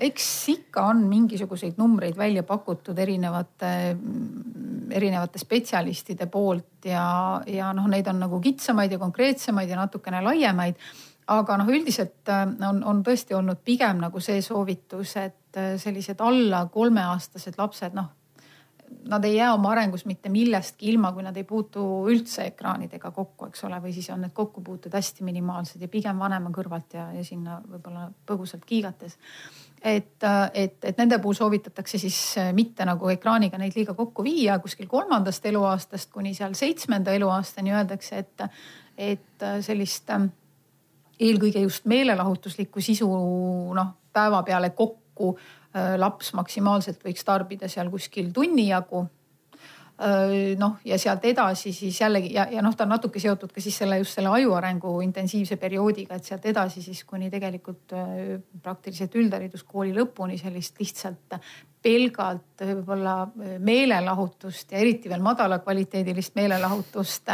eks 0.00 0.26
ikka 0.48 0.82
on 0.90 1.04
mingisuguseid 1.06 1.78
numbreid 1.78 2.16
välja 2.18 2.42
pakutud 2.42 2.98
erinevate, 2.98 3.70
erinevate 4.90 5.38
spetsialistide 5.38 6.26
poolt 6.26 6.88
ja, 6.90 7.04
ja 7.46 7.72
noh, 7.76 7.86
neid 7.90 8.08
on 8.10 8.18
nagu 8.24 8.40
kitsamaid 8.42 8.92
ja 8.92 8.98
konkreetsemaid 8.98 9.70
ja 9.70 9.78
natukene 9.78 10.22
laiemaid. 10.24 10.76
aga 11.28 11.56
noh, 11.60 11.68
üldiselt 11.68 12.28
äh, 12.32 12.46
on, 12.68 12.82
on 12.84 13.02
tõesti 13.04 13.36
olnud 13.36 13.60
pigem 13.64 14.00
nagu 14.00 14.20
see 14.20 14.40
soovitus, 14.42 15.16
et 15.16 15.56
äh, 15.56 15.74
sellised 15.76 16.20
alla 16.24 16.66
kolmeaastased 16.72 17.58
lapsed, 17.58 17.94
noh 17.94 18.14
nad 19.08 19.24
ei 19.24 19.36
jää 19.36 19.52
oma 19.52 19.70
arengus 19.70 20.04
mitte 20.04 20.28
millestki 20.28 20.90
ilma, 20.90 21.12
kui 21.12 21.22
nad 21.22 21.36
ei 21.36 21.44
puutu 21.44 21.82
üldse 22.08 22.46
ekraanidega 22.48 23.10
kokku, 23.10 23.48
eks 23.48 23.64
ole, 23.68 23.80
või 23.84 23.92
siis 23.92 24.08
on 24.10 24.22
need 24.24 24.32
kokkupuuted 24.36 24.94
hästi 24.94 25.24
minimaalsed 25.28 25.82
ja 25.82 25.88
pigem 25.92 26.18
vanema 26.18 26.50
kõrvalt 26.54 26.96
ja, 26.96 27.08
ja 27.12 27.24
sinna 27.24 27.60
võib-olla 27.68 28.08
põgusalt 28.26 28.64
kiigates 28.68 29.18
et, 29.82 30.24
et, 30.54 30.76
et 30.84 30.98
nende 30.98 31.18
puhul 31.22 31.36
soovitatakse 31.38 31.98
siis 31.98 32.18
mitte 32.56 32.84
nagu 32.88 33.10
ekraaniga 33.12 33.58
neid 33.58 33.76
liiga 33.76 33.94
kokku 33.94 34.24
viia 34.26 34.58
kuskil 34.62 34.88
kolmandast 34.90 35.46
eluaastast 35.46 36.12
kuni 36.12 36.34
seal 36.34 36.56
seitsmenda 36.58 37.14
eluaastani. 37.14 37.74
Öeldakse, 37.74 38.18
et, 38.24 38.46
et 38.98 39.46
sellist 39.64 40.10
eelkõige 41.18 41.62
just 41.62 41.86
meelelahutuslikku 41.90 42.82
sisu 42.82 43.08
noh, 43.74 43.94
päeva 44.12 44.42
peale 44.46 44.70
kokku 44.70 45.36
laps 45.98 46.32
maksimaalselt 46.34 47.02
võiks 47.04 47.24
tarbida 47.26 47.68
seal 47.68 47.90
kuskil 47.92 48.32
tunni 48.34 48.68
jagu 48.70 49.04
noh, 50.58 50.76
ja 50.86 50.98
sealt 50.98 51.24
edasi 51.26 51.72
siis 51.74 52.00
jällegi 52.00 52.28
ja, 52.34 52.44
ja 52.52 52.62
noh, 52.62 52.74
ta 52.76 52.84
on 52.86 52.92
natuke 52.94 53.18
seotud 53.18 53.50
ka 53.54 53.62
siis 53.62 53.80
selle 53.80 53.98
just 53.98 54.14
selle 54.14 54.30
aju 54.30 54.52
arengu 54.54 54.92
intensiivse 55.02 55.56
perioodiga, 55.58 56.14
et 56.14 56.28
sealt 56.28 56.46
edasi 56.46 56.82
siis 56.84 57.02
kuni 57.08 57.30
tegelikult 57.32 57.96
praktiliselt 58.62 59.16
üldhariduskooli 59.18 59.96
lõpuni 59.96 60.38
sellist 60.38 60.78
lihtsalt 60.78 61.38
pelgalt 61.82 62.62
võib-olla 62.62 63.28
meelelahutust 63.62 64.72
ja 64.74 64.80
eriti 64.82 65.10
veel 65.10 65.22
madalakvaliteedilist 65.22 66.34
meelelahutust 66.34 67.30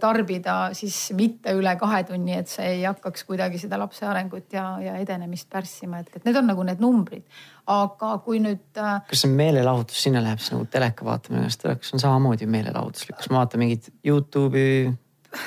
tarbida 0.00 0.54
siis 0.72 0.96
mitte 1.16 1.52
üle 1.52 1.74
kahe 1.80 2.02
tunni, 2.08 2.38
et 2.40 2.48
see 2.48 2.78
ei 2.78 2.86
hakkaks 2.86 3.26
kuidagi 3.28 3.60
seda 3.60 3.78
lapse 3.80 4.06
arengut 4.08 4.56
ja, 4.56 4.70
ja 4.80 4.96
edenemist 5.02 5.50
pärssima, 5.52 6.00
et, 6.00 6.16
et 6.16 6.24
need 6.24 6.40
on 6.40 6.48
nagu 6.48 6.64
need 6.64 6.80
numbrid 6.80 7.26
aga 7.70 8.10
kui 8.24 8.40
nüüd. 8.44 8.66
Äh, 8.80 8.98
kas 9.08 9.24
see 9.24 9.32
meelelahutus, 9.32 10.02
sinna 10.06 10.22
läheb 10.24 10.42
siis 10.42 10.54
nagu 10.54 10.66
teleka 10.70 11.06
vaatamine, 11.06 11.46
kas 11.48 11.60
telekas 11.60 11.94
on 11.96 12.02
samamoodi 12.02 12.48
meelelahutuslik, 12.50 13.16
kas 13.20 13.30
ma 13.32 13.42
vaatan 13.42 13.64
mingit 13.64 13.90
Youtube'i? 14.06 14.92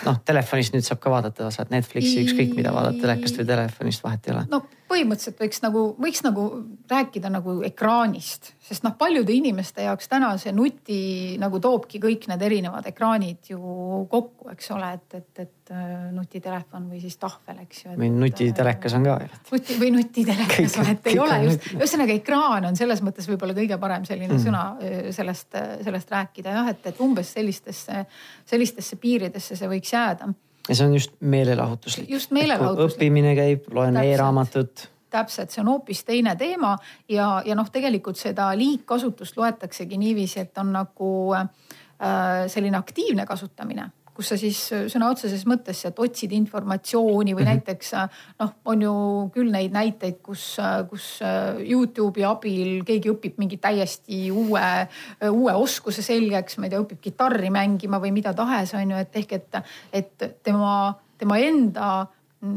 noh, 0.03 0.17
telefonist 0.27 0.73
nüüd 0.75 0.83
saab 0.83 0.99
ka 0.99 1.11
vaadata, 1.13 1.51
saad 1.53 1.69
Netflixi 1.71 2.25
ükskõik 2.25 2.57
mida 2.57 2.73
vaadata 2.75 2.99
telekast 3.05 3.37
või 3.39 3.47
telefonist, 3.47 4.03
vahet 4.03 4.27
ei 4.27 4.33
ole. 4.33 4.43
no 4.51 4.65
põhimõtteliselt 4.87 5.41
võiks 5.41 5.61
nagu, 5.63 5.81
võiks 6.01 6.23
nagu 6.25 6.43
rääkida 6.89 7.29
nagu 7.31 7.57
ekraanist, 7.67 8.53
sest 8.63 8.85
noh, 8.85 8.95
paljude 8.99 9.33
inimeste 9.35 9.83
jaoks 9.85 10.09
täna 10.11 10.29
see 10.41 10.53
nuti 10.55 10.99
nagu 11.41 11.59
toobki 11.63 12.01
kõik 12.03 12.27
need 12.31 12.45
erinevad 12.47 12.87
ekraanid 12.89 13.51
ju 13.51 13.59
kokku, 14.11 14.49
eks 14.53 14.71
ole, 14.75 14.93
et, 14.97 15.19
et, 15.19 15.43
et 15.43 15.73
äh, 15.75 16.07
nutitelefon 16.15 16.87
või 16.91 17.01
siis 17.03 17.19
tahvel, 17.21 17.61
eks 17.65 17.85
ju. 17.85 17.97
või 17.99 18.09
nutitelekas 18.15 18.97
on 18.97 19.07
ka. 19.09 19.19
nuti 19.51 19.77
või 19.81 19.93
nutitelekas, 19.97 20.79
et 20.95 21.11
ei 21.11 21.21
ole 21.23 21.39
just, 21.45 21.69
ühesõnaga 21.75 22.17
ekraan 22.17 22.71
on 22.71 22.79
selles 22.79 23.03
mõttes 23.05 23.29
võib-olla 23.29 23.57
kõige 23.57 23.79
parem 23.81 24.07
selline 24.07 24.33
mm. 24.37 24.43
sõna 24.47 24.65
äh, 24.79 25.07
sellest, 25.15 25.55
sellest 25.85 26.11
rääkida 26.15 26.59
jah, 26.59 26.73
et, 26.73 26.83
et 26.91 27.03
umbes 27.03 27.35
sellistesse, 27.37 28.05
sellistesse 28.47 28.99
piiridesse 29.01 29.59
see 29.59 29.71
võiks 29.71 29.95
jääda 29.95 30.31
ja 30.67 30.75
see 30.75 30.85
on 30.87 30.93
just 30.93 31.15
meelelahutuslik. 31.19 32.09
just 32.09 32.31
meelelahutuslik. 32.31 32.95
õppimine 32.95 33.35
käib, 33.35 33.67
loen 33.73 33.97
e-raamatut 34.03 34.89
täpselt, 35.09 35.51
see 35.51 35.61
on 35.63 35.71
hoopis 35.71 36.03
teine 36.03 36.35
teema 36.35 36.75
ja, 37.09 37.41
ja 37.45 37.55
noh, 37.55 37.69
tegelikult 37.71 38.19
seda 38.19 38.49
liigkasutust 38.57 39.37
loetaksegi 39.37 39.97
niiviisi, 39.97 40.43
et 40.43 40.57
on 40.57 40.73
nagu 40.75 41.11
äh, 41.35 41.47
selline 42.51 42.77
aktiivne 42.77 43.25
kasutamine 43.25 43.91
kus 44.17 44.31
sa 44.33 44.37
siis 44.39 44.59
sõna 44.89 45.11
otseses 45.13 45.43
mõttes 45.49 45.83
sealt 45.83 45.99
otsid 46.01 46.33
informatsiooni 46.33 47.35
või 47.35 47.43
mm 47.43 47.47
-hmm. 47.47 47.53
näiteks 47.53 47.93
noh, 48.41 48.53
on 48.65 48.81
ju 48.81 48.93
küll 49.35 49.53
neid 49.53 49.75
näiteid, 49.75 50.19
kus, 50.25 50.57
kus 50.89 51.07
Youtube'i 51.61 52.25
abil 52.25 52.83
keegi 52.87 53.13
õpib 53.13 53.37
mingi 53.37 53.61
täiesti 53.61 54.31
uue, 54.31 54.67
uue 55.29 55.53
oskuse 55.53 56.01
selgeks, 56.01 56.57
ma 56.57 56.65
ei 56.65 56.73
tea, 56.73 56.81
õpib 56.81 57.01
kitarri 57.01 57.49
mängima 57.53 58.01
või 58.01 58.11
mida 58.11 58.33
tahes, 58.33 58.73
on 58.73 58.91
ju, 58.91 58.97
et 58.97 59.15
ehk 59.21 59.37
et, 59.37 59.59
et 59.93 60.29
tema, 60.43 60.93
tema 61.17 61.37
enda 61.37 62.07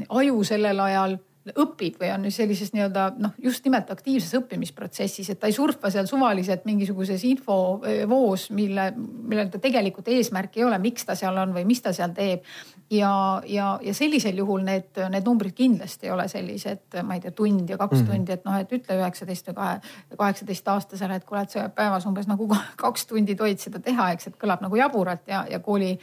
aju 0.08 0.44
sellel 0.44 0.80
ajal 0.80 1.18
õpib 1.48 1.96
või 2.00 2.10
on 2.12 2.26
sellises 2.32 2.74
nii-öelda 2.74 3.06
noh, 3.18 3.32
just 3.40 3.64
nimelt 3.64 3.88
aktiivses 3.90 4.34
õppimisprotsessis, 4.40 5.30
et 5.32 5.40
ta 5.40 5.48
ei 5.48 5.56
surfa 5.56 5.90
seal 5.92 6.08
suvaliselt 6.08 6.66
mingisuguses 6.68 7.24
infovoos, 7.24 8.50
mille, 8.56 8.90
millel 8.96 9.48
ta 9.52 9.62
tegelikult 9.62 10.10
eesmärki 10.12 10.60
ei 10.60 10.68
ole, 10.68 10.78
miks 10.82 11.08
ta 11.08 11.16
seal 11.16 11.38
on 11.40 11.54
või 11.56 11.64
mis 11.68 11.80
ta 11.80 11.94
seal 11.96 12.12
teeb 12.16 12.44
ja, 12.90 13.42
ja, 13.46 13.78
ja 13.82 13.94
sellisel 13.94 14.38
juhul 14.38 14.64
need, 14.66 14.98
need 15.12 15.26
numbrid 15.26 15.54
kindlasti 15.54 16.08
ei 16.08 16.12
ole 16.12 16.26
sellised, 16.28 16.98
ma 17.06 17.16
ei 17.16 17.22
tea, 17.22 17.32
tund 17.36 17.70
ja 17.70 17.78
kaks 17.78 18.00
mm 18.00 18.02
-hmm. 18.02 18.16
tundi, 18.16 18.32
et 18.32 18.44
noh, 18.44 18.56
et 18.58 18.72
ütle 18.72 18.96
üheksateist 18.98 19.48
või 19.48 19.54
kahe, 19.54 19.80
kaheksateist 20.16 20.68
aastasele, 20.68 21.14
et 21.14 21.24
kuule, 21.24 21.42
et 21.42 21.50
sa 21.50 21.68
päevas 21.68 22.06
umbes 22.06 22.26
nagu 22.26 22.48
kaks 22.84 23.06
tundi 23.06 23.34
tohid 23.34 23.58
seda 23.58 23.80
teha, 23.80 24.10
eks, 24.10 24.26
et 24.26 24.36
kõlab 24.42 24.62
nagu 24.66 24.76
jaburalt 24.76 25.28
ja, 25.28 25.44
ja 25.50 25.60
kooli, 25.60 25.98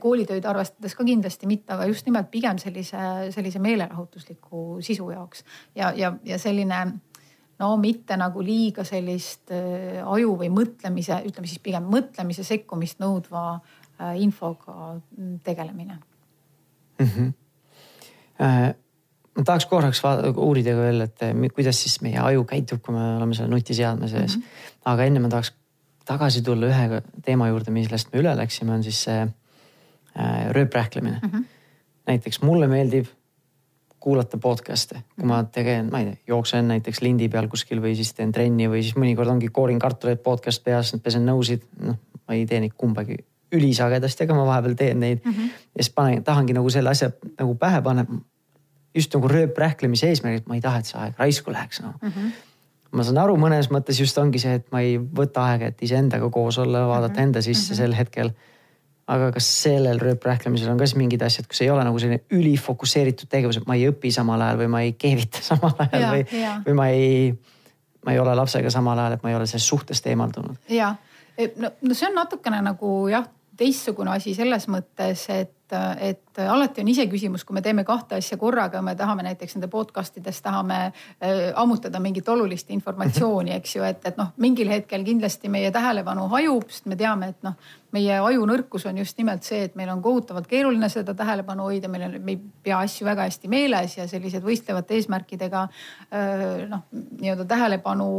koolitöid 0.00 0.44
arvestades 0.44 0.94
ka 0.94 1.04
kindlasti 1.04 1.46
mitte, 1.46 1.72
aga 1.72 1.84
just 1.84 2.06
nimelt 2.06 2.30
pigem 2.30 2.58
sellise, 2.58 3.30
sellise 3.30 3.58
meelelahutusliku 3.58 4.78
sisu 4.80 5.10
jaoks 5.10 5.44
ja, 5.74 5.92
ja, 5.96 6.12
ja 6.24 6.38
selline 6.38 6.86
no 7.58 7.76
mitte 7.76 8.16
nagu 8.16 8.42
liiga 8.42 8.84
sellist 8.84 9.50
äh, 9.52 10.00
aju 10.06 10.36
või 10.36 10.48
mõtlemise, 10.48 11.20
ütleme 11.26 11.46
siis 11.46 11.58
pigem 11.58 11.84
mõtlemise 11.84 12.44
sekkumist 12.44 12.98
nõudva 13.00 13.60
äh, 14.00 14.16
infoga 14.16 15.00
tegelemine 15.44 16.00
mm. 17.00 17.10
-hmm. 17.16 18.74
ma 19.36 19.44
tahaks 19.44 19.66
korraks 19.66 20.02
uurida 20.36 20.74
ka 20.76 20.84
veel, 20.86 21.06
et 21.06 21.54
kuidas 21.54 21.82
siis 21.82 22.00
meie 22.04 22.18
aju 22.18 22.44
käitub, 22.44 22.82
kui 22.82 22.94
me 22.94 23.16
oleme 23.16 23.34
selle 23.34 23.50
nutiseadme 23.52 24.08
sees 24.08 24.36
mm. 24.36 24.42
-hmm. 24.42 24.82
aga 24.84 25.04
enne 25.04 25.20
ma 25.20 25.28
tahaks 25.28 25.54
tagasi 26.04 26.42
tulla 26.42 26.66
ühe 26.66 27.02
teema 27.24 27.48
juurde, 27.48 27.70
millest 27.70 28.12
me 28.12 28.20
üle 28.20 28.36
läksime, 28.36 28.72
on 28.72 28.82
siis 28.82 29.02
see 29.04 29.20
äh, 29.22 30.50
rööprähklemine 30.50 31.20
mm. 31.22 31.30
-hmm. 31.30 31.44
näiteks 32.06 32.42
mulle 32.42 32.66
meeldib 32.66 33.06
kuulata 34.00 34.38
podcast'e, 34.38 35.02
kui 35.14 35.28
ma 35.28 35.42
mhm. 35.42 35.50
tegelen, 35.52 35.90
ma 35.92 36.00
ei 36.00 36.06
tea, 36.06 36.20
jooksen 36.32 36.68
näiteks 36.72 37.02
lindi 37.04 37.28
peal 37.28 37.48
kuskil 37.52 37.82
või 37.84 37.92
siis 37.98 38.14
teen 38.16 38.32
trenni 38.32 38.68
või 38.72 38.80
siis 38.82 38.96
mõnikord 38.96 39.28
ongi 39.28 39.50
koorin 39.52 39.78
kartuleid 39.78 40.22
podcast 40.24 40.64
peas, 40.64 40.94
pesen 41.04 41.26
nõusid, 41.28 41.66
noh, 41.84 41.98
ma 42.26 42.38
ei 42.38 42.46
tee 42.48 42.62
neid 42.64 42.72
kumbagi 42.80 43.18
ülisagedasti, 43.52 44.24
aga 44.24 44.34
ma 44.34 44.44
vahepeal 44.46 44.74
teen 44.74 45.00
neid 45.00 45.24
mm. 45.24 45.32
-hmm. 45.32 45.56
ja 45.78 45.84
siis 45.84 45.94
panen, 45.94 46.24
tahangi 46.24 46.52
nagu 46.56 46.70
selle 46.70 46.90
asja 46.90 47.10
nagu 47.38 47.54
pähe 47.54 47.82
panna. 47.82 48.06
just 48.94 49.14
nagu 49.14 49.28
rööprähklemise 49.28 50.08
eesmärgil, 50.08 50.40
et 50.40 50.46
ma 50.46 50.54
ei 50.54 50.60
taha, 50.60 50.78
et 50.78 50.86
see 50.86 50.98
aeg 50.98 51.18
raisku 51.18 51.52
läheks 51.52 51.82
noh 51.82 51.94
mm. 52.02 52.08
-hmm 52.08 52.30
ma 52.96 53.06
saan 53.06 53.20
aru, 53.22 53.36
mõnes 53.40 53.70
mõttes 53.72 53.98
just 54.02 54.18
ongi 54.18 54.40
see, 54.42 54.56
et 54.60 54.70
ma 54.74 54.82
ei 54.84 54.96
võta 54.98 55.46
aega, 55.52 55.70
et 55.70 55.82
iseendaga 55.86 56.30
koos 56.32 56.58
olla, 56.58 56.86
vaadata 56.88 57.12
mm 57.12 57.18
-hmm. 57.18 57.28
enda 57.28 57.42
sisse 57.42 57.72
mm 57.72 57.74
-hmm. 57.74 57.82
sel 57.82 57.94
hetkel. 57.94 58.30
aga 59.10 59.32
kas 59.32 59.46
sellel 59.62 59.98
rööprähklemisel 59.98 60.70
on 60.70 60.78
ka 60.78 60.86
siis 60.86 60.96
mingid 60.96 61.22
asjad, 61.22 61.46
kus 61.46 61.60
ei 61.60 61.70
ole 61.70 61.84
nagu 61.84 61.98
selline 61.98 62.20
ülifokusseeritud 62.30 63.26
tegevus, 63.28 63.56
et 63.56 63.66
ma 63.66 63.74
ei 63.74 63.88
õpi 63.90 64.12
samal 64.14 64.40
ajal 64.40 64.58
või 64.58 64.68
ma 64.68 64.80
ei 64.80 64.92
keevita 64.92 65.38
samal 65.50 65.72
ajal 65.78 66.02
ja, 66.02 66.10
või, 66.10 66.26
või 66.66 66.74
ma 66.74 66.86
ei, 66.88 67.34
ma 68.06 68.12
ei 68.12 68.18
ole 68.18 68.34
lapsega 68.34 68.70
samal 68.70 68.98
ajal, 68.98 69.12
et 69.12 69.22
ma 69.22 69.30
ei 69.30 69.36
ole 69.36 69.46
sellest 69.46 69.66
suhtest 69.66 70.06
eemaldunud. 70.06 70.56
ja, 70.68 70.94
no, 71.56 71.70
no 71.80 71.94
see 71.94 72.08
on 72.08 72.14
natukene 72.14 72.62
nagu 72.62 73.08
jah, 73.08 73.26
teistsugune 73.60 74.14
asi 74.16 74.34
selles 74.36 74.68
mõttes, 74.72 75.26
et 75.34 75.56
et, 76.00 76.38
alati 76.48 76.82
on 76.82 76.88
iseküsimus, 76.88 77.44
kui 77.44 77.54
me 77.54 77.62
teeme 77.62 77.84
kahte 77.86 78.16
asja 78.18 78.38
korraga, 78.40 78.80
me 78.82 78.94
tahame 78.98 79.24
näiteks 79.26 79.56
nende 79.56 79.68
podcast 79.70 80.16
ides 80.18 80.40
tahame 80.42 80.78
äh, 80.86 81.50
ammutada 81.58 82.00
mingit 82.02 82.28
olulist 82.28 82.70
informatsiooni, 82.74 83.52
eks 83.58 83.76
ju, 83.76 83.84
et, 83.86 84.00
et 84.08 84.18
noh, 84.18 84.32
mingil 84.42 84.70
hetkel 84.72 85.04
kindlasti 85.06 85.50
meie 85.52 85.70
tähelepanu 85.74 86.28
hajub, 86.32 86.66
sest 86.72 86.88
me 86.90 86.98
teame, 86.98 87.30
et 87.34 87.46
noh, 87.46 87.54
meie 87.94 88.18
aju 88.22 88.46
nõrkus 88.46 88.86
on 88.90 89.00
just 89.02 89.18
nimelt 89.18 89.46
see, 89.46 89.64
et 89.68 89.76
meil 89.78 89.90
on 89.92 90.02
kohutavalt 90.02 90.46
keeruline 90.50 90.88
seda 90.92 91.14
tähelepanu 91.18 91.66
hoida, 91.68 91.90
meil 91.92 92.06
on, 92.08 92.18
me 92.22 92.36
ei 92.36 92.40
pea 92.66 92.82
asju 92.86 93.06
väga 93.08 93.26
hästi 93.28 93.50
meeles 93.50 93.96
ja 93.98 94.06
sellised 94.10 94.46
võistlevate 94.46 94.98
eesmärkidega 94.98 95.66
äh, 95.66 96.46
noh, 96.70 96.86
nii-öelda 96.92 97.46
tähelepanu 97.50 98.10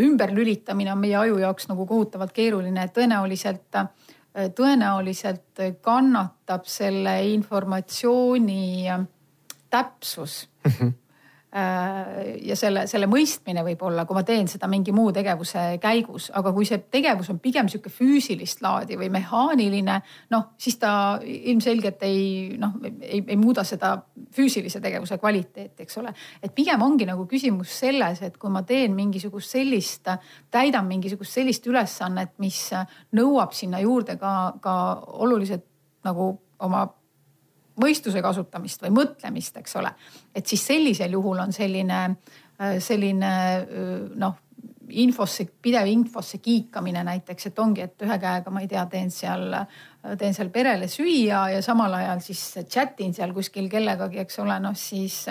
ümberlülitamine 0.00 0.92
on 0.94 1.02
meie 1.02 1.16
aju 1.24 1.40
jaoks 1.44 1.68
nagu 1.72 1.88
kohutavalt 1.88 2.36
keeruline, 2.36 2.84
et 2.84 2.96
tõenäoliselt 2.96 3.80
Äh, 3.80 3.88
tõenäoliselt 4.34 5.62
kannatab 5.82 6.64
selle 6.70 7.16
informatsiooni 7.32 8.88
äh, 8.88 9.06
täpsus 9.70 10.48
mm. 10.64 10.70
-hmm 10.70 10.92
Äh, 10.92 11.09
ja 11.50 12.56
selle, 12.56 12.84
selle 12.86 13.08
mõistmine 13.10 13.64
võib-olla, 13.66 14.04
kui 14.06 14.14
ma 14.14 14.22
teen 14.26 14.46
seda 14.48 14.68
mingi 14.70 14.92
muu 14.94 15.10
tegevuse 15.14 15.64
käigus, 15.82 16.28
aga 16.38 16.52
kui 16.54 16.68
see 16.68 16.78
tegevus 16.92 17.30
on 17.32 17.40
pigem 17.42 17.66
sihuke 17.70 17.90
füüsilist 17.90 18.62
laadi 18.62 18.98
või 19.00 19.08
mehaaniline, 19.10 19.96
noh 20.30 20.44
siis 20.60 20.78
ta 20.78 20.92
ilmselgelt 21.24 22.04
ei 22.06 22.54
noh, 22.60 22.76
ei, 23.02 23.24
ei 23.24 23.38
muuda 23.40 23.64
seda 23.66 23.96
füüsilise 24.36 24.78
tegevuse 24.84 25.18
kvaliteeti, 25.18 25.88
eks 25.88 25.98
ole. 25.98 26.14
et 26.42 26.54
pigem 26.54 26.82
ongi 26.86 27.08
nagu 27.08 27.26
küsimus 27.30 27.74
selles, 27.82 28.22
et 28.22 28.38
kui 28.38 28.52
ma 28.54 28.62
teen 28.62 28.94
mingisugust 28.94 29.58
sellist, 29.58 30.06
täidan 30.54 30.86
mingisugust 30.86 31.34
sellist 31.40 31.66
ülesannet, 31.66 32.36
mis 32.38 32.62
nõuab 33.18 33.58
sinna 33.58 33.82
juurde 33.82 34.14
ka, 34.22 34.54
ka 34.62 34.76
oluliselt 35.18 35.66
nagu 36.06 36.30
oma 36.60 36.86
mõistuse 37.80 38.22
kasutamist 38.22 38.84
või 38.84 38.94
mõtlemist, 39.00 39.56
eks 39.60 39.76
ole. 39.80 39.94
et 40.34 40.46
siis 40.46 40.66
sellisel 40.66 41.16
juhul 41.18 41.38
on 41.42 41.52
selline, 41.52 42.04
äh, 42.60 42.78
selline 42.78 43.32
äh, 43.56 43.90
noh, 44.20 44.38
infosse, 44.90 45.46
pidev 45.62 45.86
infosse 45.86 46.38
kiikamine 46.38 47.04
näiteks, 47.06 47.46
et 47.46 47.58
ongi, 47.58 47.84
et 47.86 48.02
ühe 48.02 48.18
käega 48.18 48.50
ma 48.50 48.62
ei 48.64 48.68
tea, 48.68 48.84
teen 48.90 49.10
seal, 49.14 49.54
teen 50.18 50.34
seal 50.36 50.48
perele 50.52 50.88
süüa 50.88 51.42
ja 51.54 51.62
samal 51.64 51.92
ajal 51.98 52.22
siis 52.24 52.42
chat 52.72 53.00
in 53.04 53.12
seal 53.16 53.34
kuskil 53.36 53.68
kellegagi, 53.72 54.22
eks 54.22 54.38
ole, 54.40 54.56
noh 54.62 54.76
siis 54.78 55.26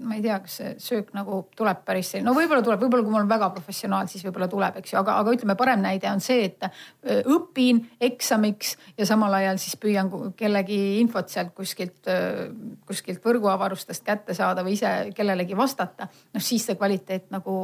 ma 0.00 0.16
ei 0.16 0.22
tea, 0.24 0.38
kas 0.40 0.54
see 0.56 0.70
söök 0.80 1.10
nagu 1.16 1.42
tuleb 1.56 1.82
päris 1.84 2.08
selline, 2.12 2.28
no 2.30 2.34
võib-olla 2.36 2.62
tuleb, 2.64 2.80
võib-olla 2.80 3.04
kui 3.04 3.12
ma 3.12 3.18
olen 3.20 3.30
väga 3.30 3.50
professionaal, 3.52 4.08
siis 4.08 4.24
võib-olla 4.24 4.48
tuleb, 4.50 4.78
eks 4.80 4.94
ju, 4.94 4.98
aga, 5.00 5.16
aga 5.20 5.34
ütleme, 5.36 5.56
parem 5.58 5.82
näide 5.84 6.08
on 6.08 6.22
see, 6.24 6.46
et 6.48 6.64
äh, 6.64 7.20
õpin 7.28 7.82
eksamiks 8.08 8.72
ja 8.98 9.06
samal 9.08 9.36
ajal 9.36 9.60
siis 9.60 9.76
püüan 9.80 10.08
kellegi 10.38 10.78
infot 11.00 11.28
sealt 11.32 11.52
kuskilt, 11.56 12.00
äh, 12.08 12.48
kuskilt 12.88 13.20
võrguavarustest 13.26 14.06
kätte 14.06 14.36
saada 14.36 14.64
või 14.66 14.78
ise 14.78 15.12
kellelegi 15.16 15.58
vastata. 15.58 16.08
noh, 16.08 16.44
siis 16.44 16.64
see 16.68 16.78
kvaliteet 16.80 17.28
nagu, 17.34 17.54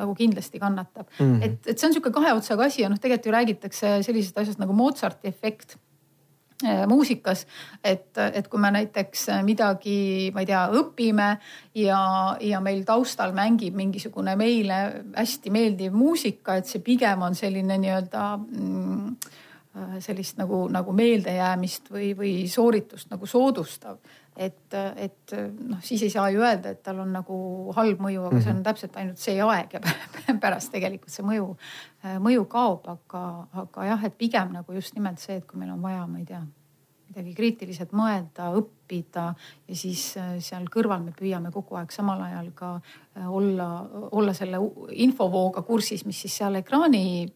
nagu 0.00 0.16
kindlasti 0.16 0.62
kannatab 0.62 1.10
mm. 1.18 1.26
-hmm. 1.26 1.44
et, 1.44 1.60
et 1.66 1.78
see 1.78 1.88
on 1.88 1.92
niisugune 1.92 2.14
kahe 2.14 2.32
otsaga 2.38 2.70
asi 2.70 2.82
ja 2.82 2.88
noh, 2.88 3.00
tegelikult 3.00 3.28
ju 3.28 3.36
räägitakse 3.36 3.94
sellisest 4.06 4.38
asjast 4.38 4.62
nagu 4.62 4.72
Mozarti 4.72 5.28
efekt 5.28 5.63
muusikas, 6.62 7.46
et, 7.84 8.16
et 8.18 8.48
kui 8.48 8.60
me 8.62 8.70
näiteks 8.70 9.26
midagi, 9.44 10.30
ma 10.34 10.44
ei 10.44 10.48
tea, 10.48 10.62
õpime 10.80 11.28
ja, 11.74 12.00
ja 12.40 12.60
meil 12.64 12.84
taustal 12.86 13.34
mängib 13.36 13.74
mingisugune 13.76 14.36
meile 14.38 14.80
hästi 15.16 15.50
meeldiv 15.50 15.96
muusika, 15.98 16.58
et 16.58 16.70
see 16.70 16.84
pigem 16.84 17.26
on 17.26 17.34
selline 17.34 17.78
nii-öelda 17.82 18.26
mm, 18.38 19.32
äh, 19.76 19.96
sellist 20.04 20.38
nagu, 20.38 20.64
nagu 20.72 20.94
meeldejäämist 20.94 21.90
või, 21.92 22.12
või 22.18 22.36
sooritust 22.50 23.10
nagu 23.10 23.26
soodustav 23.26 23.98
et, 24.36 24.74
et 24.96 25.34
noh, 25.68 25.78
siis 25.82 26.02
ei 26.02 26.10
saa 26.10 26.28
ju 26.34 26.42
öelda, 26.42 26.74
et 26.74 26.82
tal 26.82 26.98
on 27.04 27.12
nagu 27.14 27.36
halb 27.76 28.02
mõju, 28.02 28.26
aga 28.28 28.40
see 28.40 28.50
on 28.50 28.58
mhm. 28.58 28.66
täpselt 28.66 28.96
ainult 28.98 29.22
see 29.22 29.38
aeg 29.42 29.76
ja 29.76 29.82
pärast 30.42 30.72
tegelikult 30.74 31.14
see 31.14 31.26
mõju, 31.26 31.52
mõju 32.04 32.44
kaob, 32.50 32.84
aga, 32.90 33.22
aga 33.64 33.86
jah, 33.88 34.04
et 34.04 34.18
pigem 34.18 34.52
nagu 34.52 34.76
just 34.76 34.94
nimelt 34.98 35.22
see, 35.22 35.38
et 35.40 35.46
kui 35.48 35.60
meil 35.60 35.72
on 35.72 35.80
vaja, 35.82 36.04
ma 36.06 36.20
ei 36.20 36.26
tea, 36.28 36.42
midagi 37.14 37.34
kriitiliselt 37.36 37.92
mõelda, 37.94 38.50
õppida 38.58 39.28
ja 39.68 39.76
siis 39.78 40.02
äh, 40.18 40.34
seal 40.42 40.66
kõrval 40.72 41.04
me 41.04 41.14
püüame 41.14 41.52
kogu 41.54 41.78
aeg 41.78 41.92
samal 41.94 42.22
ajal 42.26 42.50
ka 42.56 42.74
äh, 42.80 43.28
olla, 43.28 43.68
olla 44.12 44.34
selle 44.34 44.58
infovooga 44.90 45.62
kursis, 45.62 46.04
mis 46.08 46.24
siis 46.24 46.40
seal 46.40 46.58
ekraani 46.58 47.26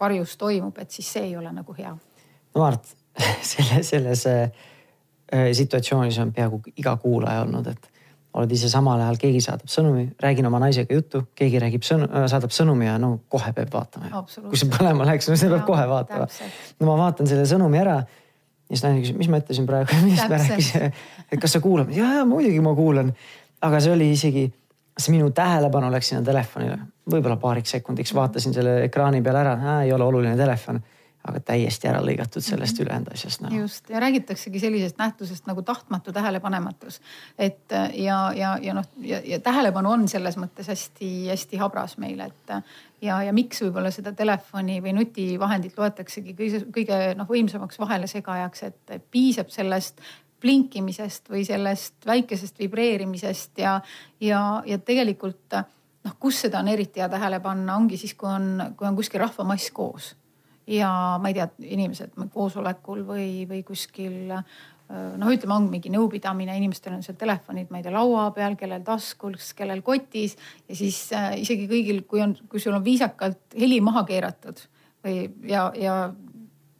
varjus 0.00 0.36
toimub, 0.36 0.76
et 0.78 0.92
siis 0.92 1.08
see 1.16 1.30
ei 1.30 1.36
ole 1.36 1.52
nagu 1.52 1.76
hea. 1.78 1.94
no 2.54 2.60
Mart, 2.60 2.92
selle, 3.52 3.82
selles 3.86 4.26
äh, 4.28 4.50
situatsioonis 5.52 6.18
on 6.20 6.32
peaaegu 6.36 6.60
iga 6.76 6.96
kuulaja 7.00 7.46
olnud, 7.46 7.72
et 7.72 7.92
oled 8.36 8.52
ise 8.52 8.68
samal 8.70 9.00
ajal, 9.00 9.16
keegi 9.20 9.40
saadab 9.44 9.70
sõnumi, 9.72 10.06
räägin 10.22 10.48
oma 10.48 10.60
naisega 10.62 10.94
juttu, 10.98 11.22
keegi 11.38 11.60
räägib 11.62 11.86
sõnu, 11.86 12.08
äh, 12.10 12.26
saadab 12.30 12.52
sõnumi 12.54 12.88
ja 12.88 12.96
no 13.00 13.16
kohe 13.32 13.52
peab 13.56 13.72
vaatama. 13.72 14.24
kui 14.36 14.60
see 14.60 14.70
põlema 14.72 15.06
läks, 15.08 15.30
no 15.30 15.38
seda 15.40 15.56
peab 15.56 15.66
kohe 15.68 15.86
vaatama. 15.90 16.28
no 16.80 16.90
ma 16.90 16.98
vaatan 17.04 17.30
selle 17.30 17.46
sõnumi 17.48 17.80
ära. 17.80 17.96
ja 18.66 18.74
siis 18.74 18.84
naine 18.84 19.00
küsib, 19.04 19.18
mis 19.22 19.30
ma 19.32 19.40
ütlesin 19.42 19.68
praegu, 19.68 20.00
millest 20.04 20.28
me 20.28 20.40
rääkisime, 20.42 20.92
et 21.32 21.40
kas 21.42 21.56
sa 21.56 21.62
kuulad? 21.64 21.92
ja, 21.96 22.12
ja 22.20 22.26
muidugi 22.28 22.60
ma 22.64 22.74
kuulan. 22.76 23.14
aga 23.62 23.80
see 23.80 23.94
oli 23.94 24.10
isegi, 24.12 24.44
see 24.98 25.14
minu 25.16 25.30
tähelepanu 25.34 25.90
läks 25.94 26.12
sinna 26.12 26.24
telefonile, 26.26 26.78
võib-olla 27.08 27.38
paariks 27.40 27.78
sekundiks 27.78 28.14
vaatasin 28.14 28.54
selle 28.56 28.82
ekraani 28.90 29.22
peale 29.22 29.44
ära, 29.46 29.80
ei 29.86 29.92
ole 29.96 30.04
oluline 30.04 30.36
telefon 30.36 30.82
aga 31.26 31.40
täiesti 31.42 31.88
ära 31.90 32.00
lõigatud 32.04 32.44
sellest 32.44 32.78
mm 32.78 32.78
-hmm. 32.78 32.86
ülejäänud 32.86 33.12
asjast 33.12 33.40
no.. 33.42 33.50
just 33.58 33.90
ja 33.90 34.00
räägitaksegi 34.00 34.60
sellisest 34.60 34.98
nähtusest 34.98 35.46
nagu 35.46 35.62
tahtmatu 35.62 36.12
tähelepanematus. 36.12 37.00
et 37.38 37.72
ja, 37.94 38.32
ja, 38.36 38.58
ja 38.62 38.74
noh, 38.74 38.84
ja, 39.00 39.20
ja 39.24 39.40
tähelepanu 39.40 39.90
on 39.90 40.08
selles 40.08 40.36
mõttes 40.36 40.68
hästi-hästi 40.68 41.56
habras 41.56 41.98
meil, 41.98 42.20
et 42.20 42.54
ja, 43.02 43.22
ja 43.22 43.32
miks 43.32 43.62
võib-olla 43.62 43.90
seda 43.90 44.12
telefoni 44.12 44.80
või 44.82 44.92
nutivahendit 44.92 45.78
loetaksegi 45.78 46.34
kõige, 46.34 46.62
kõige 46.72 47.00
noh, 47.14 47.28
võimsamaks 47.28 47.78
vahelesegajaks, 47.78 48.62
et 48.62 49.02
piisab 49.10 49.50
sellest 49.50 50.00
blinkimisest 50.40 51.30
või 51.30 51.44
sellest 51.44 52.06
väikesest 52.06 52.58
vibreerimisest 52.58 53.58
ja, 53.58 53.80
ja, 54.20 54.62
ja 54.66 54.78
tegelikult 54.78 55.56
noh, 56.04 56.14
kus 56.20 56.40
seda 56.46 56.60
on 56.62 56.68
eriti 56.68 57.00
hea 57.00 57.08
tähele 57.08 57.40
panna, 57.40 57.76
ongi 57.76 57.96
siis, 57.96 58.14
kui 58.14 58.30
on, 58.30 58.72
kui 58.76 58.88
on 58.88 58.96
kuskil 58.96 59.20
rahvamass 59.20 59.70
koos 59.74 60.14
ja 60.66 60.90
ma 61.22 61.30
ei 61.30 61.36
tea, 61.36 61.48
inimesed 61.76 62.16
koosolekul 62.34 63.04
või, 63.06 63.28
või 63.48 63.62
kuskil 63.66 64.32
noh, 64.86 65.30
ütleme, 65.32 65.54
on 65.54 65.66
mingi 65.70 65.90
nõupidamine, 65.90 66.56
inimestel 66.58 66.94
on 66.96 67.02
seal 67.02 67.18
telefonid, 67.18 67.70
ma 67.70 67.80
ei 67.80 67.86
tea, 67.86 67.94
laua 67.94 68.28
peal, 68.36 68.54
kellel 68.58 68.84
taskus, 68.86 69.52
kellel 69.58 69.82
kotis 69.86 70.36
ja 70.68 70.78
siis 70.78 71.00
äh, 71.16 71.32
isegi 71.42 71.66
kõigil, 71.70 72.04
kui 72.06 72.22
on, 72.22 72.36
kui 72.50 72.62
sul 72.62 72.76
on 72.76 72.84
viisakalt 72.84 73.58
heli 73.58 73.80
maha 73.84 74.04
keeratud 74.08 74.62
või 75.06 75.26
ja, 75.50 75.68
ja 75.78 75.98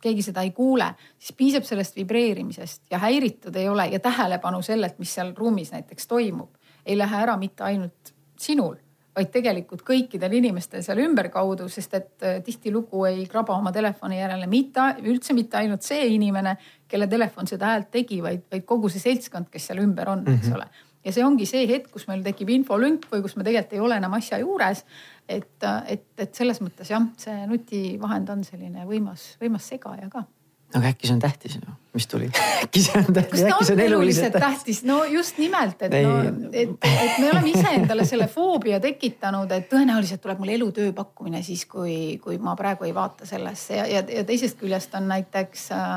keegi 0.03 0.23
seda 0.29 0.45
ei 0.47 0.53
kuule, 0.55 0.93
siis 1.19 1.35
piisab 1.39 1.67
sellest 1.67 1.97
vibreerimisest 1.99 2.85
ja 2.93 3.01
häiritud 3.03 3.57
ei 3.59 3.69
ole 3.69 3.89
ja 3.91 4.01
tähelepanu 4.03 4.63
sellelt, 4.63 5.01
mis 5.03 5.15
seal 5.19 5.35
ruumis 5.37 5.73
näiteks 5.75 6.07
toimub, 6.07 6.53
ei 6.87 6.99
lähe 6.99 7.23
ära 7.23 7.35
mitte 7.41 7.67
ainult 7.67 8.15
sinul 8.39 8.77
vaid 9.17 9.31
tegelikult 9.33 9.83
kõikidel 9.87 10.35
inimestel 10.39 10.83
seal 10.85 11.01
ümberkaudu, 11.07 11.71
sest 11.73 11.95
et 11.97 12.27
äh, 12.27 12.41
tihtilugu 12.45 13.07
ei 13.09 13.25
kraba 13.31 13.57
oma 13.57 13.73
telefoni 13.73 14.21
järele 14.21 14.49
mitte, 14.51 14.91
üldse 15.05 15.37
mitte 15.37 15.61
ainult 15.63 15.87
see 15.87 16.05
inimene, 16.13 16.57
kelle 16.89 17.09
telefon 17.11 17.49
seda 17.49 17.73
häält 17.73 17.91
tegi, 17.95 18.21
vaid, 18.25 18.45
vaid 18.53 18.67
kogu 18.69 18.93
see 18.93 19.03
seltskond, 19.03 19.49
kes 19.53 19.71
seal 19.71 19.81
ümber 19.83 20.13
on 20.13 20.23
mm, 20.23 20.27
-hmm. 20.27 20.39
eks 20.39 20.49
mhm. 20.53 20.57
ole. 20.57 20.87
ja 21.07 21.13
see 21.13 21.25
ongi 21.25 21.47
see 21.47 21.67
hetk, 21.71 21.91
kus 21.95 22.09
meil 22.09 22.23
tekib 22.23 22.51
infolünk 22.51 23.07
või 23.13 23.23
kus 23.25 23.37
me 23.37 23.45
tegelikult 23.47 23.77
ei 23.79 23.85
ole 23.89 23.97
enam 23.97 24.15
asja 24.19 24.39
juures. 24.39 24.85
et, 25.29 25.65
et, 25.87 26.07
et 26.19 26.35
selles 26.35 26.61
mõttes 26.61 26.91
jah, 26.91 27.03
see 27.17 27.47
nutivahend 27.47 28.29
on 28.31 28.45
selline 28.45 28.85
võimas, 28.87 29.37
võimas 29.41 29.69
segaja 29.69 30.11
ka 30.13 30.27
aga 30.75 30.91
äkki 30.91 31.09
see 31.09 31.15
on 31.15 31.21
tähtis 31.23 31.57
ju, 31.57 31.75
mis 31.95 32.07
tuli? 32.11 32.29
Äkki 32.65 32.83
see 32.83 33.01
on 33.01 33.15
tähtis, 33.15 33.45
äkki 33.47 33.69
see 33.69 33.77
on 33.77 33.83
eluliselt 33.85 34.39
tähtis, 34.41 34.83
no 34.89 34.99
just 35.05 35.39
nimelt, 35.39 35.83
et 35.87 35.95
Ei. 35.95 36.07
no, 36.07 36.17
et, 36.53 36.73
et 36.83 37.19
me 37.23 37.31
oleme 37.31 37.53
iseendale 37.53 38.07
selle 38.09 38.27
foobia 38.33 38.81
tekitanud, 38.83 39.53
et 39.55 39.69
tõenäoliselt 39.71 40.23
tuleb 40.25 40.43
mul 40.43 40.55
elutöö 40.57 40.93
pakkumine 40.97 41.43
siis, 41.47 41.67
kui, 41.71 42.17
kui 42.23 42.41
ma 42.43 42.57
praegu 42.59 42.89
ei 42.89 42.95
vaata 42.97 43.29
sellesse. 43.29 43.79
Ja, 43.79 43.87
ja, 43.91 44.03
ja 44.19 44.25
teisest 44.27 44.59
küljest 44.61 44.95
on 44.99 45.09
näiteks 45.13 45.69
äh,, 45.77 45.95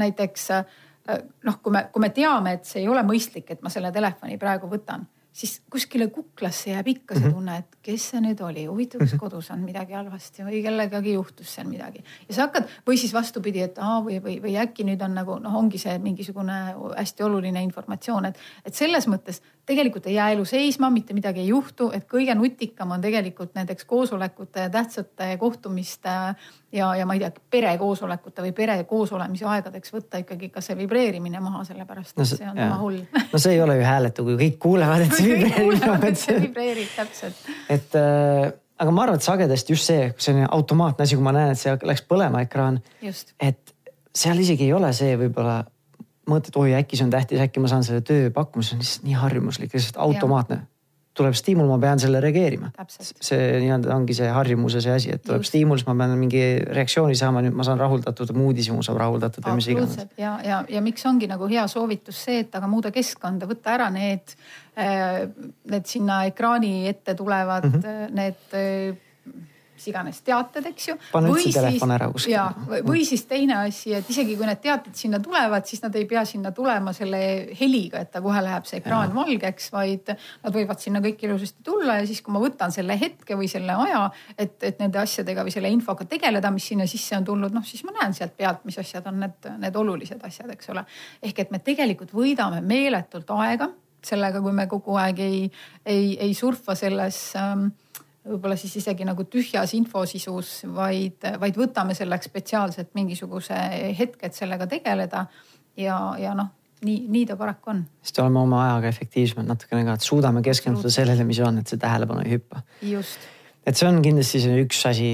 näiteks 0.00 0.50
äh, 0.58 0.76
noh, 1.44 1.62
kui 1.62 1.72
me, 1.74 1.86
kui 1.92 2.04
me 2.04 2.12
teame, 2.14 2.58
et 2.58 2.68
see 2.68 2.84
ei 2.84 2.92
ole 2.92 3.02
mõistlik, 3.06 3.48
et 3.50 3.64
ma 3.64 3.72
selle 3.72 3.92
telefoni 3.94 4.38
praegu 4.38 4.70
võtan 4.70 5.08
siis 5.32 5.60
kuskile 5.70 6.08
kuklasse 6.10 6.72
jääb 6.72 6.88
ikka 6.90 7.14
see 7.14 7.28
mhm. 7.28 7.34
tunne, 7.36 7.56
et 7.62 7.78
kes 7.86 8.08
see 8.12 8.22
nüüd 8.24 8.40
oli, 8.44 8.64
huvitav, 8.66 9.02
kas 9.04 9.14
mhm. 9.14 9.20
kodus 9.22 9.50
on 9.54 9.62
midagi 9.64 9.96
halvasti 9.96 10.46
või 10.46 10.62
kellegagi 10.64 11.14
juhtus 11.14 11.54
seal 11.54 11.68
midagi. 11.70 12.02
ja 12.28 12.34
sa 12.36 12.48
hakkad 12.48 12.68
või 12.86 12.98
siis 13.00 13.14
vastupidi, 13.14 13.62
et 13.66 13.78
aa 13.78 14.00
või, 14.06 14.18
või, 14.24 14.38
või 14.42 14.56
äkki 14.60 14.86
nüüd 14.88 15.02
on 15.06 15.14
nagu 15.20 15.38
noh, 15.42 15.56
ongi 15.62 15.78
see 15.78 15.96
mingisugune 16.02 16.58
hästi 16.96 17.26
oluline 17.26 17.62
informatsioon, 17.68 18.30
et, 18.30 18.42
et 18.64 18.74
selles 18.74 19.06
mõttes 19.10 19.42
tegelikult 19.66 20.06
ei 20.06 20.14
jää 20.14 20.30
elu 20.34 20.44
seisma, 20.44 20.90
mitte 20.90 21.14
midagi 21.14 21.42
ei 21.42 21.48
juhtu, 21.48 21.90
et 21.94 22.06
kõige 22.10 22.34
nutikam 22.34 22.94
on 22.96 23.02
tegelikult 23.02 23.54
nendeks 23.54 23.84
koosolekute 23.88 24.66
ja 24.66 24.70
tähtsate 24.70 25.36
kohtumiste 25.38 26.14
ja, 26.72 26.94
ja 26.96 27.06
ma 27.06 27.16
ei 27.16 27.22
tea, 27.22 27.32
perekoosolekute 27.50 28.44
või 28.46 28.54
pere 28.56 28.78
koosolemise 28.88 29.46
aegadeks 29.50 29.94
võtta 29.94 30.22
ikkagi 30.24 30.50
ka 30.54 30.62
see 30.64 30.78
vibreerimine 30.78 31.42
maha, 31.44 31.64
sellepärast 31.68 32.16
et 32.16 32.22
no, 32.22 32.28
see 32.30 32.48
on 32.48 32.58
tema 32.58 32.80
hull. 32.80 33.02
no 33.32 33.42
see 33.42 33.56
ei 33.56 33.62
ole 33.62 33.78
ju 33.80 33.86
hääletu, 33.86 34.26
kui 34.26 34.38
kõik 34.44 34.58
kuulevad, 34.62 35.06
et 35.06 35.18
see 35.18 35.36
vibreerib. 35.44 36.08
et 36.10 36.24
see 36.24 36.40
vibreerib 36.46 36.94
täpselt. 36.96 37.44
et 37.68 37.98
äh, 38.00 38.52
aga 38.80 38.94
ma 38.94 39.04
arvan, 39.04 39.20
et 39.20 39.26
sagedasti 39.26 39.76
just 39.76 39.90
see, 39.90 40.08
selline 40.18 40.48
automaatne 40.50 41.06
asi, 41.06 41.18
kui 41.18 41.26
ma 41.26 41.34
näen, 41.36 41.52
et 41.54 41.60
see 41.60 41.76
läks 41.92 42.06
põlema 42.08 42.44
ekraan. 42.46 42.80
et 43.02 43.76
seal 44.16 44.40
isegi 44.42 44.66
ei 44.66 44.72
ole 44.74 44.92
see 44.96 45.14
võib-olla 45.20 45.60
mõtled, 46.30 46.58
oi 46.60 46.74
äkki 46.78 46.98
see 46.98 47.06
on 47.06 47.14
tähtis, 47.14 47.40
äkki 47.42 47.62
ma 47.62 47.70
saan 47.70 47.86
selle 47.86 48.04
tööpakkumise, 48.06 48.76
on 48.76 48.84
lihtsalt 48.84 49.08
nii 49.08 49.16
harjumuslik, 49.20 49.74
lihtsalt 49.76 49.98
automaatne. 50.02 50.62
tuleb 51.20 51.34
stiimul, 51.36 51.66
ma 51.66 51.76
pean 51.82 51.98
selle 52.00 52.20
reageerima. 52.22 52.70
see 52.88 53.58
nii-öelda 53.60 53.90
ongi 53.92 54.14
see 54.16 54.28
harjumuse 54.30 54.80
see 54.80 54.92
asi, 54.94 55.10
et 55.16 55.24
tuleb 55.26 55.42
Just. 55.42 55.50
stiimul, 55.52 55.80
siis 55.80 55.88
ma 55.88 55.96
pean 55.98 56.14
mingi 56.18 56.44
reaktsiooni 56.70 57.18
saama, 57.18 57.42
nüüd 57.44 57.56
ma 57.58 57.66
saan 57.66 57.82
rahuldatud, 57.82 58.30
mu 58.36 58.46
uudishimu 58.52 58.82
saab 58.86 59.02
rahuldatud 59.02 59.44
või 59.44 59.58
mis 59.58 59.68
iganes. 59.74 59.98
ja, 60.16 60.38
ja, 60.46 60.62
ja 60.68 60.80
miks 60.80 61.04
ongi 61.10 61.28
nagu 61.28 61.50
hea 61.50 61.66
soovitus 61.68 62.24
see, 62.24 62.40
et 62.46 62.54
aga 62.56 62.70
muuda 62.70 62.94
keskkonda, 62.94 63.50
võtta 63.50 63.74
ära 63.74 63.90
need, 63.92 64.32
äh, 64.78 65.26
need 65.74 65.90
sinna 65.90 66.22
ekraani 66.30 66.88
ette 66.88 67.18
tulevad 67.18 67.68
mm, 67.68 67.80
-hmm. 67.84 68.18
need 68.22 68.56
äh, 68.56 69.06
mis 69.80 69.88
iganes 69.88 70.20
teated, 70.24 70.66
eks 70.70 70.88
ju. 70.90 70.96
pane 71.12 71.30
üldse 71.32 71.52
telefon 71.56 71.94
ära 71.94 72.08
kuskile. 72.12 72.34
ja, 72.36 72.44
või 72.84 73.04
siis 73.08 73.24
teine 73.30 73.56
asi, 73.64 73.94
et 73.96 74.08
isegi 74.12 74.36
kui 74.36 74.48
need 74.48 74.60
teated 74.62 74.96
sinna 74.98 75.20
tulevad, 75.22 75.64
siis 75.68 75.82
nad 75.84 75.96
ei 75.96 76.06
pea 76.10 76.24
sinna 76.28 76.52
tulema 76.56 76.92
selle 76.96 77.20
heliga, 77.56 78.04
et 78.04 78.12
ta 78.12 78.22
kohe 78.24 78.42
läheb 78.44 78.68
see 78.68 78.80
ekraan 78.82 79.14
valgeks, 79.16 79.70
vaid 79.72 80.12
nad 80.12 80.54
võivad 80.54 80.82
sinna 80.82 81.02
kõik 81.04 81.24
ilusasti 81.26 81.64
tulla 81.66 82.00
ja 82.00 82.06
siis, 82.08 82.20
kui 82.24 82.36
ma 82.36 82.42
võtan 82.42 82.74
selle 82.74 82.96
hetke 83.00 83.38
või 83.40 83.48
selle 83.50 83.76
aja, 83.86 84.04
et, 84.36 84.58
et 84.66 84.80
nende 84.82 85.00
asjadega 85.00 85.46
või 85.46 85.54
selle 85.54 85.72
infoga 85.72 86.06
tegeleda, 86.08 86.52
mis 86.54 86.70
sinna 86.72 86.88
sisse 86.90 87.16
on 87.16 87.28
tulnud, 87.28 87.54
noh 87.56 87.66
siis 87.66 87.84
ma 87.88 87.96
näen 87.96 88.16
sealt 88.16 88.36
pealt, 88.36 88.66
mis 88.68 88.78
asjad 88.80 89.06
on 89.10 89.22
need, 89.24 89.52
need 89.62 89.76
olulised 89.80 90.20
asjad, 90.28 90.52
eks 90.52 90.74
ole. 90.74 90.84
ehk 91.22 91.46
et 91.46 91.54
me 91.54 91.62
tegelikult 91.64 92.12
võidame 92.16 92.60
meeletult 92.64 93.30
aega 93.40 93.70
sellega, 94.04 94.40
kui 94.40 94.52
me 94.56 94.66
kogu 94.70 94.96
aeg 95.00 95.20
ei, 95.24 95.44
ei, 95.84 96.14
ei 96.20 96.34
surfa 96.36 96.74
selles 96.78 97.18
ähm, 97.36 97.70
võib-olla 98.26 98.56
siis 98.60 98.76
isegi 98.80 99.06
nagu 99.08 99.24
tühjas 99.30 99.72
infosisus, 99.78 100.52
vaid, 100.74 101.24
vaid 101.40 101.56
võtame 101.58 101.96
selleks 101.96 102.28
spetsiaalselt 102.28 102.92
mingisuguse 102.98 103.56
hetke, 103.98 104.28
et 104.28 104.36
sellega 104.36 104.68
tegeleda. 104.70 105.26
ja, 105.76 105.96
ja 106.20 106.34
noh, 106.36 106.50
nii, 106.84 107.00
nii 107.08 107.24
ta 107.30 107.36
paraku 107.40 107.74
on. 107.74 107.82
sest 108.04 108.20
oleme 108.22 108.42
oma 108.42 108.62
ajaga 108.66 108.92
efektiivsemad 108.92 109.48
natukene 109.48 109.86
ka, 109.88 109.96
et 109.96 110.06
suudame 110.06 110.44
keskenduda 110.44 110.92
sellele, 110.92 111.24
mis 111.28 111.40
on, 111.44 111.60
et 111.62 111.72
see 111.72 111.80
tähelepanu 111.80 112.24
ei 112.26 112.36
hüppa. 112.36 112.62
et 113.66 113.76
see 113.76 113.88
on 113.88 114.00
kindlasti 114.04 114.44
see 114.44 114.62
üks 114.66 114.84
asi, 114.90 115.10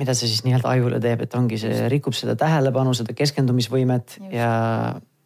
mida 0.00 0.14
see 0.18 0.30
siis 0.30 0.44
nii-öelda 0.46 0.70
ajule 0.74 1.00
teeb, 1.02 1.26
et 1.26 1.34
ongi 1.38 1.58
see 1.60 1.88
rikub 1.92 2.16
seda 2.18 2.34
tähelepanu, 2.38 2.94
seda 2.98 3.14
keskendumisvõimet 3.16 4.18
Just. 4.18 4.32
ja 4.34 4.50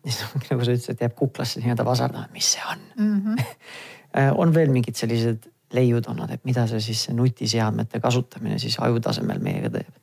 nagu 0.51 0.65
sa 0.65 0.75
ütlesid, 0.75 1.01
jääb 1.05 1.17
kuklasse 1.17 1.63
nii-öelda 1.65 1.85
vasardama, 1.89 2.29
mis 2.37 2.53
see 2.57 2.65
on 2.69 2.85
mm. 2.97 3.23
-hmm. 3.25 4.35
on 4.43 4.53
veel 4.55 4.73
mingid 4.73 4.97
sellised 4.97 5.49
leiud 5.75 6.07
olnud, 6.09 6.31
et 6.33 6.45
mida 6.49 6.66
see 6.71 6.81
siis 6.81 7.07
see 7.09 7.16
nutiseadmete 7.16 8.01
kasutamine 8.01 8.59
siis 8.59 8.79
aju 8.81 9.01
tasemel 9.05 9.41
meiega 9.43 9.71
teeb? 9.79 9.97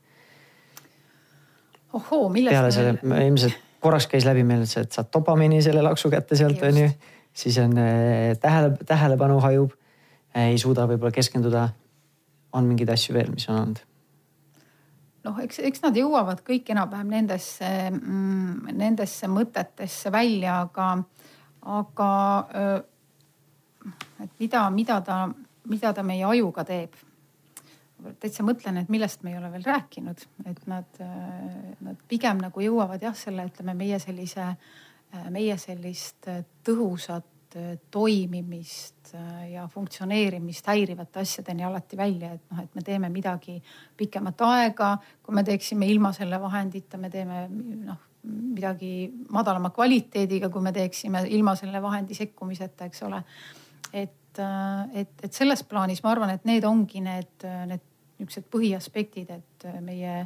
ohoo, 1.95 2.27
millest 2.29 2.53
peale 2.53 2.71
selle 2.75 3.23
ilmselt 3.25 3.63
korraks 3.85 4.07
käis 4.11 4.25
läbi 4.25 4.43
meil 4.43 4.65
see, 4.69 4.83
et 4.85 4.95
saad 4.95 5.11
dopamiini 5.13 5.61
selle 5.63 5.83
laksu 5.85 6.09
kätte 6.13 6.37
sealt 6.39 6.61
on 6.65 6.77
ju. 6.83 6.91
siis 7.33 7.57
on 7.61 7.77
äh, 7.77 8.37
tähele, 8.41 8.77
tähelepanu 8.85 9.39
hajub. 9.43 9.73
ei 10.35 10.57
suuda 10.57 10.87
võib-olla 10.89 11.11
keskenduda. 11.15 11.69
on 12.53 12.65
mingeid 12.65 12.89
asju 12.89 13.13
veel, 13.13 13.31
mis 13.31 13.49
on 13.49 13.59
olnud? 13.61 13.83
noh, 15.25 15.39
eks, 15.43 15.59
eks 15.69 15.85
nad 15.85 15.97
jõuavad 15.97 16.41
kõik 16.45 16.69
enam-vähem 16.73 17.13
nendesse 17.13 17.71
mm,, 17.91 18.73
nendesse 18.73 19.29
mõtetesse 19.31 20.11
välja, 20.13 20.59
aga, 20.67 20.89
aga 21.79 22.11
et 24.23 24.31
mida, 24.39 24.69
mida 24.69 25.01
ta 25.05 25.19
mida 25.69 25.93
ta 25.93 26.03
meie 26.03 26.25
ajuga 26.27 26.65
teeb. 26.67 26.95
täitsa 28.19 28.43
mõtlen, 28.43 28.81
et 28.81 28.89
millest 28.91 29.23
me 29.23 29.31
ei 29.31 29.37
ole 29.39 29.49
veel 29.53 29.63
rääkinud, 29.65 30.25
et 30.45 30.65
nad, 30.67 30.97
nad 31.81 32.01
pigem 32.09 32.41
nagu 32.43 32.61
jõuavad 32.61 33.01
jah, 33.01 33.15
selle 33.17 33.45
ütleme 33.47 33.73
meie 33.73 33.99
sellise, 34.03 34.49
meie 35.31 35.55
sellist 35.57 36.27
tõhusat 36.67 37.31
toimimist 37.91 39.13
ja 39.47 39.63
funktsioneerimist 39.71 40.67
häirivate 40.67 41.21
asjadeni 41.23 41.63
alati 41.63 41.97
välja, 41.97 42.33
et 42.35 42.51
noh, 42.51 42.59
et 42.65 42.75
me 42.75 42.83
teeme 42.83 43.09
midagi 43.09 43.61
pikemat 43.97 44.43
aega, 44.43 44.89
kui 45.23 45.37
me 45.37 45.45
teeksime 45.47 45.87
ilma 45.87 46.11
selle 46.13 46.41
vahendita, 46.41 46.99
me 46.99 47.09
teeme 47.13 47.45
noh 47.47 48.03
midagi 48.25 49.07
madalama 49.29 49.69
kvaliteediga, 49.69 50.49
kui 50.49 50.63
me 50.65 50.73
teeksime 50.75 51.23
ilma 51.29 51.55
selle 51.59 51.81
vahendi 51.81 52.17
sekkumiseta, 52.17 52.89
eks 52.89 53.03
ole. 53.07 53.23
et 53.93 54.13
äh, 54.39 55.01
et, 55.01 55.13
et 55.23 55.33
selles 55.33 55.63
plaanis 55.67 56.03
ma 56.03 56.13
arvan, 56.13 56.33
et 56.35 56.45
need 56.47 56.65
ongi 56.67 57.03
need, 57.03 57.45
need 57.69 57.83
niisugused 58.15 58.47
põhiaspektid, 58.51 59.31
et 59.35 59.67
meie, 59.83 60.25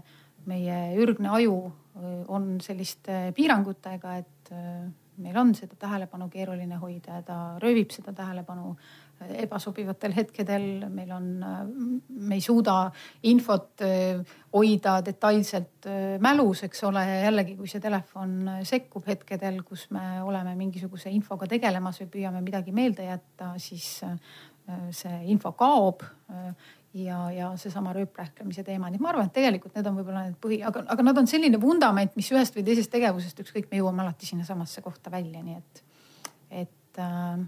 meie 0.49 0.79
ürgne 1.01 1.31
aju 1.39 1.59
äh, 1.67 2.23
on 2.27 2.57
selliste 2.63 3.29
piirangutega, 3.37 4.15
et 4.21 4.53
äh, 4.53 4.87
meil 5.19 5.37
on 5.41 5.53
seda 5.57 5.75
tähelepanu 5.79 6.29
keeruline 6.31 6.79
hoida 6.79 7.19
ja 7.19 7.25
ta 7.25 7.39
röövib 7.61 7.91
seda 7.91 8.13
tähelepanu 8.15 8.75
ebasobivatel 9.19 10.13
hetkedel, 10.15 10.67
meil 10.93 11.11
on, 11.11 11.27
me 12.09 12.37
ei 12.37 12.43
suuda 12.43 12.77
infot 13.27 13.83
äh, 13.85 14.21
hoida 14.55 14.99
detailselt 15.05 15.89
äh, 15.89 16.15
mälus, 16.23 16.63
eks 16.67 16.83
ole, 16.87 17.03
ja 17.07 17.19
jällegi, 17.27 17.57
kui 17.59 17.69
see 17.71 17.83
telefon 17.83 18.37
sekkub 18.67 19.07
hetkedel, 19.11 19.61
kus 19.67 19.89
me 19.95 20.21
oleme 20.23 20.55
mingisuguse 20.59 21.11
infoga 21.13 21.49
tegelemas 21.51 22.01
või 22.03 22.11
püüame 22.15 22.43
midagi 22.45 22.75
meelde 22.75 23.09
jätta, 23.09 23.53
siis 23.59 23.99
see 24.93 25.15
info 25.33 25.49
kaob 25.57 26.03
ja, 26.93 27.31
ja 27.31 27.51
seesama 27.57 27.93
rööprähklemise 27.93 28.63
teema, 28.63 28.89
nii 28.89 28.99
et 28.99 29.03
ma 29.03 29.11
arvan, 29.13 29.29
et 29.29 29.35
tegelikult 29.35 29.75
need 29.77 29.87
on 29.89 29.99
võib-olla 29.99 30.25
need 30.27 30.39
põhi, 30.41 30.59
aga, 30.65 30.83
aga 30.93 31.05
nad 31.05 31.21
on 31.21 31.29
selline 31.29 31.61
vundament, 31.61 32.15
mis 32.17 32.31
ühest 32.33 32.57
või 32.57 32.65
teisest 32.67 32.91
tegevusest, 32.93 33.41
ükskõik, 33.43 33.69
me 33.71 33.81
jõuame 33.81 34.03
alati 34.05 34.29
sinnasamasse 34.29 34.83
kohta 34.85 35.13
välja, 35.13 35.43
nii 35.45 35.57
et, 35.59 35.83
et 36.63 37.01
äh, 37.01 37.41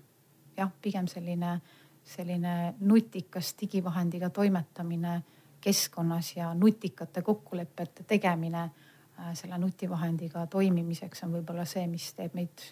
jah, 0.57 0.71
pigem 0.81 1.07
selline, 1.07 1.59
selline 2.03 2.73
nutikas 2.79 3.55
digivahendiga 3.61 4.29
toimetamine 4.29 5.21
keskkonnas 5.61 6.35
ja 6.35 6.53
nutikate 6.53 7.21
kokkulepete 7.21 8.03
tegemine 8.07 8.63
äh, 8.63 9.33
selle 9.33 9.57
nutivahendiga 9.57 10.47
toimimiseks 10.47 11.23
on 11.23 11.37
võib-olla 11.37 11.65
see, 11.69 11.87
mis 11.87 12.11
teeb 12.17 12.37
meid 12.37 12.69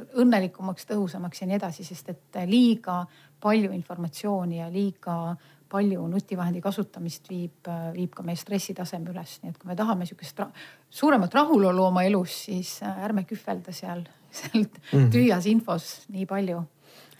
õnnelikumaks, 0.00 0.86
tõhusamaks 0.88 1.42
ja 1.42 1.48
nii 1.48 1.58
edasi, 1.58 1.84
sest 1.84 2.08
et 2.12 2.38
liiga 2.48 3.02
palju 3.42 3.72
informatsiooni 3.76 4.62
ja 4.62 4.70
liiga 4.72 5.34
palju 5.72 6.04
nutivahendi 6.08 6.60
kasutamist 6.64 7.28
viib, 7.32 7.68
viib 7.94 8.12
ka 8.16 8.24
meie 8.26 8.36
stressitaseme 8.40 9.12
üles, 9.12 9.38
nii 9.42 9.52
et 9.52 9.60
kui 9.60 9.70
me 9.70 9.76
tahame 9.76 10.08
sihukest 10.08 10.42
ra 10.42 10.48
suuremat 10.92 11.34
rahulolu 11.34 11.86
oma 11.88 12.04
elus, 12.08 12.34
siis 12.48 12.74
äh, 12.84 13.04
ärme 13.06 13.24
kühvelda 13.28 13.72
seal, 13.76 14.04
seal 14.40 14.66
mhm. 14.66 15.10
tühjas 15.14 15.48
infos 15.52 15.92
nii 16.12 16.28
palju 16.28 16.62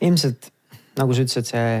ilmselt 0.03 0.51
nagu 0.99 1.15
sa 1.15 1.23
ütlesid, 1.25 1.49
see, 1.49 1.79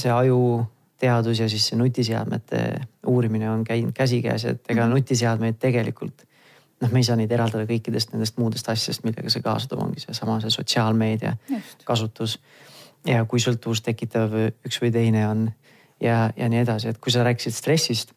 see 0.00 0.12
ajuteadus 0.12 1.42
ja 1.42 1.48
siis 1.52 1.66
see 1.70 1.78
nutiseadmete 1.80 2.62
uurimine 3.06 3.50
on 3.50 3.64
käinud 3.64 3.94
käsikäes, 3.96 4.44
et 4.44 4.64
ega 4.68 4.84
-hmm. 4.84 4.96
nutiseadmeid 4.96 5.58
tegelikult 5.60 6.26
noh, 6.80 6.92
me 6.92 7.00
ei 7.00 7.08
saa 7.08 7.16
neid 7.16 7.32
eraldada 7.32 7.66
kõikidest 7.68 8.12
nendest 8.12 8.38
muudest 8.40 8.68
asjadest, 8.68 9.04
millega 9.04 9.32
see 9.32 9.44
kaasa 9.44 9.68
toob, 9.70 9.82
ongi 9.86 10.02
seesama 10.02 10.38
see 10.40 10.52
sotsiaalmeedia 10.52 11.36
Just. 11.50 11.84
kasutus. 11.84 12.38
ja 13.06 13.24
kui 13.24 13.40
sõltuvust 13.40 13.84
tekitav 13.86 14.32
üks 14.66 14.80
või 14.82 14.92
teine 14.92 15.28
on 15.28 15.50
ja, 16.02 16.30
ja 16.36 16.48
nii 16.48 16.64
edasi, 16.64 16.88
et 16.88 16.98
kui 16.98 17.12
sa 17.12 17.24
rääkisid 17.24 17.54
stressist, 17.54 18.12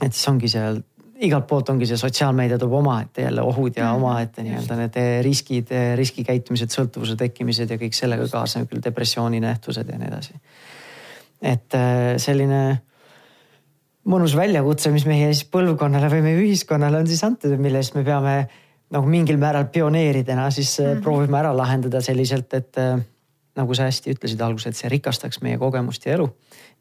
et 0.00 0.12
siis 0.12 0.28
ongi 0.28 0.48
seal 0.48 0.82
igalt 1.24 1.46
poolt 1.48 1.70
ongi 1.72 1.86
see 1.88 1.98
sotsiaalmeedia 2.00 2.58
toob 2.60 2.74
omaette 2.80 3.22
jälle 3.24 3.42
ohud 3.42 3.76
ja 3.76 3.88
mm, 3.88 4.02
omaette 4.02 4.44
nii-öelda 4.44 4.76
need 4.80 4.98
riskid, 5.24 5.70
riskikäitumised, 5.96 6.72
sõltuvuse 6.72 7.16
tekkimised 7.16 7.72
ja 7.72 7.78
kõik 7.80 7.96
sellega 7.96 8.26
kaasnev 8.32 8.68
küll 8.70 8.84
depressiooni 8.84 9.40
nähtused 9.40 9.88
ja 9.88 9.98
nii 10.00 10.10
edasi. 10.10 10.36
et 11.42 11.74
äh, 11.76 12.16
selline 12.20 12.60
mõnus 14.06 14.36
väljakutse, 14.36 14.92
mis 14.92 15.06
meie 15.08 15.32
siis 15.32 15.48
põlvkonnale 15.50 16.10
või 16.12 16.22
meie 16.28 16.40
ühiskonnale 16.44 17.00
on 17.02 17.08
siis 17.10 17.24
antud, 17.24 17.56
mille 17.58 17.80
eest 17.82 17.96
me 17.96 18.04
peame 18.04 18.36
nagu 18.92 19.08
mingil 19.10 19.38
määral 19.40 19.66
pioneeridena 19.72 20.50
siis 20.50 20.78
mm 20.78 20.84
-hmm. 20.84 21.02
proovime 21.02 21.38
ära 21.38 21.56
lahendada 21.56 22.00
selliselt, 22.00 22.54
et 22.54 22.76
nagu 23.56 23.74
sa 23.74 23.88
hästi 23.88 24.14
ütlesid 24.14 24.42
alguses, 24.44 24.66
et 24.66 24.76
see 24.76 24.88
rikastaks 24.88 25.40
meie 25.40 25.58
kogemust 25.58 26.06
ja 26.06 26.12
elu, 26.14 26.28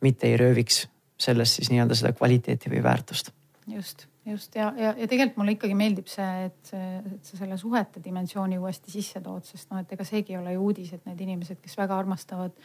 mitte 0.02 0.28
ei 0.28 0.38
rööviks 0.38 0.88
sellest 1.18 1.56
siis 1.56 1.72
nii-öelda 1.72 1.96
seda 1.96 2.12
kvaliteeti 2.12 2.70
või 2.70 2.84
väärtust. 2.84 3.32
just 3.68 4.06
just 4.26 4.56
ja, 4.56 4.72
ja, 4.78 4.94
ja 4.98 5.08
tegelikult 5.08 5.38
mulle 5.42 5.54
ikkagi 5.56 5.76
meeldib 5.78 6.10
see, 6.10 6.48
et, 6.48 6.72
et 6.74 7.28
sa 7.28 7.38
selle 7.38 7.58
suhete 7.62 8.02
dimensiooni 8.04 8.58
uuesti 8.62 8.94
sisse 8.94 9.22
tood, 9.24 9.46
sest 9.46 9.70
noh, 9.72 9.84
et 9.84 9.94
ega 9.94 10.08
seegi 10.08 10.34
ei 10.34 10.40
ole 10.40 10.56
ju 10.56 10.66
uudis, 10.66 10.96
et 10.98 11.06
need 11.06 11.22
inimesed, 11.28 11.62
kes 11.62 11.78
väga 11.78 11.98
armastavad, 12.02 12.56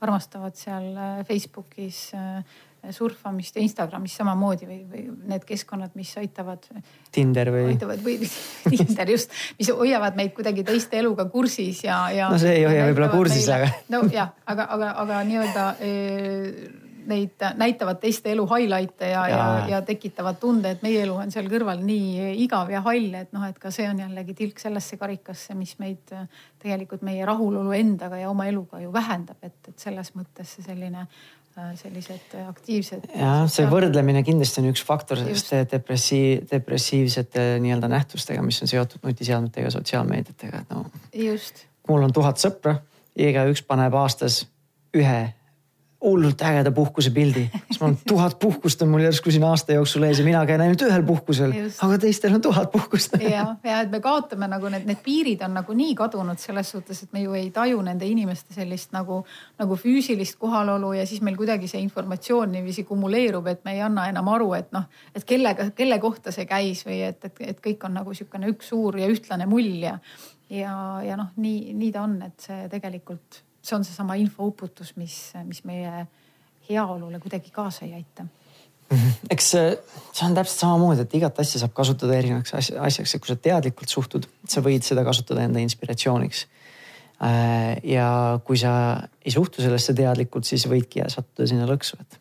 armastavad 0.00 0.56
seal 0.56 0.88
äh, 0.96 1.20
Facebookis 1.28 2.02
äh, 2.16 2.58
surfamist 2.96 3.56
ja 3.56 3.62
Instagramis 3.62 4.14
samamoodi 4.16 4.68
või, 4.68 4.78
või 4.88 5.02
need 5.28 5.44
keskkonnad, 5.44 5.92
mis 5.98 6.14
aitavad. 6.16 6.64
Tinder 7.12 7.52
või? 7.52 7.66
aitavad 7.74 8.00
või 8.04 8.16
Tinder 8.72 9.12
just, 9.12 9.34
mis 9.58 9.68
hoiavad 9.76 10.16
meid 10.16 10.32
kuidagi 10.36 10.64
teiste 10.64 11.00
eluga 11.02 11.28
kursis 11.28 11.84
ja, 11.84 12.02
ja. 12.14 12.30
no 12.32 12.40
see 12.40 12.62
ei 12.62 12.68
hoia 12.68 12.88
võib-olla 12.88 13.10
kursis, 13.12 13.48
aga. 13.52 13.68
nojah, 13.92 14.32
aga, 14.48 14.70
aga, 14.76 14.94
aga 15.04 15.24
nii-öelda 15.28 15.66
eh, 15.84 16.79
neid 17.08 17.42
näitavad 17.56 18.00
teiste 18.02 18.32
elu 18.32 18.44
highlight'e 18.50 19.10
ja, 19.12 19.24
ja, 19.28 19.38
ja, 19.38 19.66
ja 19.74 19.80
tekitavad 19.86 20.38
tunde, 20.40 20.74
et 20.74 20.84
meie 20.84 21.02
elu 21.04 21.16
on 21.22 21.32
seal 21.32 21.48
kõrval 21.50 21.82
nii 21.84 22.30
igav 22.44 22.70
ja 22.72 22.82
hall, 22.84 23.10
et 23.18 23.32
noh, 23.36 23.46
et 23.48 23.58
ka 23.60 23.72
see 23.74 23.88
on 23.90 24.00
jällegi 24.02 24.36
tilk 24.38 24.62
sellesse 24.62 24.98
karikasse, 25.00 25.56
mis 25.58 25.76
meid 25.82 26.14
tegelikult 26.60 27.04
meie 27.06 27.26
rahulolu 27.28 27.74
endaga 27.76 28.20
ja 28.20 28.30
oma 28.30 28.46
eluga 28.50 28.80
ju 28.82 28.92
vähendab, 28.92 29.38
et, 29.42 29.58
et 29.68 29.88
selles 29.88 30.14
mõttes 30.16 30.56
see 30.56 30.66
selline 30.66 31.06
sellised 31.76 32.36
aktiivsed. 32.46 33.08
jah, 33.18 33.42
see 33.50 33.66
võrdlemine 33.68 34.22
kindlasti 34.24 34.62
on 34.62 34.70
üks 34.70 34.84
faktor 34.86 35.18
selliste 35.18 35.64
depressiiv, 35.70 36.46
depressiivsete 36.50 37.58
nii-öelda 37.64 37.90
nähtustega, 37.90 38.42
mis 38.46 38.60
on 38.62 38.70
seotud 38.70 39.02
nutiseadmetega 39.04 39.72
sotsiaalmeediatega, 39.74 40.62
et 40.62 40.72
no. 40.72 40.86
just. 41.26 41.66
mul 41.90 42.06
on 42.06 42.14
tuhat 42.14 42.40
sõpra, 42.40 42.78
igaüks 43.18 43.64
paneb 43.66 43.98
aastas 43.98 44.44
ühe 44.96 45.20
hullult 46.04 46.42
ägeda 46.42 46.70
puhkusepildi, 46.72 47.42
siis 47.66 47.80
mul 47.80 47.90
on 47.90 47.96
tuhat 48.08 48.38
puhkust 48.38 48.82
on 48.82 48.88
mul 48.88 49.04
järsku 49.04 49.30
siin 49.30 49.44
aasta 49.44 49.76
jooksul 49.76 50.06
ees 50.08 50.18
ja 50.18 50.24
mina 50.24 50.40
käin 50.48 50.62
ainult 50.64 50.82
ühel 50.86 51.02
puhkusel, 51.06 51.52
aga 51.82 51.98
teistel 52.00 52.34
on 52.34 52.44
tuhat 52.44 52.70
puhkust. 52.72 53.18
ja, 53.34 53.44
ja 53.64 53.80
et 53.84 53.90
me 53.92 54.00
kaotame 54.00 54.48
nagu 54.48 54.70
need, 54.72 54.86
need 54.88 55.02
piirid 55.04 55.44
on 55.44 55.58
nagu 55.60 55.76
nii 55.76 55.94
kadunud 55.98 56.40
selles 56.40 56.72
suhtes, 56.72 57.02
et 57.04 57.12
me 57.16 57.24
ju 57.24 57.36
ei 57.36 57.50
taju 57.54 57.82
nende 57.84 58.08
inimeste 58.08 58.56
sellist 58.56 58.94
nagu, 58.96 59.20
nagu 59.60 59.76
füüsilist 59.80 60.38
kohalolu 60.40 60.94
ja 60.96 61.04
siis 61.06 61.20
meil 61.26 61.36
kuidagi 61.36 61.68
see 61.68 61.82
informatsioon 61.84 62.56
niiviisi 62.56 62.86
kumuleerub, 62.88 63.52
et 63.52 63.64
me 63.68 63.76
ei 63.76 63.84
anna 63.84 64.08
enam 64.08 64.32
aru, 64.32 64.54
et 64.56 64.72
noh, 64.76 64.88
et 65.14 65.28
kellega, 65.28 65.70
kelle 65.76 66.00
kohta 66.00 66.32
see 66.32 66.48
käis 66.48 66.84
või 66.88 67.02
et, 67.10 67.24
et, 67.28 67.44
et 67.52 67.60
kõik 67.60 67.84
on 67.88 67.98
nagu 68.00 68.16
sihukene 68.16 68.54
üks 68.54 68.72
suur 68.72 68.96
ja 69.00 69.10
ühtlane 69.10 69.48
mull 69.50 69.84
ja, 69.84 69.98
ja, 70.48 70.74
ja 71.04 71.20
noh, 71.20 71.34
nii, 71.36 71.74
nii 71.76 71.92
ta 71.92 72.08
on, 72.08 72.20
et 72.24 72.48
see 72.48 72.66
tegelikult 72.72 73.44
see 73.62 73.76
on 73.76 73.84
seesama 73.84 74.16
infouputus, 74.20 74.94
mis, 74.96 75.16
mis 75.44 75.64
meie 75.68 76.06
heaolule 76.68 77.20
kuidagi 77.20 77.50
kaasa 77.54 77.84
ei 77.84 77.94
aita 78.00 78.24
mhm. 78.90 79.26
eks 79.30 79.50
see 79.50 80.26
on 80.26 80.36
täpselt 80.38 80.64
samamoodi, 80.64 81.04
et 81.06 81.18
igat 81.20 81.42
asja 81.42 81.62
saab 81.62 81.74
kasutada 81.76 82.16
erinevaks 82.18 82.54
asjaks 82.54 83.14
ja 83.14 83.20
kui 83.20 83.32
sa 83.32 83.38
teadlikult 83.48 83.92
suhtud, 83.92 84.30
sa 84.48 84.64
võid 84.64 84.86
seda 84.86 85.04
kasutada 85.06 85.44
enda 85.46 85.62
inspiratsiooniks. 85.62 86.46
Äh, 87.20 87.76
ja 87.84 88.40
kui 88.44 88.56
sa 88.56 88.72
ei 89.20 89.32
suhtu 89.34 89.60
sellesse 89.60 89.92
teadlikult, 89.96 90.48
siis 90.48 90.64
võidki 90.68 91.04
sattuda 91.12 91.50
sinna 91.50 91.68
lõksu, 91.68 91.98
et 92.00 92.19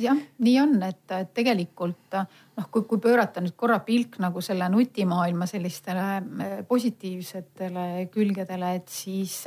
jah, 0.00 0.18
nii 0.38 0.60
on, 0.62 0.76
et, 0.86 1.04
et 1.16 1.32
tegelikult 1.34 2.16
noh, 2.56 2.68
kui, 2.70 2.84
kui 2.88 3.00
pöörata 3.02 3.42
nüüd 3.42 3.56
korra 3.58 3.80
pilk 3.84 4.18
nagu 4.22 4.42
selle 4.44 4.68
nutimaailma 4.72 5.48
sellistele 5.50 6.06
eh, 6.20 6.54
positiivsetele 6.68 8.06
külgedele, 8.12 8.76
et 8.80 8.92
siis, 8.92 9.42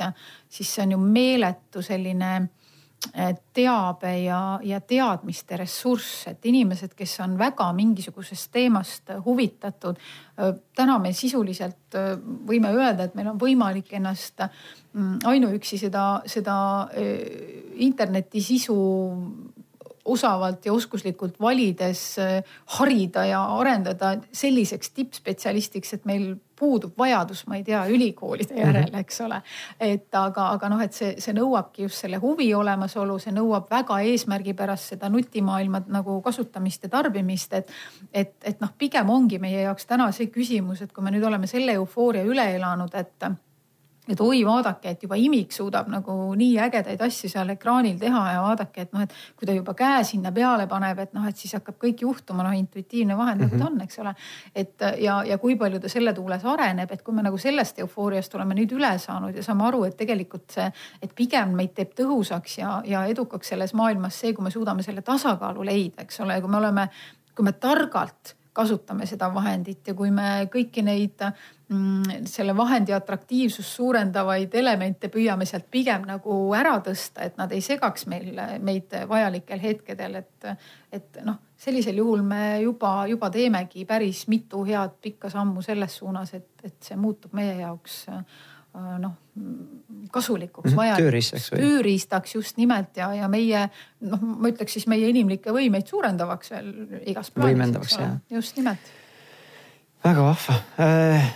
siis 0.48 0.74
see 0.74 0.86
on 0.86 0.96
ju 0.96 1.00
meeletu 1.02 1.82
selline 1.84 2.30
eh, 3.12 3.32
teabe 3.54 4.12
ja, 4.24 4.40
ja 4.66 4.80
teadmiste 4.80 5.58
ressurss, 5.60 6.26
et 6.32 6.46
inimesed, 6.50 6.94
kes 6.98 7.18
on 7.24 7.38
väga 7.38 7.68
mingisugusest 7.76 8.50
teemast 8.54 9.14
huvitatud. 9.24 9.98
Eh, 10.38 10.54
täna 10.76 10.98
me 11.02 11.14
sisuliselt 11.16 11.98
võime 12.46 12.74
öelda, 12.74 13.06
et 13.06 13.18
meil 13.18 13.32
on 13.32 13.40
võimalik 13.40 13.94
ennast 13.98 14.42
mm, 14.46 15.20
ainuüksi 15.26 15.78
seda, 15.86 16.08
seda 16.28 16.56
interneti 17.86 18.42
sisu 18.44 18.76
osavalt 20.06 20.66
ja 20.66 20.72
oskuslikult 20.72 21.40
valides 21.40 22.02
äh, 22.22 22.56
harida 22.78 23.24
ja 23.26 23.44
arendada 23.58 24.16
selliseks 24.32 24.90
tippspetsialistiks, 24.96 25.94
et 25.94 26.04
meil 26.08 26.34
puudub 26.56 26.94
vajadus, 26.98 27.42
ma 27.46 27.58
ei 27.58 27.64
tea, 27.64 27.82
ülikoolide 27.92 28.54
mhm. 28.54 28.62
järele, 28.62 29.00
eks 29.04 29.20
ole. 29.20 29.40
et 29.80 30.14
aga, 30.14 30.48
aga 30.56 30.70
noh, 30.72 30.82
et 30.82 30.96
see, 30.96 31.14
see 31.22 31.36
nõuabki 31.36 31.84
just 31.84 32.04
selle 32.04 32.20
huvi 32.22 32.48
olemasolu, 32.56 33.18
see 33.22 33.34
nõuab 33.36 33.68
väga 33.70 34.00
eesmärgipärast 34.12 34.94
seda 34.94 35.10
nutimaailma 35.12 35.84
nagu 35.92 36.20
kasutamist 36.24 36.88
ja 36.88 36.92
tarbimist, 36.92 37.52
et. 37.60 37.72
et, 38.12 38.36
et 38.44 38.60
noh, 38.60 38.72
pigem 38.78 39.10
ongi 39.10 39.40
meie 39.42 39.66
jaoks 39.66 39.86
täna 39.86 40.08
see 40.16 40.30
küsimus, 40.32 40.82
et 40.82 40.92
kui 40.92 41.04
me 41.04 41.12
nüüd 41.14 41.26
oleme 41.28 41.48
selle 41.50 41.76
eufooria 41.76 42.24
üle 42.24 42.48
elanud, 42.56 42.94
et 42.96 43.28
et 44.08 44.20
oi, 44.20 44.44
vaadake, 44.46 44.92
et 44.94 45.02
juba 45.02 45.16
imik 45.18 45.52
suudab 45.52 45.88
nagu 45.90 46.14
nii 46.38 46.58
ägedaid 46.66 47.00
asju 47.02 47.30
seal 47.30 47.50
ekraanil 47.56 47.98
teha 47.98 48.22
ja 48.36 48.42
vaadake, 48.44 48.86
et 48.86 48.92
noh, 48.94 49.02
et 49.02 49.14
kui 49.38 49.48
ta 49.48 49.56
juba 49.56 49.74
käe 49.78 50.04
sinna 50.06 50.32
peale 50.34 50.68
paneb, 50.70 51.00
et 51.02 51.16
noh, 51.16 51.26
et 51.26 51.36
siis 51.36 51.56
hakkab 51.58 51.78
kõik 51.82 52.04
juhtuma, 52.06 52.46
noh 52.46 52.54
intuitiivne 52.56 53.16
vahend 53.18 53.40
mm 53.40 53.46
-hmm. 53.46 53.50
nagu 53.50 53.64
ta 53.64 53.70
mhm. 53.70 53.80
on, 53.80 53.82
eks 53.82 53.98
ole. 53.98 54.14
et 54.54 54.86
ja, 55.02 55.24
ja 55.24 55.38
kui 55.38 55.56
palju 55.56 55.80
ta 55.80 55.88
selle 55.88 56.12
tuules 56.12 56.44
areneb, 56.44 56.92
et 56.92 57.02
kui 57.02 57.14
me 57.14 57.22
nagu 57.22 57.38
sellest 57.38 57.78
eufooriast 57.78 58.34
oleme 58.34 58.54
nüüd 58.54 58.72
üle 58.72 58.98
saanud 58.98 59.36
ja 59.36 59.42
saame 59.42 59.64
aru, 59.64 59.84
et 59.84 59.96
tegelikult 59.96 60.50
see, 60.50 60.72
et 61.02 61.14
pigem 61.14 61.50
meid 61.56 61.74
teeb 61.74 61.92
tõhusaks 62.00 62.58
ja, 62.58 62.82
ja 62.84 63.04
edukaks 63.06 63.48
selles 63.48 63.74
maailmas 63.74 64.20
see, 64.20 64.32
kui 64.32 64.44
me 64.44 64.50
suudame 64.50 64.82
selle 64.82 65.02
tasakaalu 65.02 65.64
leida, 65.64 66.02
eks 66.02 66.20
ole, 66.20 66.40
kui 66.40 66.50
me 66.50 66.56
oleme, 66.56 66.88
kui 67.34 67.44
me 67.44 67.52
targalt 67.52 68.36
kasutame 68.56 69.06
seda 69.06 69.28
vahendit 69.34 69.90
ja 69.90 69.94
kui 69.94 70.10
me 70.10 70.48
kõiki 70.52 70.84
neid 70.84 71.20
selle 72.30 72.54
vahendi 72.56 72.94
atraktiivsust 72.94 73.72
suurendavaid 73.74 74.52
elemente 74.54 75.08
püüame 75.10 75.46
sealt 75.48 75.66
pigem 75.70 76.04
nagu 76.06 76.36
ära 76.54 76.76
tõsta, 76.84 77.26
et 77.26 77.38
nad 77.40 77.50
ei 77.50 77.62
segaks 77.64 78.06
meil, 78.06 78.38
meid 78.62 78.94
vajalikel 79.10 79.62
hetkedel, 79.64 80.20
et, 80.20 80.46
et 80.94 81.18
noh, 81.26 81.40
sellisel 81.58 81.98
juhul 81.98 82.22
me 82.22 82.60
juba, 82.62 82.92
juba 83.10 83.30
teemegi 83.34 83.82
päris 83.88 84.28
mitu 84.30 84.62
head 84.68 84.94
pikka 85.02 85.30
sammu 85.32 85.64
selles 85.66 85.96
suunas, 85.98 86.34
et, 86.38 86.52
et 86.62 86.76
see 86.86 86.98
muutub 87.00 87.34
meie 87.34 87.56
jaoks 87.64 88.04
noh 88.76 89.14
kasulikuks 90.12 90.74
mm, 90.74 90.98
tööriistaks 91.00 91.48
või? 91.52 91.62
tööriistaks 91.62 92.34
just 92.36 92.58
nimelt 92.60 92.98
ja, 93.00 93.08
ja 93.16 93.28
meie 93.32 93.62
noh, 94.04 94.20
ma 94.20 94.52
ütleks 94.52 94.76
siis 94.76 94.86
meie 94.90 95.08
inimlikke 95.08 95.54
võimeid 95.56 95.88
suurendavaks 95.88 96.52
veel 96.52 96.68
igas 97.08 97.32
plaanis. 97.32 97.56
võimendavaks 97.56 97.96
jah. 97.98 98.14
just 98.36 98.60
nimelt. 98.60 98.92
väga 100.04 100.28
vahva 100.28 100.60
äh,. 100.84 101.34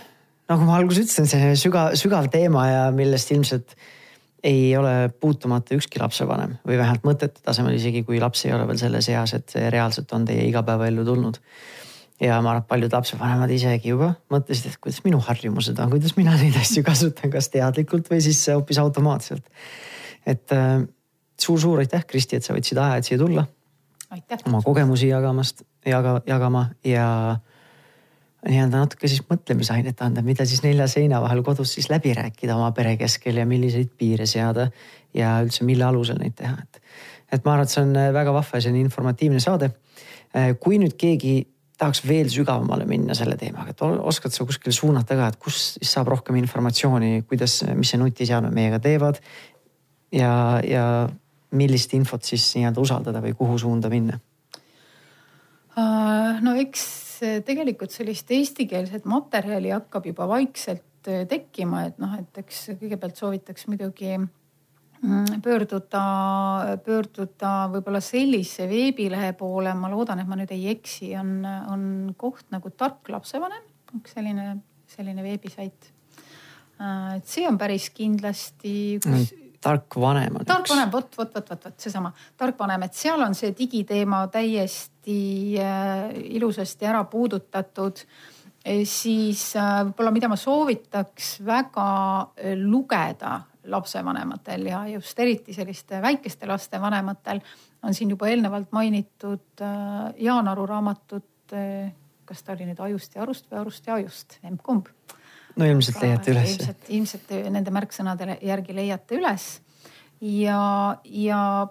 Nagu 0.51 0.67
ma 0.67 0.77
alguses 0.79 1.05
ütlesin, 1.05 1.29
see 1.29 1.55
sügav, 1.59 1.95
sügav 1.99 2.29
teema 2.33 2.67
ja 2.67 2.85
millest 2.95 3.31
ilmselt 3.33 3.75
ei 4.43 4.71
ole 4.77 5.11
puutumata 5.21 5.75
ükski 5.77 6.01
lapsevanem 6.01 6.57
või 6.65 6.79
vähemalt 6.79 7.05
mõtete 7.05 7.43
tasemel, 7.45 7.75
isegi 7.77 8.01
kui 8.07 8.19
laps 8.21 8.45
ei 8.47 8.55
ole 8.55 8.65
veel 8.69 8.79
selles 8.81 9.09
eas, 9.13 9.35
et 9.37 9.53
see 9.53 9.69
reaalselt 9.73 10.11
on 10.17 10.25
teie 10.25 10.47
igapäevaellu 10.49 11.05
tulnud 11.05 11.37
ja 12.21 12.37
ma 12.41 12.53
arvan, 12.53 12.63
et 12.63 12.69
paljud 12.69 12.95
lapsevanemad 12.95 13.53
isegi 13.53 13.93
juba 13.93 14.11
mõtlesid, 14.33 14.71
et 14.71 14.81
kuidas 14.81 15.01
minu 15.05 15.21
harjumused 15.25 15.77
on, 15.81 15.93
kuidas 15.93 16.15
mina 16.17 16.35
neid 16.37 16.57
asju 16.57 16.83
kasutan, 16.85 17.33
kas 17.33 17.49
teadlikult 17.53 18.09
või 18.11 18.21
siis 18.25 18.41
hoopis 18.53 18.81
automaatselt. 18.81 19.45
et 20.25 20.53
äh, 20.53 20.81
suur-suur 21.41 21.81
aitäh, 21.81 22.05
Kristi, 22.07 22.37
et 22.37 22.45
sa 22.45 22.53
võtsid 22.53 22.77
aja, 22.77 22.97
et 22.97 23.09
siia 23.09 23.17
tulla. 23.21 23.45
oma 24.45 24.61
kogemusi 24.61 25.07
jagamast, 25.07 25.63
jaga, 25.85 26.21
jagama 26.27 26.69
ja 26.85 27.39
nii-öelda 28.47 28.81
natuke 28.85 29.09
siis 29.09 29.21
mõtlemisainet 29.29 29.99
anda, 30.01 30.23
mida 30.25 30.45
siis 30.49 30.63
nelja 30.65 30.87
seina 30.89 31.21
vahel 31.21 31.43
kodus 31.45 31.75
siis 31.75 31.91
läbi 31.91 32.13
rääkida 32.17 32.55
oma 32.55 32.71
pere 32.73 32.95
keskel 32.97 33.37
ja 33.37 33.45
milliseid 33.45 33.91
piire 33.97 34.25
seada 34.29 34.69
ja 35.17 35.35
üldse, 35.45 35.65
mille 35.67 35.85
alusel 35.85 36.17
neid 36.21 36.33
teha, 36.39 36.55
et. 36.57 36.81
et 37.31 37.45
ma 37.45 37.55
arvan, 37.55 37.69
et 37.69 37.73
see 37.73 37.83
on 37.83 37.93
väga 38.15 38.33
vahva 38.33 38.57
ja 38.57 38.65
selline 38.65 38.87
informatiivne 38.87 39.41
saade. 39.43 39.71
Äh, 40.33 40.53
kui 40.59 40.79
nüüd 40.81 40.97
keegi 40.99 41.35
tahaks 41.81 42.03
veel 42.05 42.29
sügavamale 42.29 42.85
minna 42.89 43.15
selle 43.17 43.37
teemaga, 43.41 43.73
et 43.73 43.81
oskad 43.81 44.33
sa 44.33 44.45
kuskil 44.45 44.73
suunata 44.73 45.17
ka, 45.17 45.31
et 45.31 45.39
kus 45.41 45.61
siis 45.77 45.93
saab 45.97 46.11
rohkem 46.13 46.37
informatsiooni, 46.41 47.23
kuidas, 47.29 47.61
mis 47.77 47.93
see 47.93 48.01
nutiseadmed 48.01 48.53
meiega 48.53 48.81
teevad. 48.81 49.21
ja, 50.11 50.33
ja 50.65 50.85
millist 51.57 51.93
infot 51.93 52.23
siis 52.23 52.45
nii-öelda 52.55 52.81
usaldada 52.81 53.21
või 53.23 53.33
kuhu 53.37 53.57
suunda 53.59 53.89
minna? 53.91 54.19
Äh, 55.77 56.41
no 56.43 56.55
eks 56.59 57.10
tegelikult 57.45 57.93
sellist 57.93 58.31
eestikeelset 58.33 59.05
materjali 59.09 59.73
hakkab 59.73 60.07
juba 60.09 60.27
vaikselt 60.31 61.09
tekkima, 61.29 61.85
et 61.89 61.97
noh, 62.01 62.13
et 62.19 62.41
eks 62.43 62.71
kõigepealt 62.79 63.17
soovitaks 63.17 63.65
muidugi 63.69 64.11
mm, 64.17 65.41
pöörduda, 65.41 66.03
pöörduda 66.85 67.53
võib-olla 67.73 68.01
sellise 68.05 68.67
veebilehe 68.69 69.33
poole, 69.37 69.73
ma 69.77 69.89
loodan, 69.91 70.21
et 70.21 70.29
ma 70.29 70.37
nüüd 70.37 70.53
ei 70.53 70.67
eksi, 70.75 71.13
on, 71.17 71.39
on 71.45 71.85
koht 72.21 72.45
nagu 72.53 72.73
Tark 72.77 73.09
lapsevanem, 73.13 73.65
üks 73.97 74.13
selline, 74.17 74.53
selline 74.93 75.25
veebisait. 75.25 75.91
et 77.17 77.25
see 77.29 77.47
on 77.49 77.57
päris 77.61 77.89
kindlasti 77.93 78.99
üks 78.99 79.33
tark 79.61 79.95
vanem 80.01 80.39
on 80.39 80.45
tark 80.45 80.65
üks. 80.65 80.73
vanem, 80.73 80.91
vot, 80.91 81.17
vot, 81.17 81.33
vot, 81.35 81.49
vot, 81.53 81.65
vot 81.65 81.85
seesama 81.85 82.11
tark 82.37 82.59
vanem, 82.59 82.87
et 82.87 82.97
seal 82.97 83.21
on 83.21 83.35
see 83.37 83.53
digiteema 83.57 84.25
täiesti 84.33 85.21
äh, 85.61 86.09
ilusasti 86.37 86.89
ära 86.89 87.03
puudutatud 87.09 88.03
e,. 88.65 88.81
siis 88.85 89.51
äh, 89.59 89.81
võib-olla, 89.85 90.13
mida 90.17 90.31
ma 90.31 90.39
soovitaks 90.39 91.33
väga 91.45 91.87
äh, 92.21 92.55
lugeda 92.57 93.39
lapsevanematel 93.71 94.65
ja 94.71 94.85
just 94.89 95.19
eriti 95.19 95.53
selliste 95.53 96.01
väikeste 96.01 96.49
laste 96.49 96.81
vanematel 96.81 97.41
on 97.85 97.93
siin 97.93 98.09
juba 98.09 98.29
eelnevalt 98.29 98.71
mainitud 98.73 99.61
äh, 99.61 100.13
Jaan 100.17 100.49
Aru 100.51 100.65
raamatut 100.65 101.53
äh,. 101.53 101.91
kas 102.25 102.43
ta 102.43 102.53
oli 102.55 102.65
nüüd 102.69 102.79
Ajust 102.79 103.15
ja 103.15 103.25
arust 103.25 103.49
või 103.51 103.59
Arust 103.59 103.87
ja 103.87 103.97
ajust, 103.99 104.37
emb-kumb 104.47 104.87
no 105.55 105.65
ilmselt 105.65 106.01
leiate 106.01 106.31
üles. 106.31 106.55
ilmselt, 106.57 106.89
ilmselt 106.89 107.35
nende 107.49 107.71
märksõnade 107.71 108.37
järgi 108.41 108.75
leiate 108.75 109.19
üles 109.19 109.49
ja, 110.21 110.97
ja, 111.03 111.67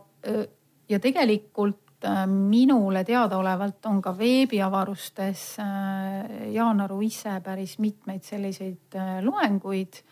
ja 0.89 1.01
tegelikult 1.01 2.05
äh, 2.05 2.25
minule 2.27 3.05
teadaolevalt 3.05 3.87
on 3.87 4.01
ka 4.03 4.15
veebiavarustes 4.19 5.45
äh, 5.63 6.53
Jaan 6.55 6.81
Aru 6.81 7.01
ise 7.07 7.41
päris 7.45 7.79
mitmeid 7.79 8.27
selliseid 8.27 8.99
äh, 8.99 9.21
loenguid 9.25 10.03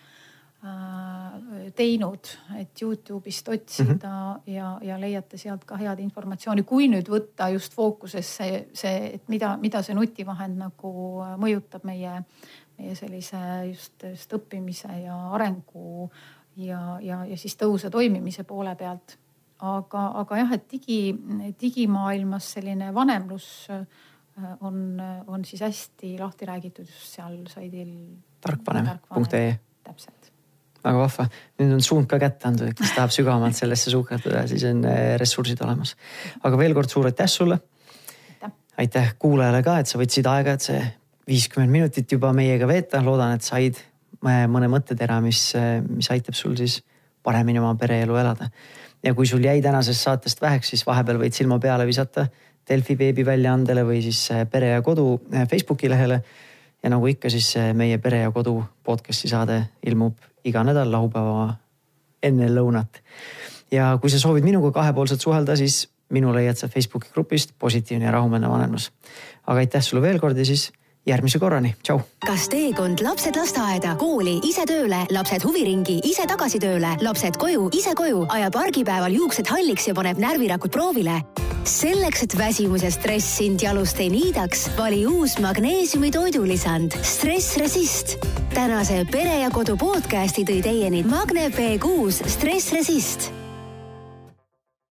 teinud, 1.78 2.28
et 2.58 2.80
Youtube'ist 2.82 3.48
otsida 3.48 3.92
mm 3.94 3.98
-hmm. 4.00 4.40
ja, 4.46 4.78
ja 4.82 5.00
leiate 5.00 5.38
sealt 5.38 5.64
ka 5.64 5.76
head 5.76 5.98
informatsiooni, 6.02 6.62
kui 6.62 6.88
nüüd 6.88 7.06
võtta 7.08 7.46
just 7.52 7.74
fookusesse 7.74 8.66
see, 8.72 9.10
et 9.14 9.28
mida, 9.28 9.56
mida 9.56 9.82
see 9.82 9.94
nutivahend 9.94 10.58
nagu 10.58 11.22
mõjutab 11.38 11.84
meie, 11.86 12.24
meie 12.78 12.94
sellise 12.98 13.38
just, 13.68 14.04
just 14.04 14.34
õppimise 14.38 14.90
ja 15.02 15.16
arengu 15.36 16.10
ja, 16.56 16.98
ja, 17.02 17.22
ja 17.26 17.38
siis 17.38 17.56
tõhusa 17.58 17.90
toimimise 17.90 18.44
poole 18.48 18.74
pealt. 18.78 19.16
aga, 19.58 20.04
aga 20.22 20.38
jah, 20.38 20.54
et 20.54 20.68
digi, 20.70 21.00
digimaailmas 21.60 22.52
selline 22.58 22.92
vanemlus 22.94 23.48
äh, 23.74 23.82
on, 24.60 25.00
on 25.26 25.44
siis 25.44 25.62
hästi 25.66 26.16
lahti 26.20 26.46
räägitud 26.46 26.86
just 26.86 27.18
seal 27.18 27.40
saidil. 27.50 27.94
tarkvanem.ee. 28.40 29.58
täpselt 29.84 30.32
väga 30.84 31.00
vahva, 31.00 31.26
nüüd 31.58 31.74
on 31.74 31.82
suund 31.82 32.06
ka 32.10 32.20
kätte 32.22 32.48
antud, 32.48 32.70
et 32.70 32.78
kes 32.78 32.94
tahab 32.94 33.10
sügavamalt 33.14 33.56
sellesse 33.58 33.90
sukelduda, 33.92 34.44
siis 34.50 34.64
on 34.68 34.84
äh, 34.86 35.16
ressursid 35.20 35.60
olemas. 35.66 35.96
aga 36.42 36.60
veel 36.60 36.74
kord 36.76 36.90
suur 36.92 37.10
aitäh 37.10 37.30
sulle. 37.30 37.58
aitäh 38.78 39.14
kuulajale 39.18 39.62
ka, 39.66 39.78
et 39.82 39.90
sa 39.90 39.98
võtsid 39.98 40.26
aega, 40.30 40.54
et 40.54 40.62
see 40.62 40.80
viiskümmend 41.28 41.72
minutit 41.72 42.12
juba 42.12 42.32
meiega 42.32 42.66
veeta, 42.66 43.02
loodan, 43.04 43.36
et 43.36 43.44
said 43.44 43.78
mõne 44.24 44.70
mõttetera, 44.72 45.20
mis, 45.22 45.52
mis 45.86 46.08
aitab 46.10 46.34
sul 46.34 46.56
siis 46.58 46.80
paremini 47.22 47.60
oma 47.60 47.74
pereelu 47.78 48.16
elada. 48.16 48.50
ja 49.02 49.14
kui 49.14 49.26
sul 49.26 49.44
jäi 49.44 49.62
tänasest 49.62 50.00
saatest 50.02 50.40
väheks, 50.40 50.72
siis 50.72 50.86
vahepeal 50.86 51.20
võid 51.20 51.36
silma 51.36 51.58
peale 51.62 51.86
visata 51.86 52.26
Delfi 52.68 52.98
veebiväljaandele 52.98 53.84
või 53.86 54.02
siis 54.04 54.20
eh, 54.34 54.44
Pere 54.50 54.74
ja 54.74 54.82
Kodu 54.84 55.20
eh, 55.32 55.46
Facebooki 55.48 55.88
lehele. 55.88 56.22
ja 56.82 56.90
nagu 56.90 57.06
ikka, 57.06 57.30
siis 57.30 57.56
eh, 57.56 57.72
meie 57.74 57.98
Pere 57.98 58.22
ja 58.26 58.30
Kodu 58.30 58.62
podcast'i 58.84 59.28
saade 59.28 59.62
ilmub 59.86 60.18
iga 60.44 60.64
nädal 60.64 60.92
laupäeva 60.92 61.54
enne 62.22 62.48
lõunat. 62.48 63.00
ja 63.72 63.96
kui 64.00 64.10
sa 64.10 64.18
soovid 64.18 64.44
minuga 64.44 64.72
kahepoolselt 64.72 65.20
suhelda, 65.20 65.56
siis 65.56 65.88
minu 66.10 66.32
leiad 66.32 66.56
sa 66.56 66.68
Facebooki 66.68 67.08
grupist 67.12 67.54
Positiivne 67.58 68.04
ja 68.04 68.12
rahumeelne 68.12 68.48
vanemlus. 68.48 68.92
aga 69.46 69.58
aitäh 69.58 69.82
sulle 69.82 70.02
veel 70.02 70.20
kord 70.20 70.36
ja 70.36 70.44
siis 70.44 70.72
järgmise 71.08 71.40
korrani, 71.42 71.74
tšau. 71.82 71.98
kas 72.26 72.48
teekond 72.52 73.02
lapsed 73.04 73.36
lasteaeda, 73.36 73.96
kooli, 74.00 74.38
ise 74.48 74.66
tööle, 74.68 75.04
lapsed 75.14 75.44
huviringi, 75.46 76.00
ise 76.08 76.26
tagasi 76.28 76.60
tööle, 76.62 76.94
lapsed 77.04 77.40
koju, 77.40 77.68
ise 77.76 77.94
koju, 77.98 78.26
ajab 78.38 78.62
argipäeval 78.66 79.14
juuksed 79.20 79.48
halliks 79.48 79.88
ja 79.90 79.96
paneb 79.98 80.20
närvirakud 80.22 80.72
proovile? 80.74 81.22
selleks, 81.68 82.22
et 82.24 82.34
väsimus 82.38 82.82
ja 82.82 82.90
stress 82.90 83.36
sind 83.38 83.62
jalust 83.62 83.98
ei 84.00 84.08
niidaks, 84.12 84.68
vali 84.78 85.02
uus 85.06 85.36
magneesiumi 85.42 86.10
toidulisand 86.14 86.96
Stress 87.02 87.56
Resist. 87.60 88.16
tänase 88.54 89.04
Pere 89.12 89.40
ja 89.42 89.50
Kodu 89.50 89.76
podcasti 89.76 90.46
tõi 90.48 90.62
teieni 90.64 91.02
Magne 91.04 91.50
B6 91.52 92.24
Stress 92.28 92.72
Resist 92.72 93.37